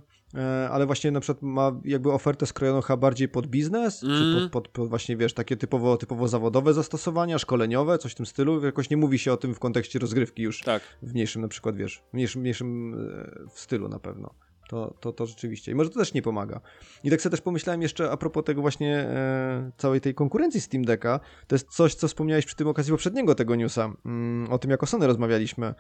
[0.71, 4.49] ale właśnie na przykład ma jakby ofertę skrojoną chyba bardziej pod biznes, czy Mm.
[4.49, 8.65] pod, pod, pod właśnie, wiesz, takie typowo, typowo zawodowe zastosowania, szkoleniowe, coś w tym stylu.
[8.65, 10.81] Jakoś nie mówi się o tym w kontekście rozgrywki już Tak.
[11.01, 14.33] w mniejszym na przykład, wiesz, w mniejszym, mniejszym e, w stylu na pewno.
[14.69, 15.71] To, to, to rzeczywiście.
[15.71, 16.61] I może to też nie pomaga.
[17.03, 20.85] I tak sobie też pomyślałem jeszcze a propos tego właśnie e, całej tej konkurencji Steam
[20.85, 21.19] Decka.
[21.47, 23.93] To jest coś, co wspomniałeś przy tym okazji poprzedniego tego newsa.
[24.05, 25.73] Mm, o tym, jak o Sony rozmawialiśmy.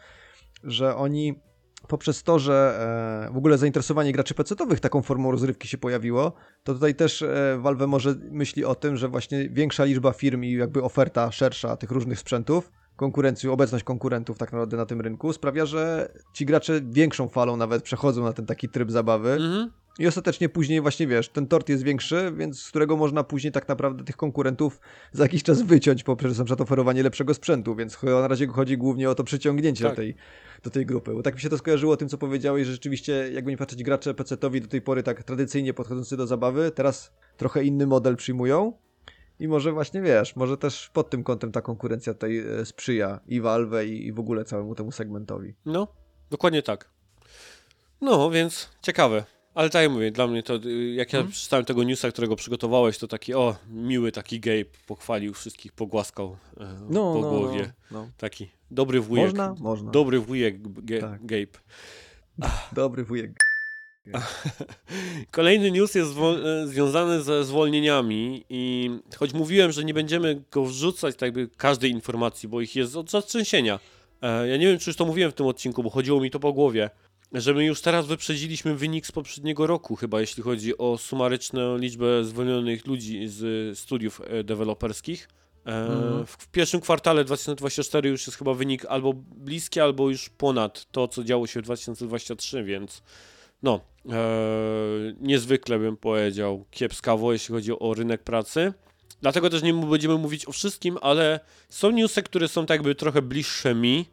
[0.63, 1.39] Że oni
[1.87, 2.79] poprzez to, że
[3.29, 6.33] e, w ogóle zainteresowanie graczy PC-owych taką formą rozrywki się pojawiło,
[6.63, 10.51] to tutaj też e, Valve może myśli o tym, że właśnie większa liczba firm i
[10.51, 15.65] jakby oferta szersza tych różnych sprzętów, konkurencję, obecność konkurentów tak naprawdę na tym rynku sprawia,
[15.65, 19.69] że ci gracze większą falą nawet przechodzą na ten taki tryb zabawy Mhm.
[19.99, 23.67] I ostatecznie później właśnie wiesz, ten tort jest większy, więc z którego można później tak
[23.67, 24.79] naprawdę tych konkurentów
[25.11, 28.77] za jakiś czas wyciąć poprzez na przykład oferowanie lepszego sprzętu, więc chyba na razie chodzi
[28.77, 29.91] głównie o to przyciągnięcie Tak.
[29.91, 30.15] do, tej,
[30.63, 31.13] do tej grupy.
[31.13, 34.13] Bo tak mi się to skojarzyło tym, co powiedziałeś, że rzeczywiście jakby nie patrzeć, gracze
[34.13, 38.73] PC-towi do tej pory tak tradycyjnie podchodzący do zabawy, teraz trochę inny model przyjmują
[39.39, 43.41] i może właśnie wiesz, może też pod tym kątem ta konkurencja tutaj e, sprzyja i
[43.41, 45.53] Valve i, i w ogóle całemu temu segmentowi.
[45.65, 45.87] No,
[46.29, 46.89] dokładnie tak.
[48.01, 49.38] No, więc ciekawe.
[49.53, 51.31] Ale tak jak mówię, dla mnie to, y, jak ja Mhm.
[51.31, 56.65] przeczytałem tego newsa, którego przygotowałeś, to taki, o, miły taki Gabe, pochwalił wszystkich, pogłaskał e,
[56.89, 57.73] No, po no, głowie.
[57.91, 58.09] no, no.
[58.17, 59.25] Taki dobry wujek.
[59.25, 59.55] Można?
[59.59, 59.91] Można.
[59.91, 61.25] Dobry wujek G- Tak.
[61.25, 61.45] Gabe.
[62.71, 63.31] Dobry wujek.
[65.31, 71.15] Kolejny news jest e, związany ze zwolnieniami i choć mówiłem, że nie będziemy go wrzucać
[71.15, 73.79] tak jakby każdej informacji, bo ich jest od zatrzęsienia.
[74.21, 76.39] E, ja nie wiem, czy już to mówiłem w tym odcinku, bo chodziło mi to
[76.39, 76.89] po głowie,
[77.31, 82.23] że my już teraz wyprzedziliśmy wynik z poprzedniego roku chyba, jeśli chodzi o sumaryczną liczbę
[82.23, 85.29] zwolnionych ludzi z studiów e, deweloperskich.
[85.65, 86.25] E, Mhm.
[86.25, 91.23] w, pierwszym kwartale 2024 już jest chyba wynik albo bliski, albo już ponad to, co
[91.23, 93.03] działo się w 2023, więc
[93.63, 93.79] no,
[94.09, 94.11] e,
[95.21, 98.73] niezwykle bym powiedział kiepskawo, jeśli chodzi o rynek pracy.
[99.21, 101.39] Dlatego też nie będziemy mówić o wszystkim, ale
[101.69, 104.05] są newsy, które są tak jakby trochę bliższe mi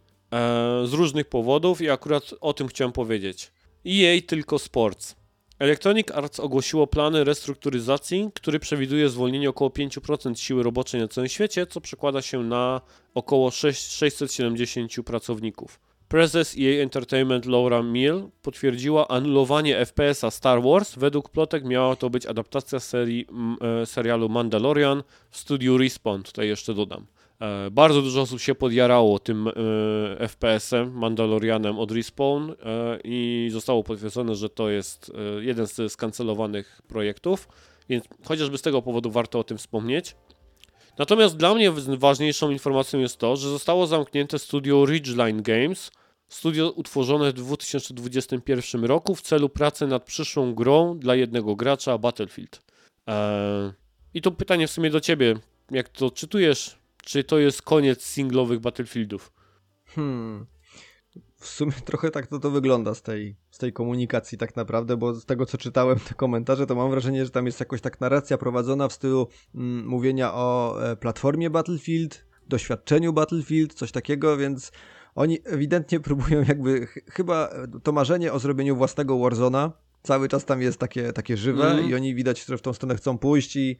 [0.84, 3.52] z różnych powodów i akurat o tym chciałem powiedzieć.
[3.86, 5.16] EA tylko Sports.
[5.58, 11.66] Electronic Arts ogłosiło plany restrukturyzacji, który przewiduje zwolnienie około 5% siły roboczej na całym świecie,
[11.66, 12.80] co przekłada się na
[13.14, 15.80] około 6, 670 pracowników.
[16.08, 20.94] Prezes EA Entertainment Laura Mill potwierdziła anulowanie FPS-a Star Wars.
[20.96, 23.26] Według plotek miała to być adaptacja serii,
[23.82, 27.06] e, serialu Mandalorian w studiu Respawn, tutaj jeszcze dodam.
[27.40, 29.52] E, bardzo dużo osób się podjarało tym e,
[30.28, 32.54] FPS-em, Mandalorianem od Respawn e,
[33.04, 37.48] i zostało potwierdzone, że to jest jeden z skancelowanych projektów,
[37.88, 40.16] więc chociażby z tego powodu warto o tym wspomnieć.
[40.98, 45.90] Natomiast dla mnie ważniejszą informacją jest to, że zostało zamknięte studio Ridgeline Games,
[46.28, 52.62] studio utworzone w 2021 roku w celu pracy nad przyszłą grą dla jednego gracza Battlefield.
[53.06, 53.72] Eee,
[54.14, 55.34] I to pytanie w sumie do ciebie,
[55.70, 59.32] jak to czytujesz, czy to jest koniec singlowych Battlefieldów?
[59.86, 60.46] Hmm.
[61.36, 65.14] W sumie trochę tak to, to wygląda z tej, z tej komunikacji tak naprawdę, bo
[65.14, 68.38] z tego co czytałem te komentarze, to mam wrażenie, że tam jest jakoś tak narracja
[68.38, 74.72] prowadzona w stylu mm, mówienia o e, platformie Battlefield, doświadczeniu Battlefield, coś takiego, więc
[75.14, 77.50] oni ewidentnie próbują jakby, ch chyba
[77.82, 79.72] to marzenie o zrobieniu własnego Warzona
[80.02, 81.90] cały czas tam jest takie, takie żywe mm.
[81.90, 83.78] i oni widać, że w tą stronę chcą pójść i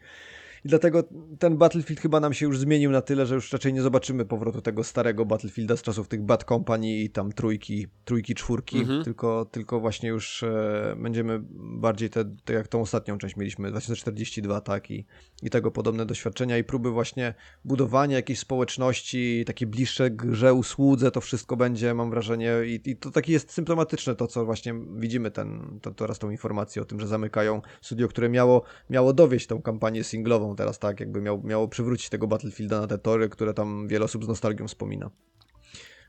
[0.65, 1.05] i dlatego
[1.39, 4.62] ten Battlefield chyba nam się już zmienił na tyle, że już raczej nie zobaczymy powrotu
[4.62, 9.05] tego starego Battlefielda z czasów tych Bad Company i tam trójki, trójki, czwórki, mhm.
[9.05, 11.41] tylko, tylko właśnie już e, będziemy
[11.81, 15.07] bardziej te, te, jak tą ostatnią część mieliśmy, 2042, tak, i,
[15.43, 17.35] i tego podobne doświadczenia i próby właśnie
[17.65, 23.11] budowania jakiejś społeczności, takie bliższe grze, usłudze, to wszystko będzie, mam wrażenie, i, i to
[23.11, 27.07] taki jest symptomatyczne to, co właśnie widzimy ten, to, teraz tą informację o tym, że
[27.07, 32.09] zamykają studio, które miało, miało dowieść tą kampanię singlową teraz tak, jakby miał, miało przywrócić
[32.09, 35.10] tego Battlefielda na te tory, które tam wiele osób z nostalgią wspomina.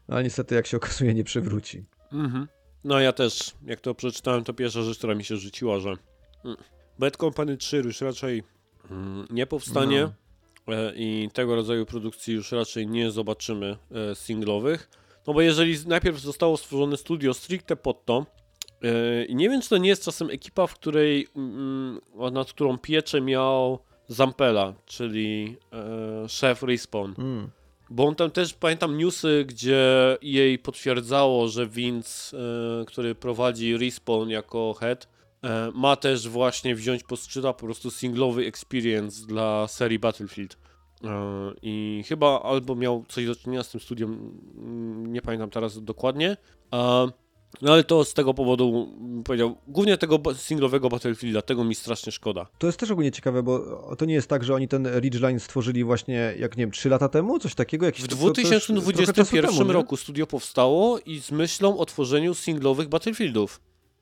[0.07, 1.85] No, ale niestety, jak się okazuje, nie przywróci.
[2.11, 2.47] Mhm.
[2.83, 5.89] No ja też, jak to przeczytałem, to pierwsza rzecz, która mi się rzuciła, że
[6.45, 6.57] mm,
[6.99, 8.43] Bad Company 3 już raczej
[8.91, 10.01] mm, nie powstanie
[10.67, 10.73] no.
[10.73, 14.89] E, i tego rodzaju produkcji już raczej nie zobaczymy e, singlowych.
[15.27, 18.25] No bo jeżeli najpierw zostało stworzone studio stricte pod to,
[18.83, 22.01] e, i nie wiem, czy to nie jest czasem ekipa, w której mm,
[22.31, 27.13] nad którą pieczę miał Zampela, czyli e, szef Respawn.
[27.17, 27.49] Mm.
[27.89, 32.37] Bo on tam też, pamiętam newsy, gdzie jej potwierdzało, że Vince,
[32.81, 35.07] e, który prowadzi Respawn jako head,
[35.43, 40.57] e, ma też właśnie wziąć pod skrzydła po prostu singlowy experience dla serii Battlefield.
[41.03, 41.09] E,
[41.61, 46.37] I chyba albo miał coś do czynienia z tym studiem, mm, nie pamiętam teraz dokładnie.
[47.61, 48.93] No ale to z tego powodu
[49.25, 52.47] powiedział, głównie tego singlowego Battlefielda, tego mi strasznie szkoda.
[52.57, 53.59] To jest też ogólnie ciekawe, bo
[53.97, 57.09] to nie jest tak, że oni ten Ridgeline stworzyli właśnie, jak nie wiem, 3 lata
[57.09, 57.85] temu, coś takiego?
[57.85, 63.59] Jakiś w 2021 temu, roku studio powstało i z myślą o tworzeniu singlowych Battlefieldów.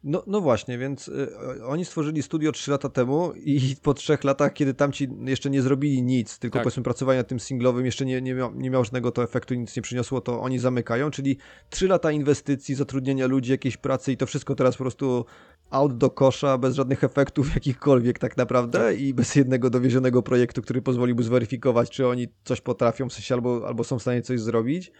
[0.07, 4.53] No, no właśnie, więc y, oni stworzyli studio 3 lata temu i po trzech latach,
[4.53, 6.63] kiedy tamci jeszcze nie zrobili nic, tylko tak.
[6.63, 9.75] powiedzmy pracowanie nad tym singlowym jeszcze nie, nie, miał, nie miał żadnego to efektu, nic
[9.75, 11.37] nie przyniosło, to oni zamykają, czyli
[11.69, 15.25] 3 lata inwestycji, zatrudnienia ludzi, jakiejś pracy i to wszystko teraz po prostu
[15.69, 18.99] out do kosza, bez żadnych efektów jakichkolwiek tak naprawdę tak.
[18.99, 23.67] i bez jednego dowiezionego projektu, który pozwoliłby zweryfikować, czy oni coś potrafią, w sensie albo,
[23.67, 24.91] albo są w stanie coś zrobić.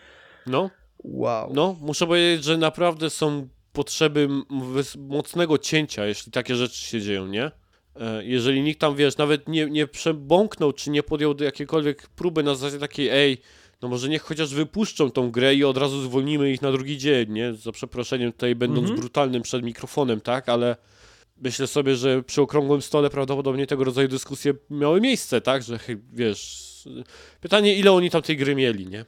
[0.48, 0.70] No.
[1.04, 1.52] Wow.
[1.54, 4.28] No, muszę powiedzieć, że naprawdę są potrzeby
[4.98, 7.52] mocnego cięcia, jeśli takie rzeczy się dzieją, nie?
[7.96, 12.56] E, jeżeli nikt tam, wiesz, nawet nie, nie przebąknął, czy nie podjął jakiejkolwiek próby na
[12.56, 13.38] zasadzie takiej, ej,
[13.82, 17.32] no może niech chociaż wypuszczą tą grę i od razu zwolnimy ich na drugi dzień,
[17.32, 17.54] nie?
[17.54, 19.00] Za przeproszeniem tutaj będąc mhm.
[19.00, 20.50] brutalnym przed mikrofonem, tak?
[20.50, 20.76] Ale
[21.38, 25.64] myślę sobie, że przy okrągłym stole prawdopodobnie tego rodzaju dyskusje miały miejsce, tak?
[25.64, 25.80] Że
[26.14, 26.66] wiesz,
[27.42, 29.06] pytanie ile oni tam tej gry mieli, nie?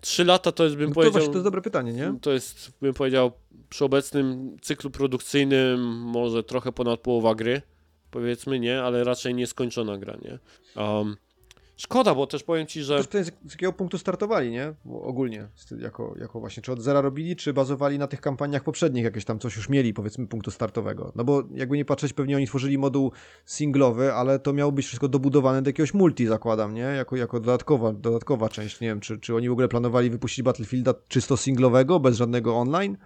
[0.00, 1.12] Trzy lata to jest, bym no to powiedział...
[1.12, 2.14] Właśnie, to jest dobre pytanie, nie?
[2.20, 3.32] To jest, bym powiedział,
[3.68, 7.62] przy obecnym cyklu produkcyjnym może trochę ponad połowa gry,
[8.10, 8.82] powiedzmy, nie?
[8.82, 10.38] Ale raczej nieskończona gra, nie?
[10.82, 11.16] Um,
[11.82, 13.04] Szkoda, bo też powiem ci, że.
[13.04, 14.74] Też z jakiego punktu startowali, nie?
[15.02, 15.48] Ogólnie,
[15.78, 19.38] jako, jako właśnie, czy od zera robili, czy bazowali na tych kampaniach poprzednich, jakieś tam
[19.38, 21.12] coś już mieli, powiedzmy, punktu startowego.
[21.16, 23.12] No bo jakby nie patrzeć, pewnie oni tworzyli moduł
[23.44, 26.80] singlowy, ale to miało być wszystko dobudowane do jakiegoś multi, zakładam, nie?
[26.80, 28.80] Jako, jako dodatkowa, dodatkowa część.
[28.80, 32.96] Nie wiem, czy, czy oni w ogóle planowali wypuścić Battlefielda czysto singlowego, bez żadnego online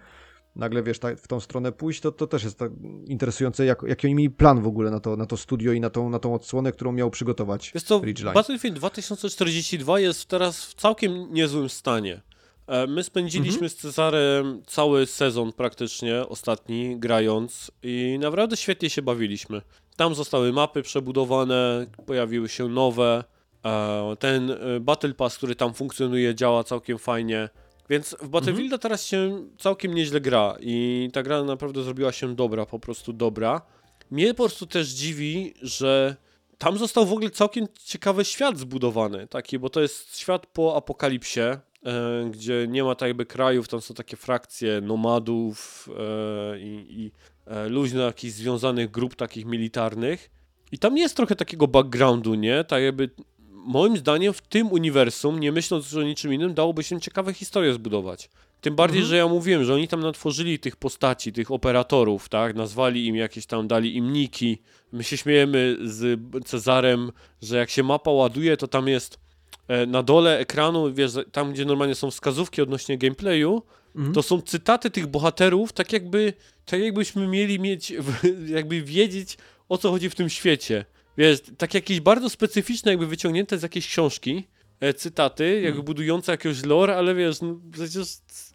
[0.55, 2.71] nagle wiesz, w tą stronę pójść, to, to też jest tak
[3.05, 5.89] interesujące, jak, jaki oni mieli plan w ogóle na to, na to studio i na
[5.89, 8.01] tą, na tą odsłonę, którą miał przygotować jest to
[8.33, 12.21] Battlefield 2042 jest teraz w całkiem niezłym stanie.
[12.67, 13.69] E, my spędziliśmy mhm.
[13.69, 19.61] z Cezarem cały sezon praktycznie, ostatni, grając i naprawdę świetnie się bawiliśmy.
[19.95, 23.23] Tam zostały mapy przebudowane, pojawiły się nowe.
[23.65, 27.49] E, ten e, Battle Pass, który tam funkcjonuje, działa całkiem fajnie.
[27.89, 28.79] Więc w Battlefielda mhm.
[28.79, 33.61] teraz się całkiem nieźle gra i ta gra naprawdę zrobiła się dobra, po prostu dobra.
[34.11, 36.15] mnie po prostu też dziwi, że
[36.57, 41.39] tam został w ogóle całkiem ciekawy świat zbudowany, taki, bo to jest świat po apokalipsie,
[41.39, 41.59] e,
[42.31, 47.11] gdzie nie ma tak jakby krajów, tam są takie frakcje nomadów e, i, i
[47.45, 50.29] e, luźno jakichś związanych grup takich militarnych.
[50.71, 52.63] I tam jest trochę takiego backgroundu, nie?
[52.63, 53.09] Tak jakby
[53.65, 58.29] moim zdaniem w tym uniwersum, nie myśląc o niczym innym, dałoby się ciekawe historie zbudować.
[58.61, 59.09] Tym bardziej, Mhm.
[59.09, 62.55] że ja mówiłem, że oni tam natworzyli tych postaci, tych operatorów, tak?
[62.55, 64.57] Nazwali im jakieś tam, dali im niki.
[64.91, 67.11] My się śmiejemy z Cezarem,
[67.41, 69.19] że jak się mapa ładuje, to tam jest
[69.67, 73.61] e, na dole ekranu, wiesz, tam gdzie normalnie są wskazówki odnośnie gameplayu,
[73.95, 74.13] Mhm.
[74.13, 76.33] to są cytaty tych bohaterów, tak jakby,
[76.65, 77.93] tak jakbyśmy mieli mieć,
[78.55, 79.37] jakby wiedzieć,
[79.69, 80.85] o co chodzi w tym świecie.
[81.17, 84.47] Wiesz, tak jakieś bardzo specyficzne, jakby wyciągnięte z jakiejś książki,
[84.79, 88.07] e, cytaty, jakby budujące jakiegoś lore, ale wiesz, no, przecież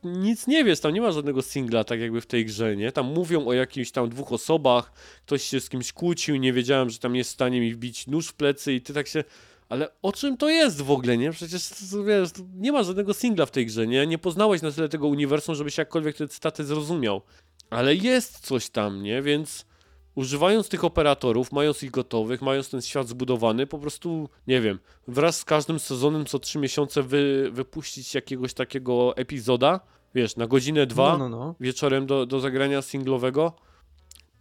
[0.05, 2.93] nic nie wiesz, tam nie ma żadnego singla tak jakby w tej grze, nie?
[2.93, 4.93] Tam mówią o jakimś tam dwóch osobach,
[5.27, 8.29] ktoś się z kimś kłócił, nie wiedziałem, że tam jest w stanie mi wbić nóż
[8.29, 9.25] w plecy i ty tak się...
[9.69, 11.31] Ale o czym to jest w ogóle, nie?
[11.31, 11.71] Przecież,
[12.07, 14.07] wiesz, nie ma żadnego singla w tej grze, nie?
[14.07, 17.23] Nie poznałeś na tyle tego uniwersum, żebyś jakkolwiek te cytaty zrozumiał.
[17.71, 19.23] Ale jest coś tam, nie?
[19.23, 19.67] Więc
[20.15, 24.79] używając tych operatorów, mając ich gotowych, mając ten świat zbudowany, po prostu, nie wiem,
[25.09, 29.81] wraz z każdym sezonem co trzy miesiące wy, wypuścić jakiegoś takiego epizoda,
[30.15, 31.55] wiesz, na godzinę, dwa, No, no, no.
[31.61, 33.53] wieczorem do, do zagrania singlowego.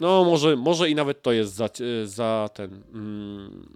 [0.01, 3.69] No, może, może i nawet to jest za, e, za ten mm,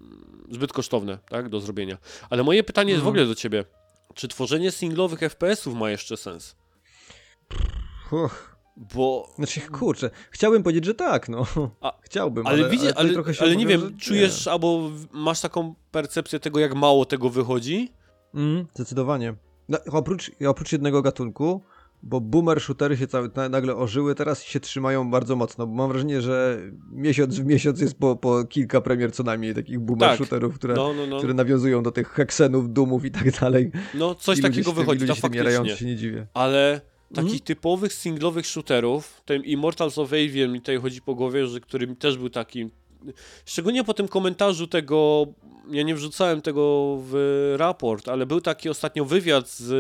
[0.52, 1.98] zbyt kosztowne, tak, do zrobienia.
[2.30, 3.14] Ale moje pytanie jest w Mhm.
[3.16, 3.66] ogóle do ciebie.
[4.14, 6.56] Czy tworzenie singlowych FPS-ów ma jeszcze sens?
[8.12, 8.53] Uch.
[8.78, 11.46] Bo Znaczy, kurczę, chciałbym powiedzieć, że tak, no.
[11.82, 15.76] A- Chciałbym, Ale, ale, widzi, ale, ale, ale nie wiem, czujesz albo w- masz taką
[15.92, 17.92] percepcję tego, jak mało tego wychodzi?
[18.34, 19.34] Mm, zdecydowanie.
[19.70, 21.62] No, oprócz, oprócz jednego gatunku,
[22.04, 25.90] bo boomer shootery się cały, na, nagle ożyły teraz się trzymają bardzo mocno, bo mam
[25.90, 26.58] wrażenie, że
[26.92, 30.18] miesiąc w miesiąc jest po, po kilka premier co najmniej takich boomer Tak.
[30.18, 31.18] shooterów, które, No, no, no.
[31.18, 33.72] które nawiązują do tych heksenów, dumów i tak dalej.
[33.94, 35.76] No, coś takiego wychodzi, to tym jarają, faktycznie.
[35.76, 36.28] to się nie dziwię.
[36.34, 36.82] Ale
[37.16, 37.40] takich Mhm.
[37.46, 42.18] typowych singlowych shooterów, ten Immortals of Avian mi tutaj chodzi po głowie, że którym też
[42.18, 42.70] był taki.
[43.46, 45.26] Szczególnie po tym komentarzu tego,
[45.72, 49.72] ja nie wrzucałem tego w raport, ale był taki ostatnio wywiad z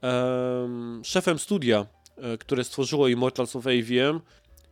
[0.00, 1.86] em, szefem studia,
[2.16, 4.20] e, które stworzyło Immortals of Avian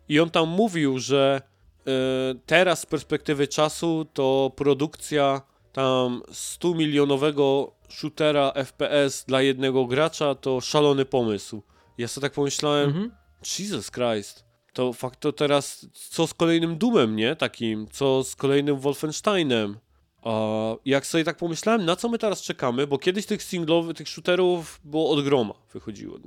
[0.09, 1.43] i on tam mówił, że
[1.87, 1.91] e,
[2.47, 5.41] teraz z perspektywy czasu to produkcja
[5.73, 11.63] tam 100 milionowego shootera FPS dla jednego gracza to szalony pomysł.
[12.01, 13.11] Ja sobie tak pomyślałem, Mhm.
[13.59, 17.37] Jesus Christ, to fakt to teraz co z kolejnym Doomem, nie?
[17.37, 19.79] Takim, co z kolejnym Wolfensteinem.
[20.23, 20.31] A
[20.85, 24.81] jak sobie tak pomyślałem, na co my teraz czekamy, bo kiedyś tych singlowych, tych shooterów
[24.85, 26.19] było od groma wychodziło.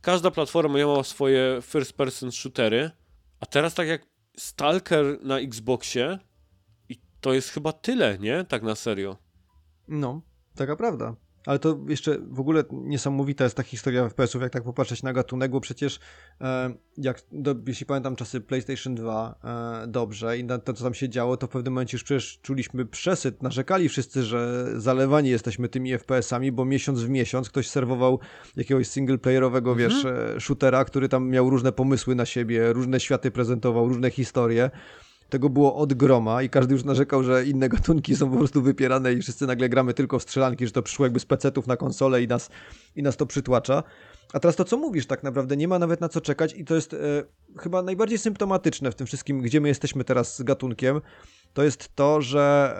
[0.00, 2.90] Każda platforma miała swoje first person shootery,
[3.40, 4.06] a teraz tak jak
[4.36, 6.18] Stalker na Xboxie
[6.88, 8.44] i to jest chyba tyle, nie?
[8.44, 9.16] Tak na serio.
[9.88, 10.20] No,
[10.54, 11.14] taka prawda.
[11.46, 15.50] Ale to jeszcze w ogóle niesamowita jest ta historia FPS-ów, jak tak popatrzeć na gatunek,
[15.50, 16.00] bo przecież
[16.40, 19.34] e, jak, do, jeśli pamiętam czasy PlayStation 2
[19.84, 22.38] e, dobrze i na to, co tam się działo, to w pewnym momencie już przecież
[22.42, 28.18] czuliśmy przesyt, narzekali wszyscy, że zalewani jesteśmy tymi FPS-ami, bo miesiąc w miesiąc ktoś serwował
[28.56, 29.90] jakiegoś singleplayerowego, Mhm.
[29.90, 34.70] wiesz, e, shootera, który tam miał różne pomysły na siebie, różne światy prezentował, różne historie.
[35.30, 39.12] Tego było od groma i każdy już narzekał, że inne gatunki są po prostu wypierane
[39.12, 42.22] i wszyscy nagle gramy tylko w strzelanki, że to przyszło jakby z pecetów na konsolę
[42.22, 42.50] i nas,
[42.96, 43.82] i nas to przytłacza.
[44.32, 46.74] A teraz to, co mówisz, tak naprawdę nie ma nawet na co czekać i to
[46.74, 46.98] jest e,
[47.58, 51.00] chyba najbardziej symptomatyczne w tym wszystkim, gdzie my jesteśmy teraz z gatunkiem,
[51.52, 52.74] to jest to, że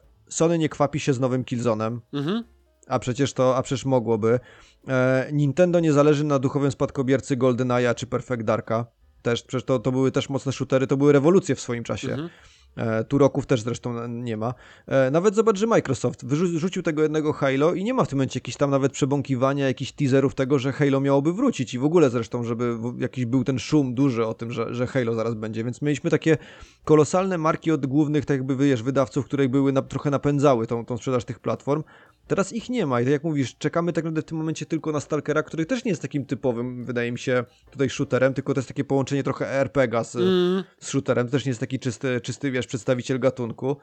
[0.00, 2.44] e, Sony nie kwapi się z nowym Killzone'em, Mhm.
[2.88, 4.40] a przecież to, a przecież mogłoby.
[4.88, 8.86] E, Nintendo nie zależy na duchowym spadkobiercy GoldenEye'a czy Perfect Darka.
[9.24, 12.10] Też, przecież to, to były też mocne shootery, to były rewolucje w swoim czasie.
[12.10, 12.28] Mhm.
[12.76, 14.54] E, tu roków też zresztą nie ma.
[14.86, 18.36] E, nawet zobacz, że Microsoft wyrzucił tego jednego Halo i nie ma w tym momencie
[18.38, 22.44] jakichś tam nawet przebąkiwania, jakichś teaserów tego, że Halo miałoby wrócić i w ogóle zresztą,
[22.44, 26.10] żeby jakiś był ten szum duży o tym, że, że Halo zaraz będzie, więc mieliśmy
[26.10, 26.38] takie
[26.84, 30.96] kolosalne marki od głównych, tak jakby wiesz, wydawców, które były na, trochę napędzały tą, tą
[30.96, 31.82] sprzedaż tych platform.
[32.26, 34.92] Teraz ich nie ma i tak jak mówisz, czekamy tak naprawdę w tym momencie tylko
[34.92, 38.58] na Stalkera, który też nie jest takim typowym, wydaje mi się, tutaj shooterem, tylko to
[38.58, 40.64] jest takie połączenie trochę RPGa z, Mm.
[40.80, 43.76] z shooterem, to też nie jest taki czysty, czysty wiesz, przedstawiciel gatunku.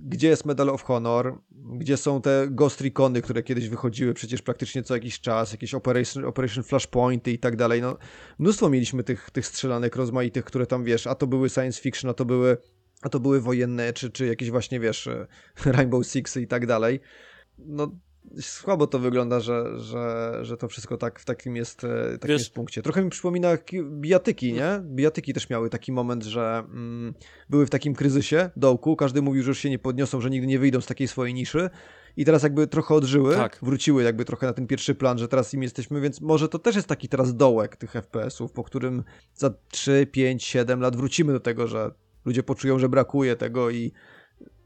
[0.00, 1.38] Gdzie jest Medal of Honor?
[1.50, 6.24] Gdzie są te Ghost Recony, które kiedyś wychodziły przecież praktycznie co jakiś czas, jakieś Operation,
[6.24, 7.82] Operation Flashpointy i tak dalej.
[7.82, 7.98] No,
[8.38, 12.14] mnóstwo mieliśmy tych, tych strzelanek rozmaitych, które tam, wiesz, a to były science fiction, a
[12.14, 12.56] to były,
[13.02, 15.08] a to były wojenne, czy, czy jakieś właśnie, wiesz,
[15.64, 17.00] Rainbow Sixy i tak dalej.
[17.58, 17.90] No,
[18.40, 22.54] słabo to wygląda, że, że, że to wszystko tak w takim jest, e, takim jest
[22.54, 22.82] punkcie.
[22.82, 23.48] Trochę mi przypomina
[23.82, 24.80] bijatyki, nie?
[24.82, 27.14] Bijatyki też miały taki moment, że mm,
[27.50, 30.58] były w takim kryzysie dołku, każdy mówił, że już się nie podniosą, że nigdy nie
[30.58, 31.70] wyjdą z takiej swojej niszy
[32.16, 33.58] i teraz jakby trochę odżyły, tak.
[33.62, 36.76] wróciły jakby trochę na ten pierwszy plan, że teraz im jesteśmy, więc może to też
[36.76, 41.40] jest taki teraz dołek tych FPS-ów, po którym za 3, 5, 7 lat wrócimy do
[41.40, 41.90] tego, że
[42.24, 43.92] ludzie poczują, że brakuje tego i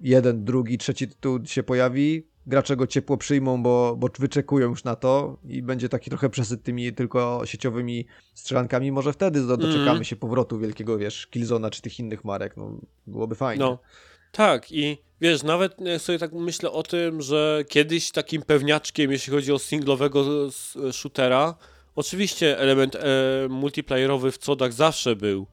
[0.01, 4.97] jeden, drugi, trzeci tytuł się pojawi, gracze go ciepło przyjmą, bo, bo wyczekują już na
[4.97, 8.93] to i będzie taki trochę przesyt tymi tylko sieciowymi strzelankami.
[8.93, 10.05] Może wtedy doczekamy mm.
[10.05, 12.57] się powrotu wielkiego, wiesz, Killzona czy tych innych marek.
[12.57, 13.65] No, byłoby fajnie.
[13.65, 13.79] No.
[14.33, 19.53] Tak i wiesz, nawet sobie tak myślę o tym, że kiedyś takim pewniaczkiem, jeśli chodzi
[19.53, 20.51] o singlowego
[20.93, 21.55] shootera,
[21.97, 23.01] oczywiście element e,
[23.49, 25.47] multiplayerowy w codach zawsze był,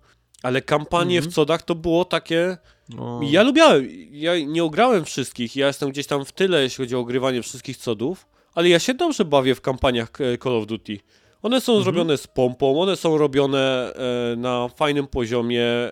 [0.43, 1.31] ale kampanie mm -hmm.
[1.31, 2.57] w codach to było takie
[2.95, 3.19] no.
[3.23, 6.99] Ja lubiałem, ja nie ograłem wszystkich, ja jestem gdzieś tam w tyle, jeśli chodzi o
[6.99, 10.99] ogrywanie wszystkich codów, ale ja się dobrze bawię w kampaniach e, Call of Duty.
[11.41, 11.83] One są mhm.
[11.83, 15.91] zrobione z pompą, one są robione e, na fajnym poziomie, e,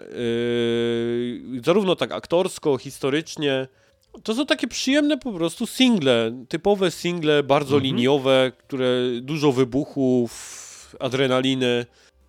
[1.65, 3.67] zarówno tak aktorsko, historycznie.
[4.23, 7.84] To są takie przyjemne po prostu single, typowe single, bardzo mhm.
[7.84, 8.88] liniowe, które
[9.21, 11.85] dużo wybuchów, adrenaliny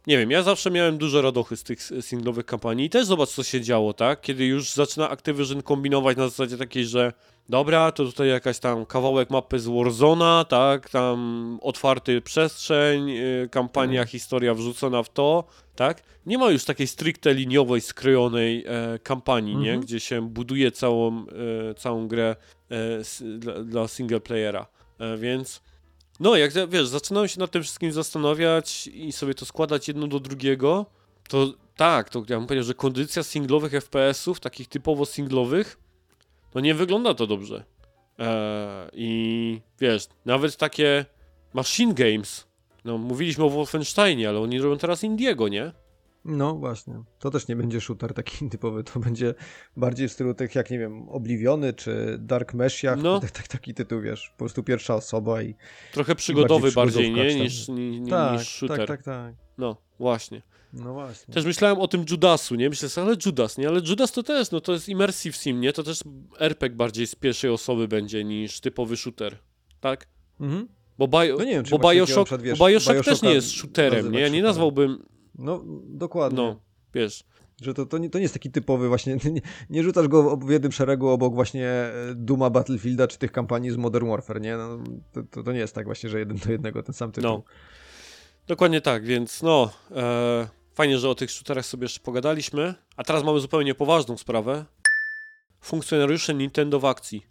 [0.07, 3.43] nie wiem, ja zawsze miałem dużo radochy z tych singlowych kampanii i też zobacz, co
[3.43, 4.21] się działo, tak?
[4.21, 7.13] Kiedy już zaczyna Activision kombinować na zasadzie takiej, że
[7.49, 10.91] dobra, to tutaj jakaś tam kawałek mapy z Warzona, tak?
[10.91, 14.09] Tam otwarty przestrzeń, yy, kampania, mm.
[14.09, 15.45] historia wrzucona w to,
[15.77, 16.03] tak?
[16.27, 19.61] Nie ma już takiej stricte liniowej, skrojonej e, kampanii, -hmm.
[19.61, 19.71] nie?
[19.71, 19.81] Mhm.
[19.81, 21.25] Gdzie się buduje całą,
[21.71, 22.37] e, całą grę
[22.71, 24.67] e, dla, dla single playera.
[24.99, 25.63] E, więc
[26.21, 30.21] no, jak wiesz, zaczynałem się nad tym wszystkim zastanawiać i sobie to składać jedno do
[30.21, 30.87] drugiego,
[31.29, 35.79] to tak, to ja bym powiedział, że kondycja singlowych FPS-ów, takich typowo singlowych,
[36.55, 37.65] no nie wygląda to dobrze.
[38.19, 41.05] Eee, I wiesz, nawet takie
[41.53, 42.47] machine games,
[42.85, 45.73] no mówiliśmy o Wolfensteinie, ale oni robią teraz Indiego, nie?
[46.25, 47.03] No właśnie.
[47.19, 49.35] To też nie będzie shooter taki typowy, to będzie
[49.77, 53.21] bardziej w stylu tych, jak nie wiem, Obliviony czy Dark Messiah, no.
[53.21, 55.55] tak, tak, taki tytuł, wiesz, po prostu pierwsza osoba i...
[55.93, 57.45] Trochę przygodowy bardziej, bardziej nie?
[57.45, 58.79] Niż, niż, tak, niż shooter.
[58.79, 59.35] Tak, tak, tak.
[59.59, 60.43] No, właśnie.
[60.73, 61.35] No właśnie.
[61.35, 62.69] Też myślałem o tym Judasu, nie?
[62.69, 63.69] Myślę sobie, ale Judas, nie?
[63.69, 65.73] Ale Judas to też, no to jest immersive sim, nie?
[65.73, 66.01] To też
[66.39, 69.39] RPG bardziej z pierwszej osoby będzie niż typowy shooter,
[69.81, 70.07] tak?
[70.41, 70.69] Mhm.
[70.99, 74.21] Bo, bio, no nie wiem, bo Bioshock, wiesz, bo Bioshock też nie jest shooterem, nie?
[74.21, 75.07] Ja nie nazwałbym
[75.41, 76.37] no, dokładnie.
[76.37, 76.61] No,
[76.95, 77.25] wiesz.
[77.63, 79.41] Że to, to, nie, to nie jest taki typowy właśnie, nie,
[79.71, 83.77] nie rzucasz go w jednym szeregu obok właśnie e, Duma Battlefielda czy tych kampanii z
[83.77, 84.57] Modern Warfare, nie?
[84.57, 84.79] No,
[85.13, 87.31] to, to, to, nie jest tak właśnie, że jeden do jednego ten sam tytuł.
[87.31, 87.43] No.
[88.47, 92.75] Dokładnie tak, więc no, e, fajnie, że o tych shooterach sobie jeszcze pogadaliśmy.
[92.97, 94.65] A teraz mamy zupełnie poważną sprawę.
[95.61, 97.27] Funkcjonariusze Nintendo w akcji.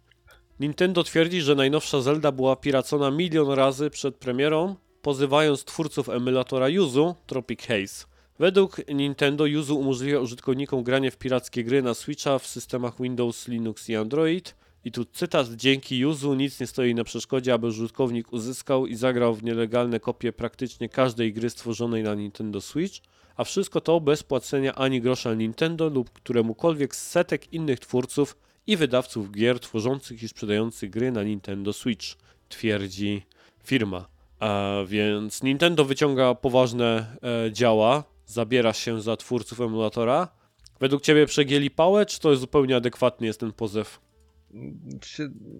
[0.60, 7.14] Nintendo twierdzi, że najnowsza Zelda była piracona milion razy przed premierą pozywając twórców emulatora Yuzu
[7.26, 8.06] Tropic Haze.
[8.38, 13.88] Według Nintendo Yuzu umożliwia użytkownikom granie w pirackie gry na Switcha w systemach Windows, Linux
[13.88, 14.54] i Android.
[14.84, 19.34] I tu cytat, dzięki Yuzu nic nie stoi na przeszkodzie, aby użytkownik uzyskał i zagrał
[19.34, 22.98] w nielegalne kopie praktycznie każdej gry stworzonej na Nintendo Switch,
[23.36, 28.36] a wszystko to bez płacenia ani grosza Nintendo lub któremukolwiek z setek innych twórców
[28.66, 32.06] i wydawców gier tworzących i sprzedających gry na Nintendo Switch,
[32.48, 33.22] twierdzi
[33.64, 34.19] firma.
[34.86, 40.28] Więc Nintendo wyciąga poważne e, działa, zabiera się za twórców emulatora.
[40.80, 44.00] Według ciebie przegięli pałę, czy to jest zupełnie adekwatny jest ten pozew?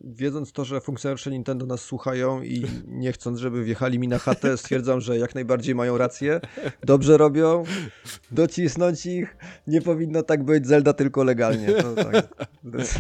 [0.05, 4.57] Wiedząc to, że funkcjonariusze Nintendo nas słuchają i nie chcąc, żeby wjechali mi na chatę,
[4.59, 6.40] stwierdzam, że jak najbardziej mają rację.
[6.85, 7.65] Dobrze robią,
[8.31, 9.36] docisnąć ich.
[9.66, 11.69] Nie powinno tak być, Zelda tylko legalnie.
[11.97, 12.28] Tak.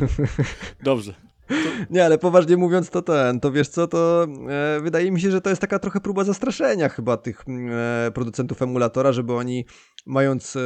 [0.82, 1.14] Dobrze.
[1.90, 5.40] Nie, ale poważnie mówiąc, to ten, to wiesz co, to e, wydaje mi się, że
[5.40, 9.64] to jest taka trochę próba zastraszenia chyba tych e, producentów emulatora, żeby oni
[10.06, 10.60] mając e,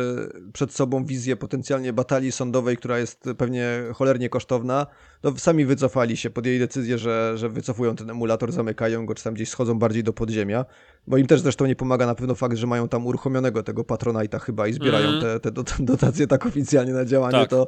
[0.53, 4.87] przed sobą wizję potencjalnie batalii sądowej, która jest pewnie cholernie kosztowna,
[5.25, 9.35] to sami wycofali się, podjęli decyzję, że, że wycofują ten emulator, zamykają go, czy tam
[9.35, 10.65] gdzieś schodzą bardziej do podziemia,
[11.07, 14.41] bo im też zresztą nie pomaga na pewno fakt, że mają tam uruchomionego tego Patronite'a
[14.41, 15.21] chyba i zbierają mm.
[15.21, 15.53] te, te
[15.93, 17.51] dotacje tak oficjalnie na działanie, tak.
[17.51, 17.67] to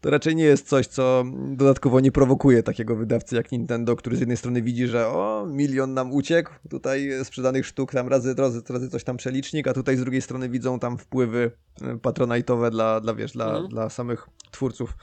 [0.00, 4.20] to raczej nie jest coś, co dodatkowo nie prowokuje takiego wydawcy jak Nintendo, który z
[4.20, 8.90] jednej strony widzi, że o, milion nam uciekł, tutaj sprzedanych sztuk tam razy, razy, razy
[8.90, 11.50] coś tam przelicznik, a tutaj z drugiej strony widzą tam wpływy
[11.82, 13.68] e, patronajtowe dla, dla wiesz, dla, mhm.
[13.68, 14.96] dla samych twórców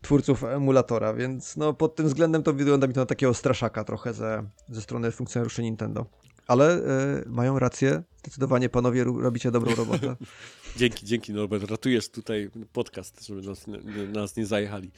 [0.00, 4.14] twórców emulatora, więc no pod tym względem to wygląda mi to na takiego straszaka trochę
[4.14, 6.06] ze, ze strony funkcjonariuszy Nintendo.
[6.46, 6.82] Ale y,
[7.26, 10.16] mają rację, zdecydowanie panowie robicie dobrą robotę.
[10.76, 13.66] dzięki, dzięki Norbert, ratujesz tutaj podcast, żeby nas,
[14.12, 14.90] nas nie zajechali.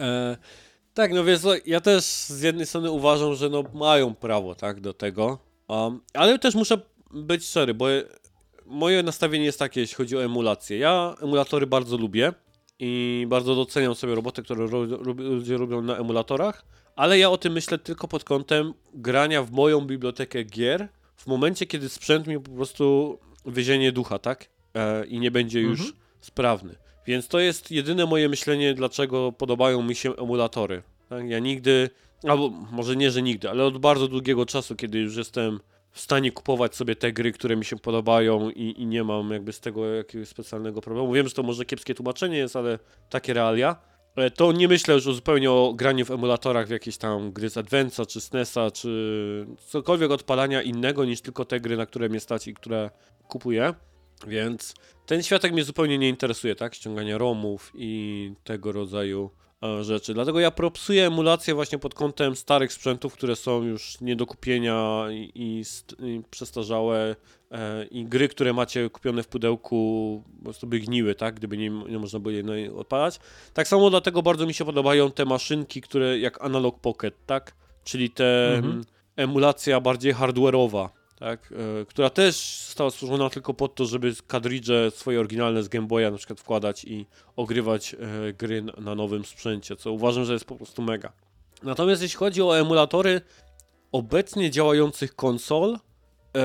[0.00, 0.36] E,
[0.94, 4.94] Tak, no więc ja też z jednej strony uważam, że no mają prawo, tak, do
[4.94, 5.38] tego,
[5.68, 7.86] um, ale też muszę być szczery, bo
[8.66, 10.78] moje nastawienie jest takie, jeśli chodzi o emulację.
[10.78, 12.32] Ja emulatory bardzo lubię
[12.84, 14.66] i bardzo doceniam sobie roboty, które
[15.16, 16.64] ludzie robią na emulatorach,
[16.96, 21.66] ale ja o tym myślę tylko pod kątem grania w moją bibliotekę gier w momencie,
[21.66, 24.48] kiedy sprzęt mi po prostu wyzienie ducha, tak?
[24.74, 25.98] E, I nie będzie już mhm.
[26.20, 26.74] sprawny.
[27.06, 30.82] Więc to jest jedyne moje myślenie, dlaczego podobają mi się emulatory.
[31.08, 31.28] Tak?
[31.28, 31.90] Ja nigdy,
[32.28, 35.60] albo może nie, że nigdy, ale od bardzo długiego czasu, kiedy już jestem
[35.92, 39.52] w stanie kupować sobie te gry, które mi się podobają i, i nie mam jakby
[39.52, 41.12] z tego jakiegoś specjalnego problemu.
[41.12, 42.78] Wiem, że to może kiepskie tłumaczenie jest, ale
[43.10, 43.76] takie realia.
[44.16, 47.56] E, to nie myślę już zupełnie o graniu w emulatorach w jakieś tam gry z
[47.56, 52.48] Advensa, czy SNESa, czy cokolwiek odpalania innego niż tylko te gry, na które mnie stać
[52.48, 52.90] i które
[53.28, 53.74] kupuję.
[54.26, 54.74] Więc
[55.06, 56.74] ten światek mnie zupełnie nie interesuje, tak?
[56.74, 59.30] Ściąganie ROMów i tego rodzaju
[59.80, 60.14] rzeczy.
[60.14, 65.04] Dlatego ja propsuję emulację właśnie pod kątem starych sprzętów, które są już nie do kupienia
[65.10, 65.62] i, i,
[66.06, 67.16] i przestarzałe
[67.50, 71.34] e, i gry, które macie kupione w pudełku po prostu by gniły, tak?
[71.34, 73.20] Gdyby nie, nie można było je odpalać.
[73.54, 77.54] Tak samo dlatego bardzo mi się podobają te maszynki, które jak Analog Pocket, tak?
[77.84, 78.84] Czyli te mhm.
[79.16, 85.20] emulacja bardziej hardware'owa tak, e, która też została stworzona tylko po to, żeby kadridże swoje
[85.20, 89.92] oryginalne z Game Boya na przykład wkładać i ogrywać e, gry na nowym sprzęcie, co
[89.92, 91.12] uważam, że jest po prostu mega.
[91.62, 93.20] Natomiast jeśli chodzi o emulatory
[93.92, 95.78] obecnie działających konsol,
[96.36, 96.40] e,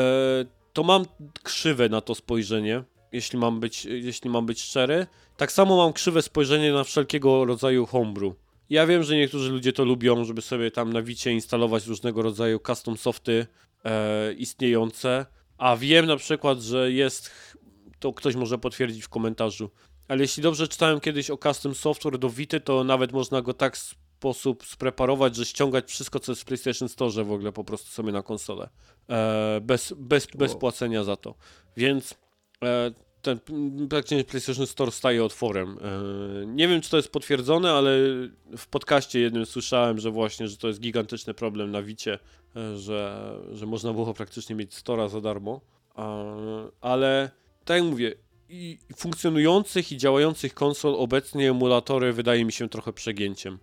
[0.73, 1.05] to mam
[1.43, 5.07] krzywe na to spojrzenie, jeśli mam być, jeśli mam być szczery.
[5.37, 8.33] Tak samo mam krzywe spojrzenie na wszelkiego rodzaju homebrew.
[8.69, 12.59] Ja wiem, że niektórzy ludzie to lubią, żeby sobie tam na Wicie instalować różnego rodzaju
[12.59, 13.47] custom softy
[13.85, 15.25] e, istniejące,
[15.57, 17.31] a wiem na przykład, że jest,
[17.99, 19.69] to ktoś może potwierdzić w komentarzu,
[20.07, 23.77] ale jeśli dobrze czytałem kiedyś o custom software do Vity, to nawet można go tak
[23.77, 28.11] sposób spreparować, że ściągać wszystko, co jest w PlayStation Store w ogóle po prostu sobie
[28.11, 28.69] na konsolę.
[29.09, 31.35] E, bez, bez, bez płacenia za to.
[31.77, 32.15] Więc
[32.63, 32.91] e,
[33.35, 35.77] ten praktycznie PlayStation Store staje otworem.
[35.81, 37.91] E, nie wiem, czy to jest potwierdzone, ale
[38.57, 42.19] w podcaście jednym słyszałem, że właśnie, że to jest gigantyczny problem na Wicie,
[42.55, 45.61] e, że, że można było praktycznie mieć Stora za darmo.
[46.81, 47.31] Ale
[47.65, 48.15] tak jak mówię,
[48.49, 53.59] i funkcjonujących i działających konsol obecnie emulatory wydaje mi się trochę przegięciem.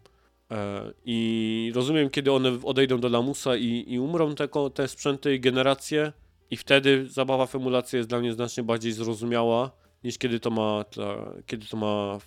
[0.50, 5.40] E, I rozumiem, kiedy one odejdą do lamusa i, i umrą te, te sprzęty i
[5.40, 6.12] generacje,
[6.50, 9.70] i wtedy zabawa w emulację jest dla mnie znacznie bardziej zrozumiała
[10.04, 10.84] niż kiedy to ma,
[11.46, 12.18] kiedy to ma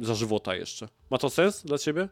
[0.00, 0.88] za żywota jeszcze.
[1.10, 2.08] Ma to sens dla ciebie?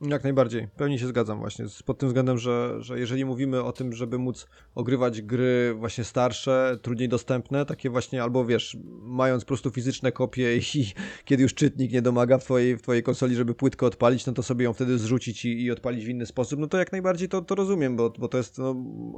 [0.00, 3.92] Jak najbardziej, pełni się zgadzam właśnie, pod tym względem, że, że jeżeli mówimy o tym,
[3.92, 9.70] żeby móc ogrywać gry właśnie starsze, trudniej dostępne, takie właśnie, albo wiesz, mając po prostu
[9.70, 10.62] fizyczne kopie i
[11.24, 14.42] kiedy już czytnik nie domaga w twojej, w twojej konsoli, żeby płytkę odpalić, no to
[14.42, 17.42] sobie ją wtedy zrzucić i, i odpalić w inny sposób, no to jak najbardziej to,
[17.42, 18.74] to rozumiem, bo, bo to jest, no,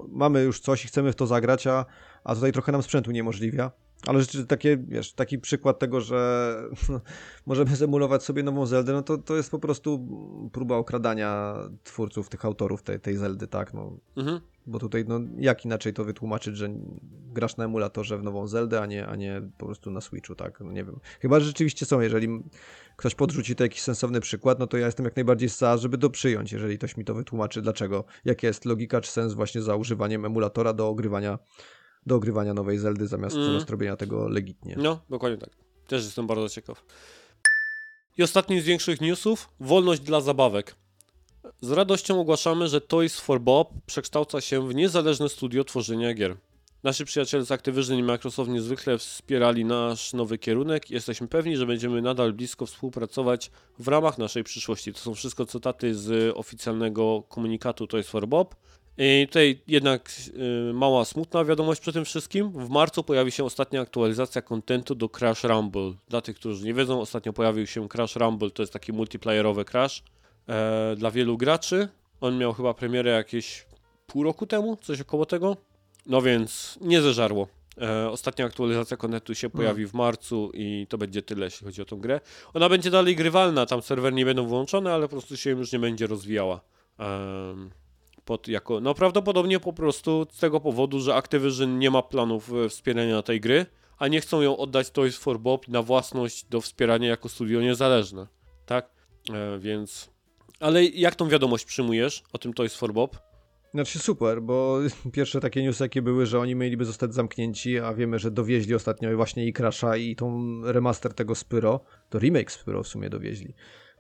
[0.09, 1.87] mamy już coś i chcemy w to zagrać, a,
[2.25, 3.71] a tutaj trochę nam sprzętu niemożliwia.
[4.07, 6.55] Ale rzeczywiście takie, wiesz, taki przykład tego, że
[7.47, 10.09] możemy zemulować sobie nową Zeldę, no to, to jest po prostu
[10.53, 11.55] próba okradania
[11.85, 13.74] twórców, tych autorów tej, tej Zeldy, tak?
[13.74, 14.41] No, mhm.
[14.66, 16.69] Bo tutaj, no, jak inaczej to wytłumaczyć, że
[17.33, 20.61] grasz na emulatorze w nową Zeldę, a nie, a nie po prostu na Switchu, tak?
[20.61, 21.01] No, nie wiem.
[21.20, 22.29] Chyba, że rzeczywiście są, jeżeli
[22.97, 26.11] ktoś podrzuci to jakiś sensowny przykład, no to ja jestem jak najbardziej za, żeby to
[26.11, 30.24] przyjąć, jeżeli ktoś mi to wytłumaczy, dlaczego, jaka jest logika czy sens właśnie za używaniem
[30.24, 31.39] emulatora do ogrywania
[32.07, 33.49] do ogrywania nowej Zeldy zamiast, mm.
[33.49, 34.74] zamiast robienia tego legitnie.
[34.79, 35.51] No, dokładnie tak.
[35.87, 36.85] Też jestem bardzo ciekaw.
[38.19, 40.74] I ostatni z większych newsów, wolność dla zabawek.
[41.61, 46.37] Z radością ogłaszamy, że Toys for Bob przekształca się w niezależne studio tworzenia gier.
[46.83, 51.66] Nasi przyjaciele z Activision i Microsoft niezwykle wspierali nasz nowy kierunek i jesteśmy pewni, że
[51.66, 54.93] będziemy nadal blisko współpracować w ramach naszej przyszłości.
[54.93, 58.55] To są wszystko cytaty z oficjalnego komunikatu Toys for Bob.
[58.98, 60.10] I tutaj jednak
[60.70, 62.51] y, mała smutna wiadomość przy tym wszystkim.
[62.51, 65.93] W marcu pojawi się ostatnia aktualizacja kontentu do Crash Rumble.
[66.09, 70.02] Dla tych, którzy nie wiedzą, ostatnio pojawił się Crash Rumble, to jest taki multiplayerowy Crash
[70.48, 71.89] e, dla wielu graczy.
[72.20, 73.66] On miał chyba premierę jakieś
[74.06, 75.56] pół roku temu, coś około tego.
[76.06, 77.48] No więc nie zeżarło.
[77.81, 81.85] E, ostatnia aktualizacja kontentu się pojawi w marcu i to będzie tyle, jeśli chodzi o
[81.85, 82.20] tą grę.
[82.55, 85.78] Ona będzie dalej grywalna, tam serwer nie będą włączone, ale po prostu się już nie
[85.78, 86.60] będzie rozwijała.
[88.24, 92.69] Pod jako, no prawdopodobnie po prostu z tego powodu, że Activision nie ma planów e,
[92.69, 93.66] wspierania tej gry,
[93.99, 98.27] a nie chcą ją oddać Toys for Bob na własność do wspierania jako studio niezależne.
[98.66, 98.90] Tak?
[99.32, 100.11] E, więc.
[100.61, 103.19] Ale jak tą wiadomość przyjmujesz o tym Toys for Bob?
[103.74, 104.78] Znaczy super, bo
[105.12, 109.16] pierwsze takie newsy jakie były, że oni mieliby zostać zamknięci, a wiemy, że dowieźli ostatnio
[109.16, 111.81] właśnie i Crasha i tą remaster tego Spyro,
[112.11, 113.55] to remake Spyro w sumie dowieźli.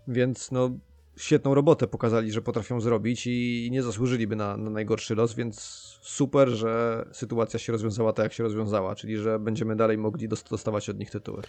[0.08, 0.70] Więc no
[1.16, 5.60] świetną robotę pokazali, że potrafią zrobić i nie zasłużyliby na, na najgorszy los, więc
[6.02, 10.88] super, że sytuacja się rozwiązała tak, jak się rozwiązała, czyli że będziemy dalej mogli dostawać
[10.88, 11.42] od nich tytuły.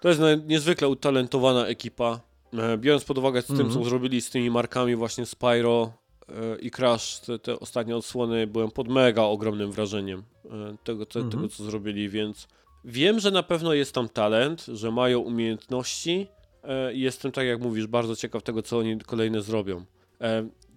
[0.00, 2.20] To jest niezwykle utalentowana ekipa.
[2.52, 3.72] E, biorąc pod uwagę z tym, mm -hmm.
[3.72, 3.90] co mhm.
[3.90, 5.92] zrobili z tymi markami właśnie Spyro
[6.28, 11.18] e, i Crash, te, te ostatnie odsłony, byłem pod mega ogromnym wrażeniem e, tego, te,
[11.18, 11.34] mm -hmm.
[11.34, 12.48] tego, co zrobili, więc
[12.84, 16.28] wiem, że na pewno jest tam talent, że mają umiejętności
[16.94, 19.84] i jestem, tak jak mówisz, bardzo ciekaw tego, co oni kolejne zrobią.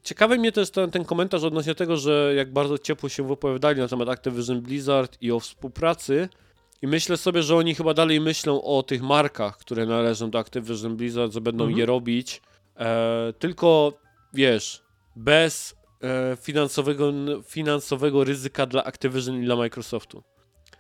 [0.04, 3.88] Ciekawy mnie też ten, ten komentarz odnośnie tego, że jak bardzo ciepło się wypowiadali na
[3.88, 6.30] temat Activision Blizzard i o współpracy,
[6.82, 10.96] i myślę sobie, że oni chyba dalej myślą o tych markach, które należą do Activision
[10.96, 11.80] Blizzard, że będą mhm.
[11.80, 12.42] je robić.
[12.80, 13.94] E, tylko
[14.34, 14.84] wiesz,
[15.16, 17.14] bez e, finansowego,
[17.46, 20.24] finansowego ryzyka dla Activision i dla Microsoftu.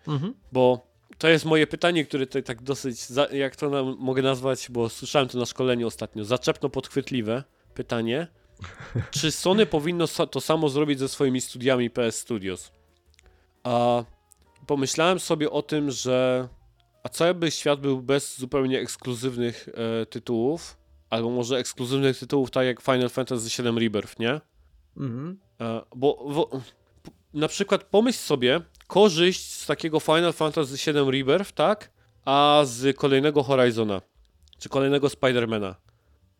[0.07, 0.33] Mhm.
[0.51, 5.27] Bo to jest moje pytanie, które tutaj tak dosyć, jak to mogę nazwać, bo słyszałem
[5.27, 7.43] to na szkoleniu ostatnio, zaczepno podchwytliwe
[7.73, 8.27] pytanie.
[9.11, 12.71] Czy Sony powinno to samo zrobić ze swoimi studiami PS Studios?
[13.63, 14.03] A
[14.67, 16.47] pomyślałem sobie o tym, że
[17.03, 20.77] a co jakby świat był bez zupełnie ekskluzywnych e, tytułów,
[21.09, 24.41] albo może ekskluzywnych tytułów tak jak Final Fantasy VII Rebirth, nie?
[24.97, 25.39] Mhm.
[25.61, 26.61] E, bo, bo
[27.33, 28.61] na przykład pomyśl sobie
[28.91, 31.91] korzyść z takiego Final Fantasy VII Rebirth, tak?
[32.26, 34.01] A z kolejnego Horizona,
[34.59, 35.76] czy kolejnego Spidermana.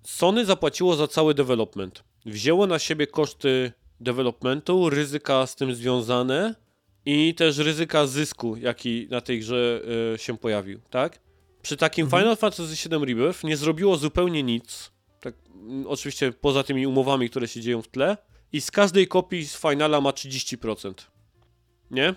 [0.04, 2.04] Sony zapłaciło za cały development.
[2.26, 6.56] Wzięło na siebie koszty developmentu, ryzyka z tym związane
[7.06, 9.82] i też ryzyka zysku, jaki na tej grze
[10.16, 11.20] y, się pojawił, tak?
[11.62, 12.22] Przy takim mhm.
[12.22, 15.36] Final Fantasy VII Rebirth nie zrobiło zupełnie nic, tak,
[15.88, 18.18] oczywiście poza tymi umowami, które się dzieją w tle
[18.54, 20.94] i z każdej kopii z Finala ma 30%,
[21.92, 22.16] nie?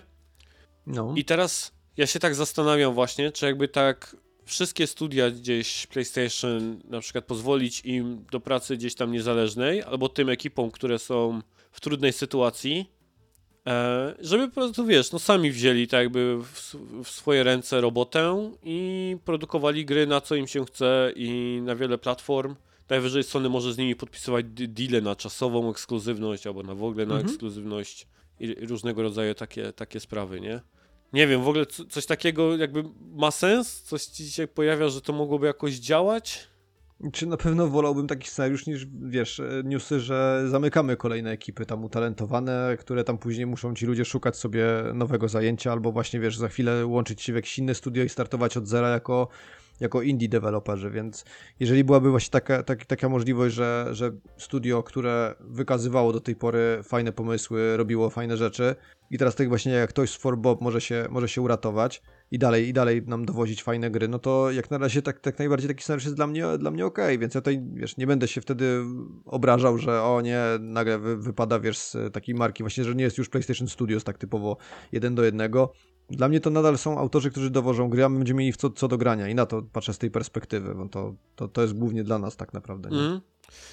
[0.87, 1.13] No.
[1.17, 6.99] I teraz ja się tak zastanawiam właśnie, czy jakby tak wszystkie studia gdzieś PlayStation na
[6.99, 11.41] przykład pozwolić im do pracy gdzieś tam niezależnej, albo tym ekipom, które są
[11.71, 12.95] w trudnej sytuacji,
[13.67, 18.51] E, żeby po prostu, wiesz, no sami wzięli tak jakby w, w, swoje ręce robotę
[18.63, 22.55] i produkowali gry na co im się chce i na wiele platform.
[22.89, 27.15] Najwyżej Sony może z nimi podpisywać deale na czasową ekskluzywność albo na w ogóle na
[27.15, 27.29] mhm.
[27.29, 28.07] ekskluzywność
[28.39, 30.61] i różnego rodzaju takie, takie sprawy, nie?
[31.15, 32.83] Nie wiem, w ogóle coś takiego jakby
[33.13, 33.81] ma sens?
[33.81, 36.47] Coś ci się pojawia, że to mogłoby jakoś działać?
[37.13, 42.77] Czy na pewno wolałbym taki scenariusz niż, wiesz, newsy, że zamykamy kolejne ekipy tam utalentowane,
[42.79, 46.85] które tam później muszą ci ludzie szukać sobie nowego zajęcia, albo właśnie, wiesz, za chwilę
[46.85, 49.27] łączyć się w jakieś inne studio i startować od zera jako,
[49.79, 51.25] jako indie deweloperzy, więc
[51.59, 56.79] jeżeli byłaby właśnie taka, tak, taka możliwość, że, że studio, które wykazywało do tej pory
[56.83, 58.75] fajne pomysły, robiło fajne rzeczy
[59.11, 62.39] i teraz tak właśnie jak ktoś z For Bob może się, może się uratować, i
[62.39, 65.67] dalej, i dalej nam dowozić fajne gry, no to jak na razie tak, tak najbardziej
[65.67, 68.27] taki scenariusz jest dla mnie, dla mnie okej, okay, więc ja tutaj, wiesz, nie będę
[68.27, 68.83] się wtedy
[69.25, 73.17] obrażał, że o nie, nagle wy, wypada, wiesz, z takiej marki właśnie, że nie jest
[73.17, 74.57] już PlayStation Studios tak typowo
[74.91, 75.73] jeden do jednego.
[76.09, 78.87] Dla mnie to nadal są autorzy, którzy dowożą gry, a my będziemy mieli co, co
[78.87, 82.03] do grania i na to patrzę z tej perspektywy, bo to, to, to jest głównie
[82.03, 82.97] dla nas tak naprawdę, nie?
[82.97, 83.21] Mm.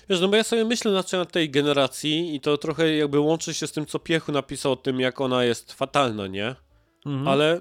[0.08, 3.66] Wiesz, no bo ja sobie myślę na tej generacji i to trochę jakby łączy się
[3.66, 6.54] z tym, co Piechu napisał o tym, jak ona jest fatalna, nie?
[7.06, 7.28] Mhm.
[7.28, 7.60] Ale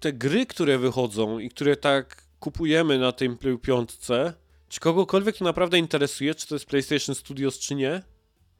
[0.00, 4.32] te gry, które wychodzą i które tak kupujemy na tej piątce,
[4.68, 8.02] czy kogokolwiek to naprawdę interesuje, czy to jest PlayStation Studios, czy nie?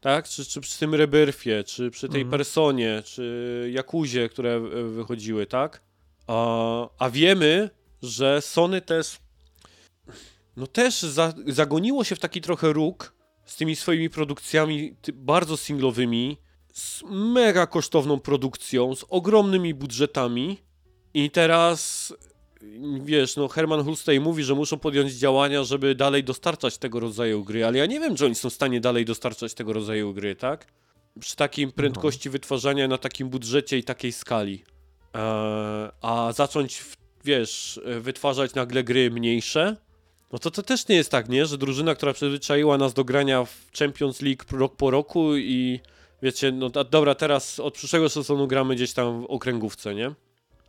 [0.01, 0.29] Tak?
[0.29, 2.31] Czy, czy przy tym Rebirthie, czy przy tej mhm.
[2.31, 4.61] Personie, czy Jakuzie, które
[4.95, 5.83] wychodziły, tak?
[6.27, 7.71] A, a wiemy,
[8.03, 9.19] że Sony też
[10.57, 13.13] no też za, zagoniło się w taki trochę róg
[13.45, 16.37] z tymi swoimi produkcjami bardzo singlowymi,
[16.73, 20.59] z mega kosztowną produkcją, z ogromnymi budżetami
[21.15, 22.13] i teraz,
[23.05, 27.67] wiesz, no Herman Hulstey mówi, że muszą podjąć działania, żeby dalej dostarczać tego rodzaju gry,
[27.67, 30.67] ale ja nie wiem, czy oni są w stanie dalej dostarczać tego rodzaju gry, tak?
[31.21, 32.33] Przy takim prędkości no.
[32.33, 34.65] wytwarzania na takim budżecie i takiej skali.
[35.15, 36.85] Eee, a zacząć,
[37.25, 39.77] wiesz, wytwarzać nagle gry mniejsze,
[40.33, 41.47] no to to też nie jest tak, nie?
[41.47, 45.81] Że drużyna, która przyzwyczaiła nas do grania w Champions League rok po roku i
[46.23, 50.15] wiecie, no dobra, teraz od przyszłego sezonu gramy gdzieś tam w okręgówce, nie?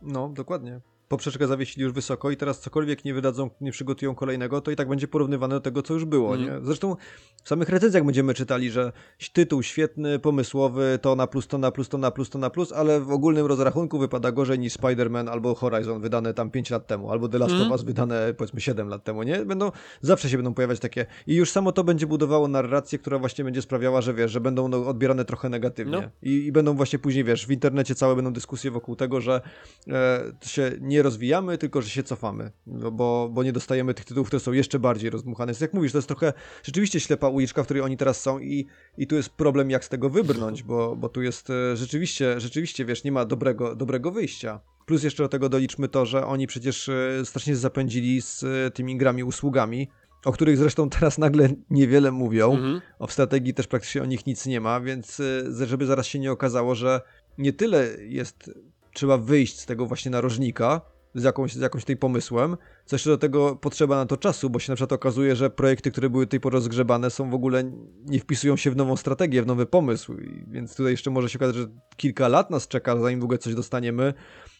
[0.02, 0.80] No, dokładnie
[1.12, 4.88] poprzeczkę zawiesili już wysoko i teraz cokolwiek nie wydadzą, nie przygotują kolejnego, to i tak
[4.88, 6.46] będzie porównywane do tego, co już było, mm.
[6.46, 6.66] nie?
[6.66, 6.96] Zresztą
[7.44, 8.92] w samych recenzjach będziemy czytali, że
[9.32, 12.72] tytuł świetny, pomysłowy, to na plus, to na plus, to na plus, to na plus,
[12.72, 17.10] ale w ogólnym rozrachunku wypada gorzej niż Spider-Man albo Horizon wydane tam 5 lat temu,
[17.10, 17.66] albo The Last mm.
[17.66, 19.44] of Us wydane powiedzmy 7 lat temu, nie?
[19.44, 19.70] Będą,
[20.00, 23.62] zawsze się będą pojawiać takie i już samo to będzie budowało narrację, która właśnie będzie
[23.62, 26.10] sprawiała, że wiesz, że będą no, odbierane trochę negatywnie no.
[26.22, 29.40] I, I, będą właśnie później, wiesz, w internecie całe będą dyskusje wokół tego, że
[29.88, 34.04] e, się nie nie rozwijamy, tylko że się cofamy, no bo, bo nie dostajemy tych
[34.04, 35.52] tytułów, które są jeszcze bardziej rozmuchane.
[35.52, 38.66] Więc jak mówisz, to jest trochę rzeczywiście ślepa uliczka, w której oni teraz są i,
[38.98, 42.84] i tu jest problem, jak z tego wybrnąć, bo, bo tu jest e, rzeczywiście, rzeczywiście,
[42.84, 44.60] wiesz, nie ma dobrego, dobrego wyjścia.
[44.86, 48.96] Plus jeszcze do tego doliczmy to, że oni przecież e, strasznie zapędzili z e, tymi
[48.96, 49.88] grami usługami,
[50.24, 52.52] o których zresztą teraz nagle niewiele mówią.
[52.52, 52.80] Mhm.
[52.98, 55.22] O strategii też praktycznie o nich nic nie ma, więc
[55.66, 57.00] żeby zaraz się nie okazało, że
[57.38, 58.50] nie tyle jest
[58.92, 60.80] trzeba wyjść z tego właśnie narożnika
[61.14, 64.58] z jakąś, z jakąś tej pomysłem, co jeszcze do tego potrzeba na to czasu, bo
[64.58, 67.72] się na przykład okazuje, że projekty, które były tej pory rozgrzebane są w ogóle,
[68.06, 71.38] nie wpisują się w nową strategię, w nowy pomysł, I więc tutaj jeszcze może się
[71.38, 71.66] okazać, że
[71.96, 74.14] kilka lat nas czeka, zanim w ogóle coś dostaniemy,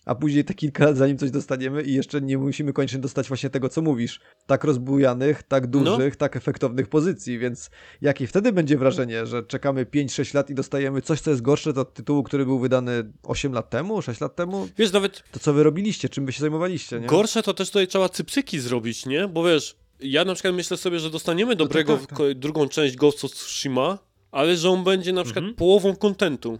[0.06, 3.50] a później te kilka lat, zanim coś dostaniemy i jeszcze nie musimy koniecznie dostać właśnie
[3.50, 4.20] tego, co mówisz.
[4.46, 7.70] Tak rozbujanych, tak dużych, tak efektownych pozycji, więc
[8.00, 11.94] jakie wtedy będzie wrażenie, że czekamy 5-6 lat i dostajemy coś, co jest gorsze od
[11.94, 14.68] tytułu, który był wydany 8 lat temu, 6 lat temu?
[14.78, 17.06] Wiesz, nawet To co wy robiliście, czym wy się zajmowaliście, nie?
[17.06, 19.28] gorsze to też tutaj trzeba cypsyki zrobić, nie?
[19.28, 22.18] Bo wiesz, ja na przykład myślę sobie, że dostaniemy dobrego tak, tak.
[22.18, 23.98] ko- drugą część Ghost of Tsushima,
[24.30, 25.56] ale że on będzie na przykład Mhm.
[25.56, 26.58] połową kontentu.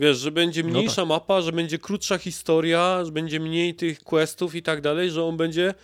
[0.00, 4.54] Wiesz, że będzie No mniejsza mapa, że będzie krótsza historia, że będzie mniej tych questów
[4.54, 5.74] i tak dalej, że on będzie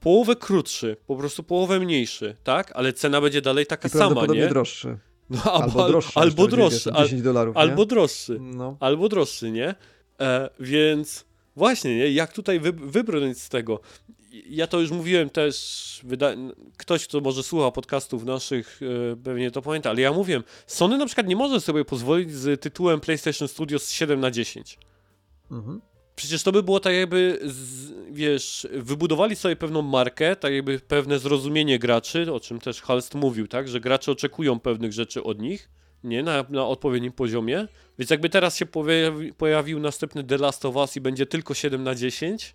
[0.00, 2.72] połowę krótszy, po prostu połowę mniejszy, tak?
[2.74, 4.48] Ale cena będzie dalej taka I sama, nie?
[4.48, 4.98] droższy.
[5.30, 6.12] No, Albo droższy.
[6.14, 8.38] albo jeszcze będzie, droższy, wiesz, al, 10 dolarów, albo droższy.
[8.40, 8.76] No.
[8.80, 9.74] albo droższy, nie?
[10.20, 11.24] E, więc
[11.56, 12.12] właśnie, nie?
[12.12, 13.80] jak tutaj wy, wybrnąć z tego?
[14.32, 16.30] Ja to już mówiłem też, wyda...
[16.76, 18.80] ktoś, kto może słucha podcastów naszych,
[19.12, 22.60] e, pewnie to pamięta, ale ja mówiłem, Sony na przykład nie może sobie pozwolić z
[22.60, 24.78] tytułem PlayStation Studios 7 na 10.
[25.50, 25.80] Mhm.
[26.16, 31.18] Przecież to by było tak jakby, z, wiesz, wybudowali sobie pewną markę, tak jakby pewne
[31.18, 35.68] zrozumienie graczy, o czym też Halst mówił, tak, że gracze oczekują pewnych rzeczy od nich,
[36.04, 37.66] nie, na, na odpowiednim poziomie,
[37.98, 41.82] więc jakby teraz się pojawi, pojawił następny The Last of Us i będzie tylko 7
[41.82, 42.54] na 10,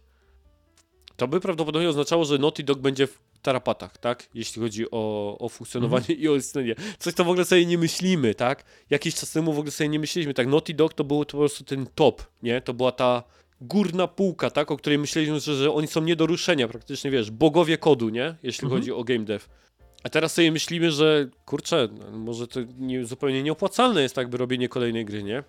[1.17, 5.49] to by prawdopodobnie oznaczało, że Naughty Dog będzie w tarapatach, tak, jeśli chodzi o, o
[5.49, 6.75] funkcjonowanie i o istnienie.
[6.99, 9.99] Coś to w ogóle sobie nie myślimy, tak, jakiś czas temu w ogóle sobie nie
[9.99, 13.23] myśleliśmy, tak, Naughty Dog to był to po prostu ten top, nie, to była ta
[13.61, 17.31] górna półka, tak, o której myśleliśmy, że, że oni są nie do ruszenia, praktycznie, wiesz,
[17.31, 18.81] bogowie kodu, nie, jeśli Mhm.
[18.81, 19.45] chodzi o game dev.
[20.03, 24.69] A teraz sobie myślimy, że kurczę, może to nie, zupełnie nieopłacalne jest tak jakby robienie
[24.69, 25.43] kolejnej gry, nie?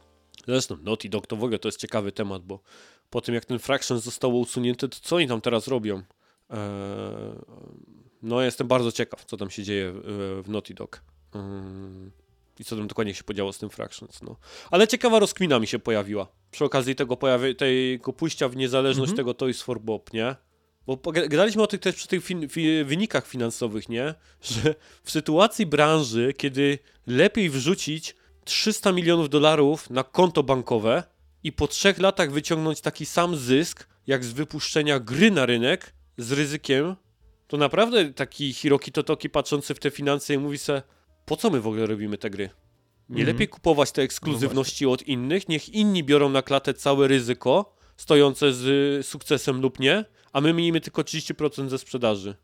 [0.47, 2.61] Zresztą Naughty Dog to w ogóle to jest ciekawy temat, bo
[3.17, 5.97] po tym jak ten Fraction zostało usunięte, to co oni tam teraz robią?
[6.51, 6.59] Eee,
[8.23, 11.03] no jestem bardzo ciekaw, co tam się dzieje w, w Naughty Dog.
[11.35, 12.11] Ym,
[12.59, 14.37] I co tam dokładnie się podziało z tym Fractions, no.
[14.71, 16.27] Ale ciekawa rozkmina mi się pojawiła.
[16.51, 19.17] Przy okazji tego, pojawi- tego pójścia w niezależność Mhm.
[19.17, 20.37] tego Toys for Bob, nie?
[20.87, 24.15] Bo gadaliśmy o tych też przy tych fin- fi- wynikach finansowych, nie?
[24.43, 24.75] Że
[25.05, 31.03] w sytuacji branży, kiedy lepiej wrzucić 300 milionów dolarów na konto bankowe
[31.47, 36.33] i po trzech latach wyciągnąć taki sam zysk, jak z wypuszczenia gry na rynek z
[36.33, 36.97] ryzykiem,
[37.47, 40.83] to naprawdę taki Hiroki Totoki patrzący w te finanse i mówi se,
[41.27, 42.51] po co my w ogóle robimy te gry?
[43.09, 43.27] Nie Mhm.
[43.27, 49.07] lepiej kupować te ekskluzywności od innych, niech inni biorą na klatę całe ryzyko stojące z
[49.07, 52.37] sukcesem lub nie, a my miejmy tylko 30% ze sprzedaży.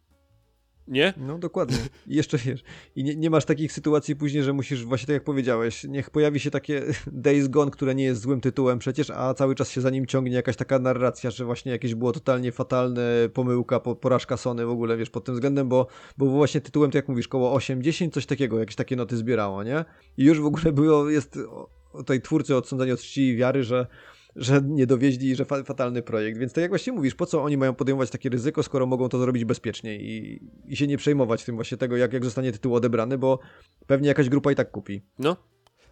[0.89, 1.15] Nie?
[1.17, 1.77] No dokładnie.
[2.07, 2.63] I jeszcze wiesz,
[2.97, 6.41] i nie, nie masz takich sytuacji później, że musisz, właśnie tak jak powiedziałeś, niech pojawi
[6.41, 9.91] się takie Days Gone, które nie jest złym tytułem przecież, a cały czas się za
[9.91, 14.67] nim ciągnie jakaś taka narracja, że właśnie jakieś było totalnie fatalne, pomyłka, po, porażka Sony
[14.67, 15.87] w ogóle, wiesz, pod tym względem, bo,
[16.19, 19.85] bo właśnie tytułem, tak jak mówisz, koło 8-10, coś takiego, jakieś takie noty zbierało, nie?
[20.17, 23.65] I już w ogóle było, jest o, o tej twórcy odsądzani od czci i wiary,
[23.65, 23.87] że
[24.37, 26.39] że nie dowieźli że fa fatalny projekt.
[26.39, 29.19] Więc tak jak właśnie mówisz, po co oni mają podejmować takie ryzyko, skoro mogą to
[29.19, 33.19] zrobić bezpiecznie i, i się nie przejmować tym właśnie tego, jak, jak zostanie tytuł odebrany,
[33.19, 33.39] bo
[33.87, 35.03] pewnie jakaś grupa i tak kupi.
[35.19, 35.37] No.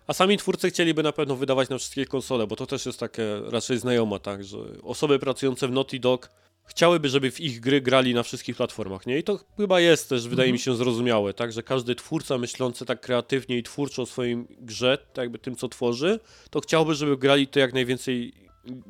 [0.06, 3.40] A sami twórcy chcieliby na pewno wydawać na wszystkie konsole, bo to też jest takie
[3.50, 6.30] raczej znajoma, tak, że osoby pracujące w Naughty Dog
[6.70, 9.18] chciałyby, żeby w ich gry grali na wszystkich platformach, nie?
[9.18, 13.00] I to chyba jest też, wydaje mi się, zrozumiałe, tak, że każdy twórca myślący tak
[13.00, 16.20] kreatywnie i twórczo o swoim grze, tak jakby tym, co tworzy,
[16.50, 18.32] to chciałby, żeby grali to jak najwięcej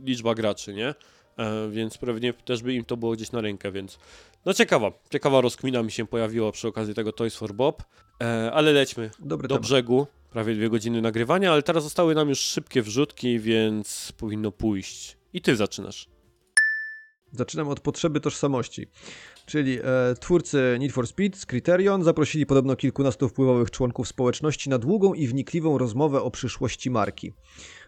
[0.05, 0.95] liczba graczy, nie?
[1.39, 3.99] E, więc pewnie też by im to było gdzieś na rękę, więc
[4.45, 7.83] no ciekawa, ciekawa rozkmina mi się pojawiła przy okazji tego Toys for Bob,
[8.23, 9.63] e, ale lećmy Dobry do temat.
[9.63, 10.07] brzegu.
[10.31, 15.17] Prawie dwie godziny nagrywania, ale teraz zostały nam już szybkie wrzutki, więc powinno pójść.
[15.33, 16.07] I ty zaczynasz.
[17.33, 18.87] Zaczynam od potrzeby tożsamości.
[19.47, 19.83] Czyli e,
[20.21, 25.27] twórcy Need for Speed z Criterion zaprosili podobno kilkunastu wpływowych członków społeczności na długą i
[25.27, 27.33] wnikliwą rozmowę o przyszłości marki.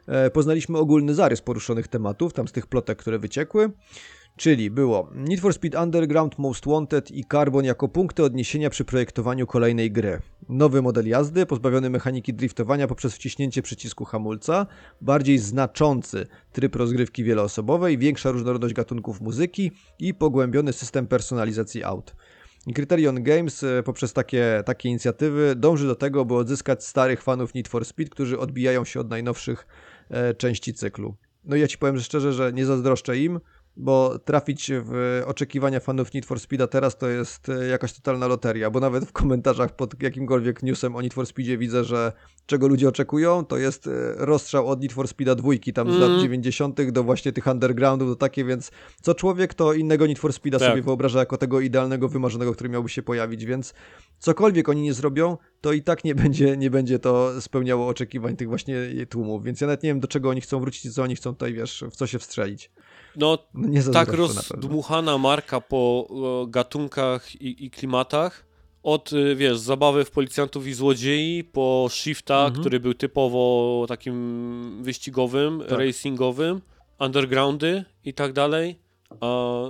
[0.07, 3.71] E, poznaliśmy ogólny zarys poruszonych tematów, tam z tych plotek, które wyciekły.
[4.37, 9.47] Czyli było Need for Speed Underground, Most Wanted i Carbon jako punkty odniesienia przy projektowaniu
[9.47, 10.21] kolejnej gry.
[10.49, 14.67] Nowy model jazdy, pozbawiony mechaniki driftowania poprzez wciśnięcie przycisku hamulca,
[15.01, 22.15] bardziej znaczący tryb rozgrywki wieloosobowej, większa różnorodność gatunków muzyki i pogłębiony system personalizacji aut.
[22.75, 27.69] Criterion Games e, poprzez takie, takie inicjatywy dąży do tego, by odzyskać starych fanów Need
[27.69, 29.67] for Speed, którzy odbijają się od najnowszych
[30.11, 31.15] e, części cyklu.
[31.45, 33.41] No i ja ci powiem szczerze, że nie zazdroszczę im,
[33.77, 38.71] bo trafić w oczekiwania fanów Need for Speeda teraz to jest e, jakaś totalna loteria,
[38.71, 42.13] bo nawet w komentarzach pod jakimkolwiek newsem o Need for Speedzie widzę, że
[42.47, 46.21] czego ludzie oczekują, to jest e, rozstrzał od Need for Speeda dwójki, tam z lat
[46.21, 46.81] 90.
[46.81, 46.93] Mm.
[46.93, 48.71] do właśnie tych undergroundów, do takie, więc
[49.03, 50.69] co człowiek to innego Need for Speeda tak.
[50.69, 53.75] sobie wyobraża jako tego idealnego, wymarzonego, który miałby się pojawić, więc
[54.19, 58.49] cokolwiek oni nie zrobią, to i tak nie będzie, nie będzie to spełniało oczekiwań tych
[58.49, 61.33] właśnie tłumów, więc ja nawet nie wiem, do czego oni chcą wrócić co oni chcą
[61.33, 62.71] tutaj, wiesz, w co się wstrzelić.
[63.17, 66.09] No, no tak rozdmuchana marka po
[66.49, 68.47] gatunkach i, i, klimatach,
[68.83, 72.61] od, y, wiesz, zabawy w policjantów i złodziei, po Shifta, mhm.
[72.61, 75.79] który był typowo takim wyścigowym, tak.
[75.79, 76.61] racingowym,
[77.01, 78.79] undergroundy i tak dalej.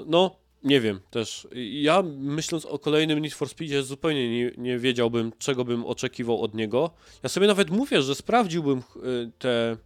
[0.07, 1.49] no, nie wiem też.
[1.73, 6.55] Ja myśląc o kolejnym Need for Speedzie zupełnie nie, nie wiedziałbym, czego bym oczekiwał od
[6.55, 6.91] niego.
[7.23, 9.77] Ja sobie nawet mówię, że sprawdziłbym y, te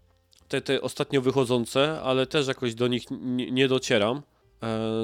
[0.48, 4.23] te, te ostatnio wychodzące, ale też jakoś do nich nie, nie docieram e,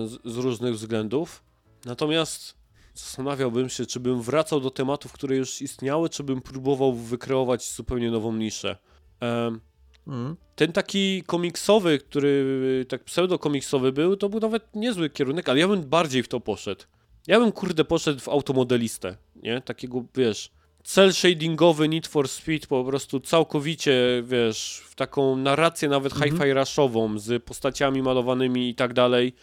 [0.07, 1.43] z, z, różnych względów.
[1.85, 2.55] Natomiast
[2.95, 8.11] zastanawiałbym się, czy bym wracał do tematów, które już istniały, czy bym próbował wykreować zupełnie
[8.11, 8.77] nową niszę.
[9.23, 9.59] E,
[10.07, 10.37] mm.
[10.57, 15.83] Ten taki komiksowy, który tak pseudo-komiksowy był, to był nawet niezły kierunek, ale ja bym
[15.83, 16.85] bardziej w to poszedł.
[17.27, 19.61] Ja bym kurde poszedł w automodelistę, nie?
[19.61, 20.51] Takiego, wiesz,
[20.83, 26.31] cel shadingowy Need for Speed po prostu całkowicie, wiesz, w taką narrację nawet mhm.
[26.31, 29.35] hi-fi rushową z postaciami malowanymi i tak dalej.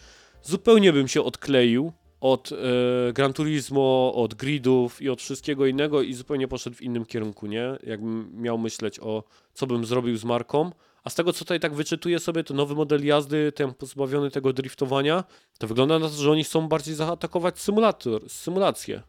[0.42, 6.14] Zupełnie bym się odkleił od e, Gran Turismo, od gridów i od wszystkiego innego i
[6.14, 7.78] zupełnie poszedł w innym kierunku, nie?
[7.82, 10.70] Jakbym miał myśleć o co bym zrobił z marką.
[11.04, 14.52] A z tego, co tutaj tak wyczytuję sobie, to nowy model jazdy, ten pozbawiony tego
[14.52, 15.24] driftowania,
[15.58, 19.02] to wygląda na to, że oni chcą bardziej zaatakować symulator, symulację.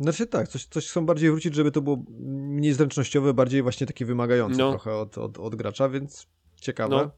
[0.00, 4.04] Znaczy tak, coś, coś chcą bardziej wrócić, żeby to było mniej zręcznościowe, bardziej właśnie takie
[4.04, 4.70] wymagające no.
[4.70, 6.26] trochę od, od, od gracza, więc
[6.60, 6.96] ciekawe.
[6.96, 7.10] No.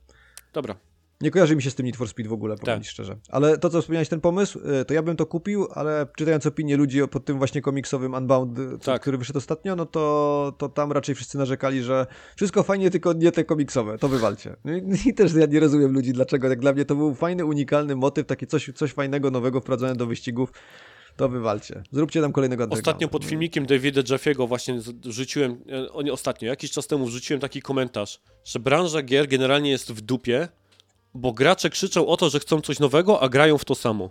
[0.52, 0.76] Dobra.
[1.20, 2.88] Nie kojarzy mi się z tym Need for Speed w ogóle, powiem tak.
[2.88, 3.16] szczerze.
[3.28, 6.76] Ale to, co wspomniałeś, ten pomysł, y, to ja bym to kupił, ale czytając opinie
[6.76, 9.00] ludzi pod tym właśnie komiksowym Unbound, y, tak.
[9.00, 12.06] który wyszedł ostatnio, no to, to tam raczej wszyscy narzekali, że
[12.36, 14.56] wszystko fajnie, tylko nie te komiksowe, to wywalcie.
[14.64, 16.48] No I, i też ja nie rozumiem ludzi, dlaczego.
[16.48, 20.06] Jak dla mnie to był fajny, unikalny motyw, taki coś, coś fajnego, nowego wprowadzone do
[20.06, 20.52] wyścigów
[21.18, 21.82] to wywalcie.
[21.92, 25.64] Zróbcie tam kolejnego Ostatnio pod filmikiem Davida Jeffiego właśnie wrzuciłem,
[25.98, 30.00] e, nie ostatnio, jakiś czas temu wrzuciłem taki komentarz, że branża gier generalnie jest w
[30.00, 30.48] dupie,
[31.14, 34.10] bo gracze krzyczą o to, że chcą coś nowego, a grają w to samo.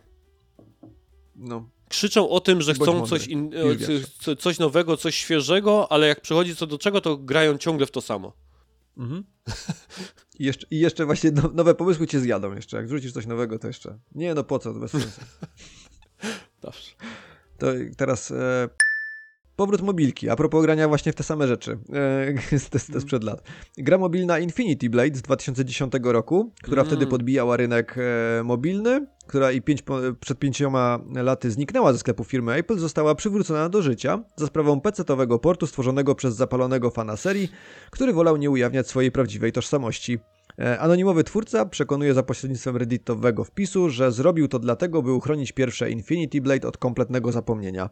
[1.36, 1.70] No.
[1.90, 3.52] Krzyczą o tym, że chcą coś, in,
[4.28, 7.92] e, coś nowego, coś świeżego, ale jak przychodzi co do czego, to grają ciągle w
[7.92, 8.34] to samo.
[8.98, 9.24] Mhm.
[10.40, 12.78] I, jeszcze, I jeszcze właśnie nowe pomysły cię zjadą jeszcze.
[12.78, 14.00] Jak wrzucisz coś nowego, to jeszcze.
[14.16, 15.22] Nie, no po co, to bez sensu.
[16.62, 16.92] Dobrze.
[17.58, 17.68] To
[17.98, 18.70] teraz e,
[19.56, 20.30] powrót mobilki.
[20.30, 21.78] A propos grania właśnie w te same rzeczy.
[22.52, 23.44] E, to, to sprzed lat.
[23.78, 26.92] Gra mobilna Infinity Blade z 2010 roku, która mm.
[26.92, 29.84] wtedy podbijała rynek e, mobilny, która i pięć,
[30.20, 35.40] przed pięcioma laty zniknęła ze sklepu firmy Apple, została przywrócona do życia za sprawą PC-owego
[35.40, 37.52] portu stworzonego przez zapalonego fana serii,
[37.92, 40.20] który wolał nie ujawniać swojej prawdziwej tożsamości.
[40.60, 45.92] E, anonimowy twórca przekonuje za pośrednictwem redditowego wpisu, że zrobił to dlatego, by uchronić pierwsze
[45.92, 47.90] Infinity Blade od kompletnego zapomnienia.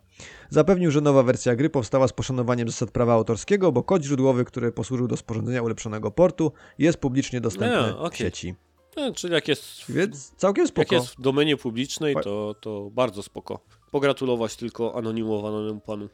[0.49, 4.71] Zapewnił, że nowa wersja gry powstała z poszanowaniem zasad prawa autorskiego, bo kod źródłowy, który
[4.71, 8.11] posłużył do sporządzenia ulepszonego portu, jest publicznie dostępny no, okay.
[8.11, 8.55] w sieci.
[8.95, 10.81] No, czyli jak jest, w, Więc całkiem spoko.
[10.81, 13.59] jak jest w domenie publicznej, to, to bardzo spoko.
[13.91, 16.09] Pogratulować tylko anonimowanemu panu.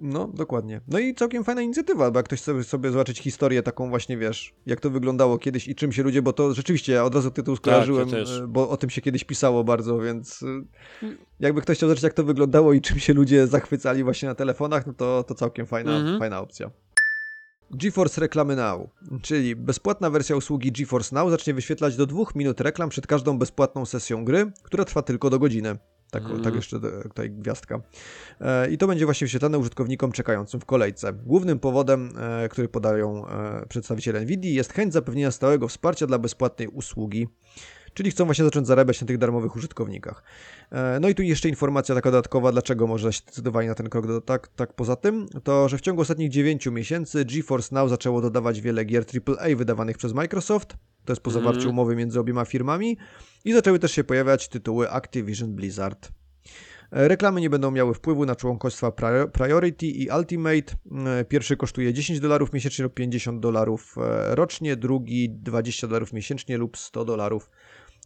[0.00, 0.80] No, dokładnie.
[0.88, 4.54] No i całkiem fajna inicjatywa, bo jak ktoś sobie, sobie zobaczyć historię taką właśnie, wiesz,
[4.66, 7.56] jak to wyglądało kiedyś i czym się ludzie, bo to rzeczywiście ja od razu tytuł
[7.56, 10.66] skojarzyłem, tak, bo o tym się kiedyś pisało bardzo, więc y,
[11.40, 14.86] jakby ktoś chciał zobaczyć jak to wyglądało i czym się ludzie zachwycali właśnie na telefonach,
[14.86, 16.18] no to, to całkiem fajna, mhm.
[16.18, 16.70] fajna opcja.
[17.70, 18.88] GeForce Reklamy Now,
[19.22, 23.86] czyli bezpłatna wersja usługi GeForce Now zacznie wyświetlać do dwóch minut reklam przed każdą bezpłatną
[23.86, 25.78] sesją gry, która trwa tylko do godziny.
[26.10, 26.42] Tak, mm.
[26.42, 27.80] tak jeszcze tutaj gwiazdka.
[28.40, 31.12] E, I to będzie właśnie wyświetlane użytkownikom czekającym w kolejce.
[31.12, 36.68] Głównym powodem, e, który podają e, przedstawiciele NVIDIA jest chęć zapewnienia stałego wsparcia dla bezpłatnej
[36.68, 37.28] usługi.
[37.94, 40.22] Czyli chcą właśnie zacząć zarabiać na tych darmowych użytkownikach.
[40.72, 44.06] E, no i tu jeszcze informacja taka dodatkowa, dlaczego może się zdecydowali na ten krok.
[44.24, 48.60] Tak, tak poza tym, to że w ciągu ostatnich 9 miesięcy GeForce Now zaczęło dodawać
[48.60, 51.44] wiele gier AAA wydawanych przez Microsoft, to jest po Mhm.
[51.44, 52.96] zawarciu umowy między obiema firmami,
[53.44, 56.08] i zaczęły też się pojawiać tytuły Activision Blizzard.
[56.92, 60.74] E, Reklamy nie będą miały wpływu na członkostwa Pri- Priority i Ultimate.
[61.20, 63.94] E, Pierwszy kosztuje 10 dolarów miesięcznie lub 50 dolarów
[64.30, 67.50] rocznie, drugi 20 dolarów miesięcznie lub 100 dolarów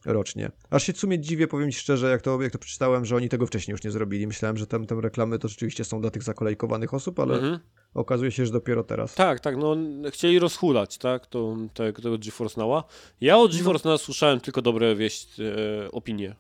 [0.04, 0.50] rocznie.
[0.70, 3.28] Aż się w sumie dziwię, powiem Ci szczerze, jak to, jak to przeczytałem, że oni
[3.28, 4.26] tego wcześniej już nie zrobili.
[4.26, 7.58] Myślałem, że tam, tam reklamy to rzeczywiście są dla tych zakolejkowanych osób, ale Mhm.
[7.94, 9.14] okazuje się, że dopiero teraz.
[9.14, 9.76] Tak, tak, no
[10.10, 12.82] chcieli rozhulać, tak, to, te, tego GeForce Now'a.
[13.20, 16.34] Ja o GeForce Now słyszałem tylko dobre wieści, e, opinie.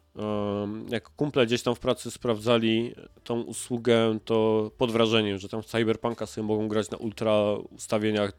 [0.88, 2.94] Jak kumple gdzieś tam w pracy sprawdzali
[3.24, 8.32] tą usługę, to pod wrażeniem, że tam w Cyberpunka sobie mogą grać na ultra ustawieniach,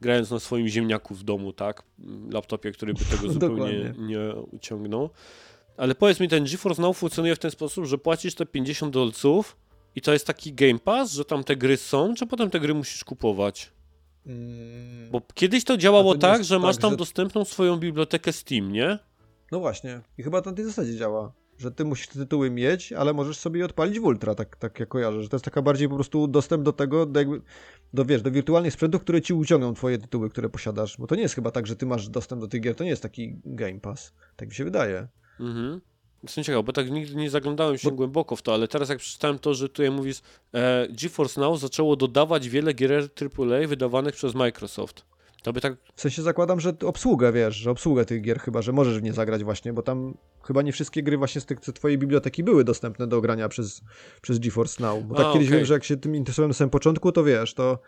[0.00, 1.82] grając na swoim ziemniaku w domu, tak,
[2.30, 5.10] laptopie, który by tego zupełnie nie uciągnął.
[5.76, 9.56] Ale powiedz mi, ten GeForce Now funkcjonuje w ten sposób, że płacisz te 50 dolców
[9.96, 12.74] i to jest taki Game Pass, że tam te gry są, czy potem te gry
[12.74, 13.70] musisz kupować?
[15.10, 18.72] Bo kiedyś to działało to tak, że masz tak, tam że- dostępną swoją bibliotekę Steam,
[18.72, 18.98] nie?
[19.52, 20.00] No właśnie.
[20.18, 21.32] I chyba na tej zasadzie działa.
[21.58, 24.80] Że ty musisz te tytuły mieć, ale możesz sobie je odpalić w ultra, tak, tak
[24.80, 25.22] jak kojarzę.
[25.22, 27.40] Że to jest taka bardziej po prostu dostęp do tego, do, jakby,
[27.94, 30.96] do wiesz, do wirtualnych sprzętów, które ci uciągną twoje tytuły, które posiadasz.
[30.98, 32.90] Bo to nie jest chyba tak, że ty masz dostęp do tych gier, to nie
[32.90, 34.12] jest taki Game Pass.
[34.36, 35.08] Tak mi się wydaje.
[35.40, 35.80] Mhm.
[36.22, 38.98] Jestem ciekaw, bo tak nigdy nie zaglądałem się Bo- głęboko w to, ale teraz jak
[38.98, 40.20] przeczytałem to, że tutaj mówisz,
[40.54, 43.08] e, GeForce Now zaczęło dodawać wiele gier
[43.38, 45.09] AAA wydawanych przez Microsoft.
[45.42, 48.72] To by tak, W sensie zakładam, że obsługę, wiesz, że obsługę tych gier chyba, że
[48.72, 51.72] możesz w nie zagrać właśnie, bo tam chyba nie wszystkie gry właśnie z tych z
[51.72, 53.82] twojej biblioteki były dostępne do grania przez,
[54.22, 55.04] przez GeForce Now.
[55.04, 55.58] Bo tak A, kiedyś okej.
[55.58, 57.78] wiem, że jak się tym interesowałem na samym początku, to wiesz, to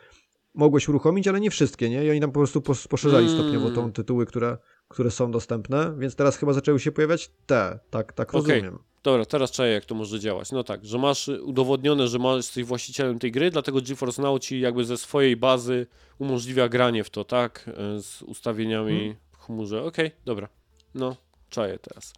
[0.55, 2.05] mogłeś uruchomić, ale nie wszystkie, nie?
[2.05, 3.39] I oni tam po prostu pos- poszerzali Mm.
[3.39, 4.59] stopniowo tą tytuły, które,
[4.89, 8.55] które są dostępne, więc teraz chyba zaczęły się pojawiać te, tak, tak Okej.
[8.55, 8.79] rozumiem.
[9.03, 10.53] Dobra, teraz czaję jak to może działać.
[10.53, 14.61] No tak, że masz udowodnione, że masz, jesteś właścicielem tej gry, dlatego GeForce Now ci
[14.61, 15.87] jakby ze swojej bazy
[16.19, 17.71] umożliwia granie w to, tak?
[17.97, 19.17] E, Z ustawieniami Hmm.
[19.33, 19.85] w chmurze.
[19.85, 20.49] Okej, dobra.
[20.95, 21.17] No,
[21.51, 22.13] czaję teraz.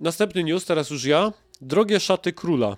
[0.00, 1.32] Następny news, teraz już ja.
[1.60, 2.76] Drogie szaty króla.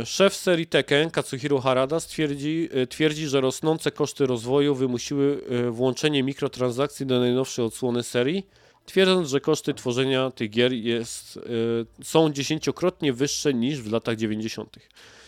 [0.00, 7.06] E, Szef serii Tekken, Katsuhiro Harada, stwierdzi, twierdzi, że rosnące koszty rozwoju wymusiły włączenie mikrotransakcji
[7.06, 8.46] do najnowszej odsłony serii,
[8.86, 14.76] twierdząc, że koszty tworzenia tych gier jest, e, są dziesięciokrotnie wyższe niż w latach 90.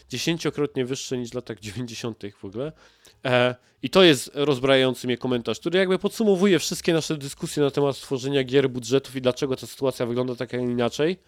[0.09, 2.23] Dziesięciokrotnie wyższe niż w latach 90.
[2.39, 2.73] w ogóle.
[3.25, 7.97] E, I to jest rozbrajający mnie komentarz, który jakby podsumowuje wszystkie nasze dyskusje na temat
[7.97, 11.19] tworzenia gier, budżetów i dlaczego ta sytuacja wygląda tak, a inaczej.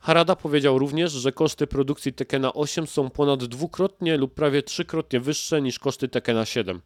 [0.00, 5.62] Harada powiedział również, że koszty produkcji Tekena 8 są ponad dwukrotnie lub prawie trzykrotnie wyższe
[5.62, 6.80] niż koszty Tekena 7.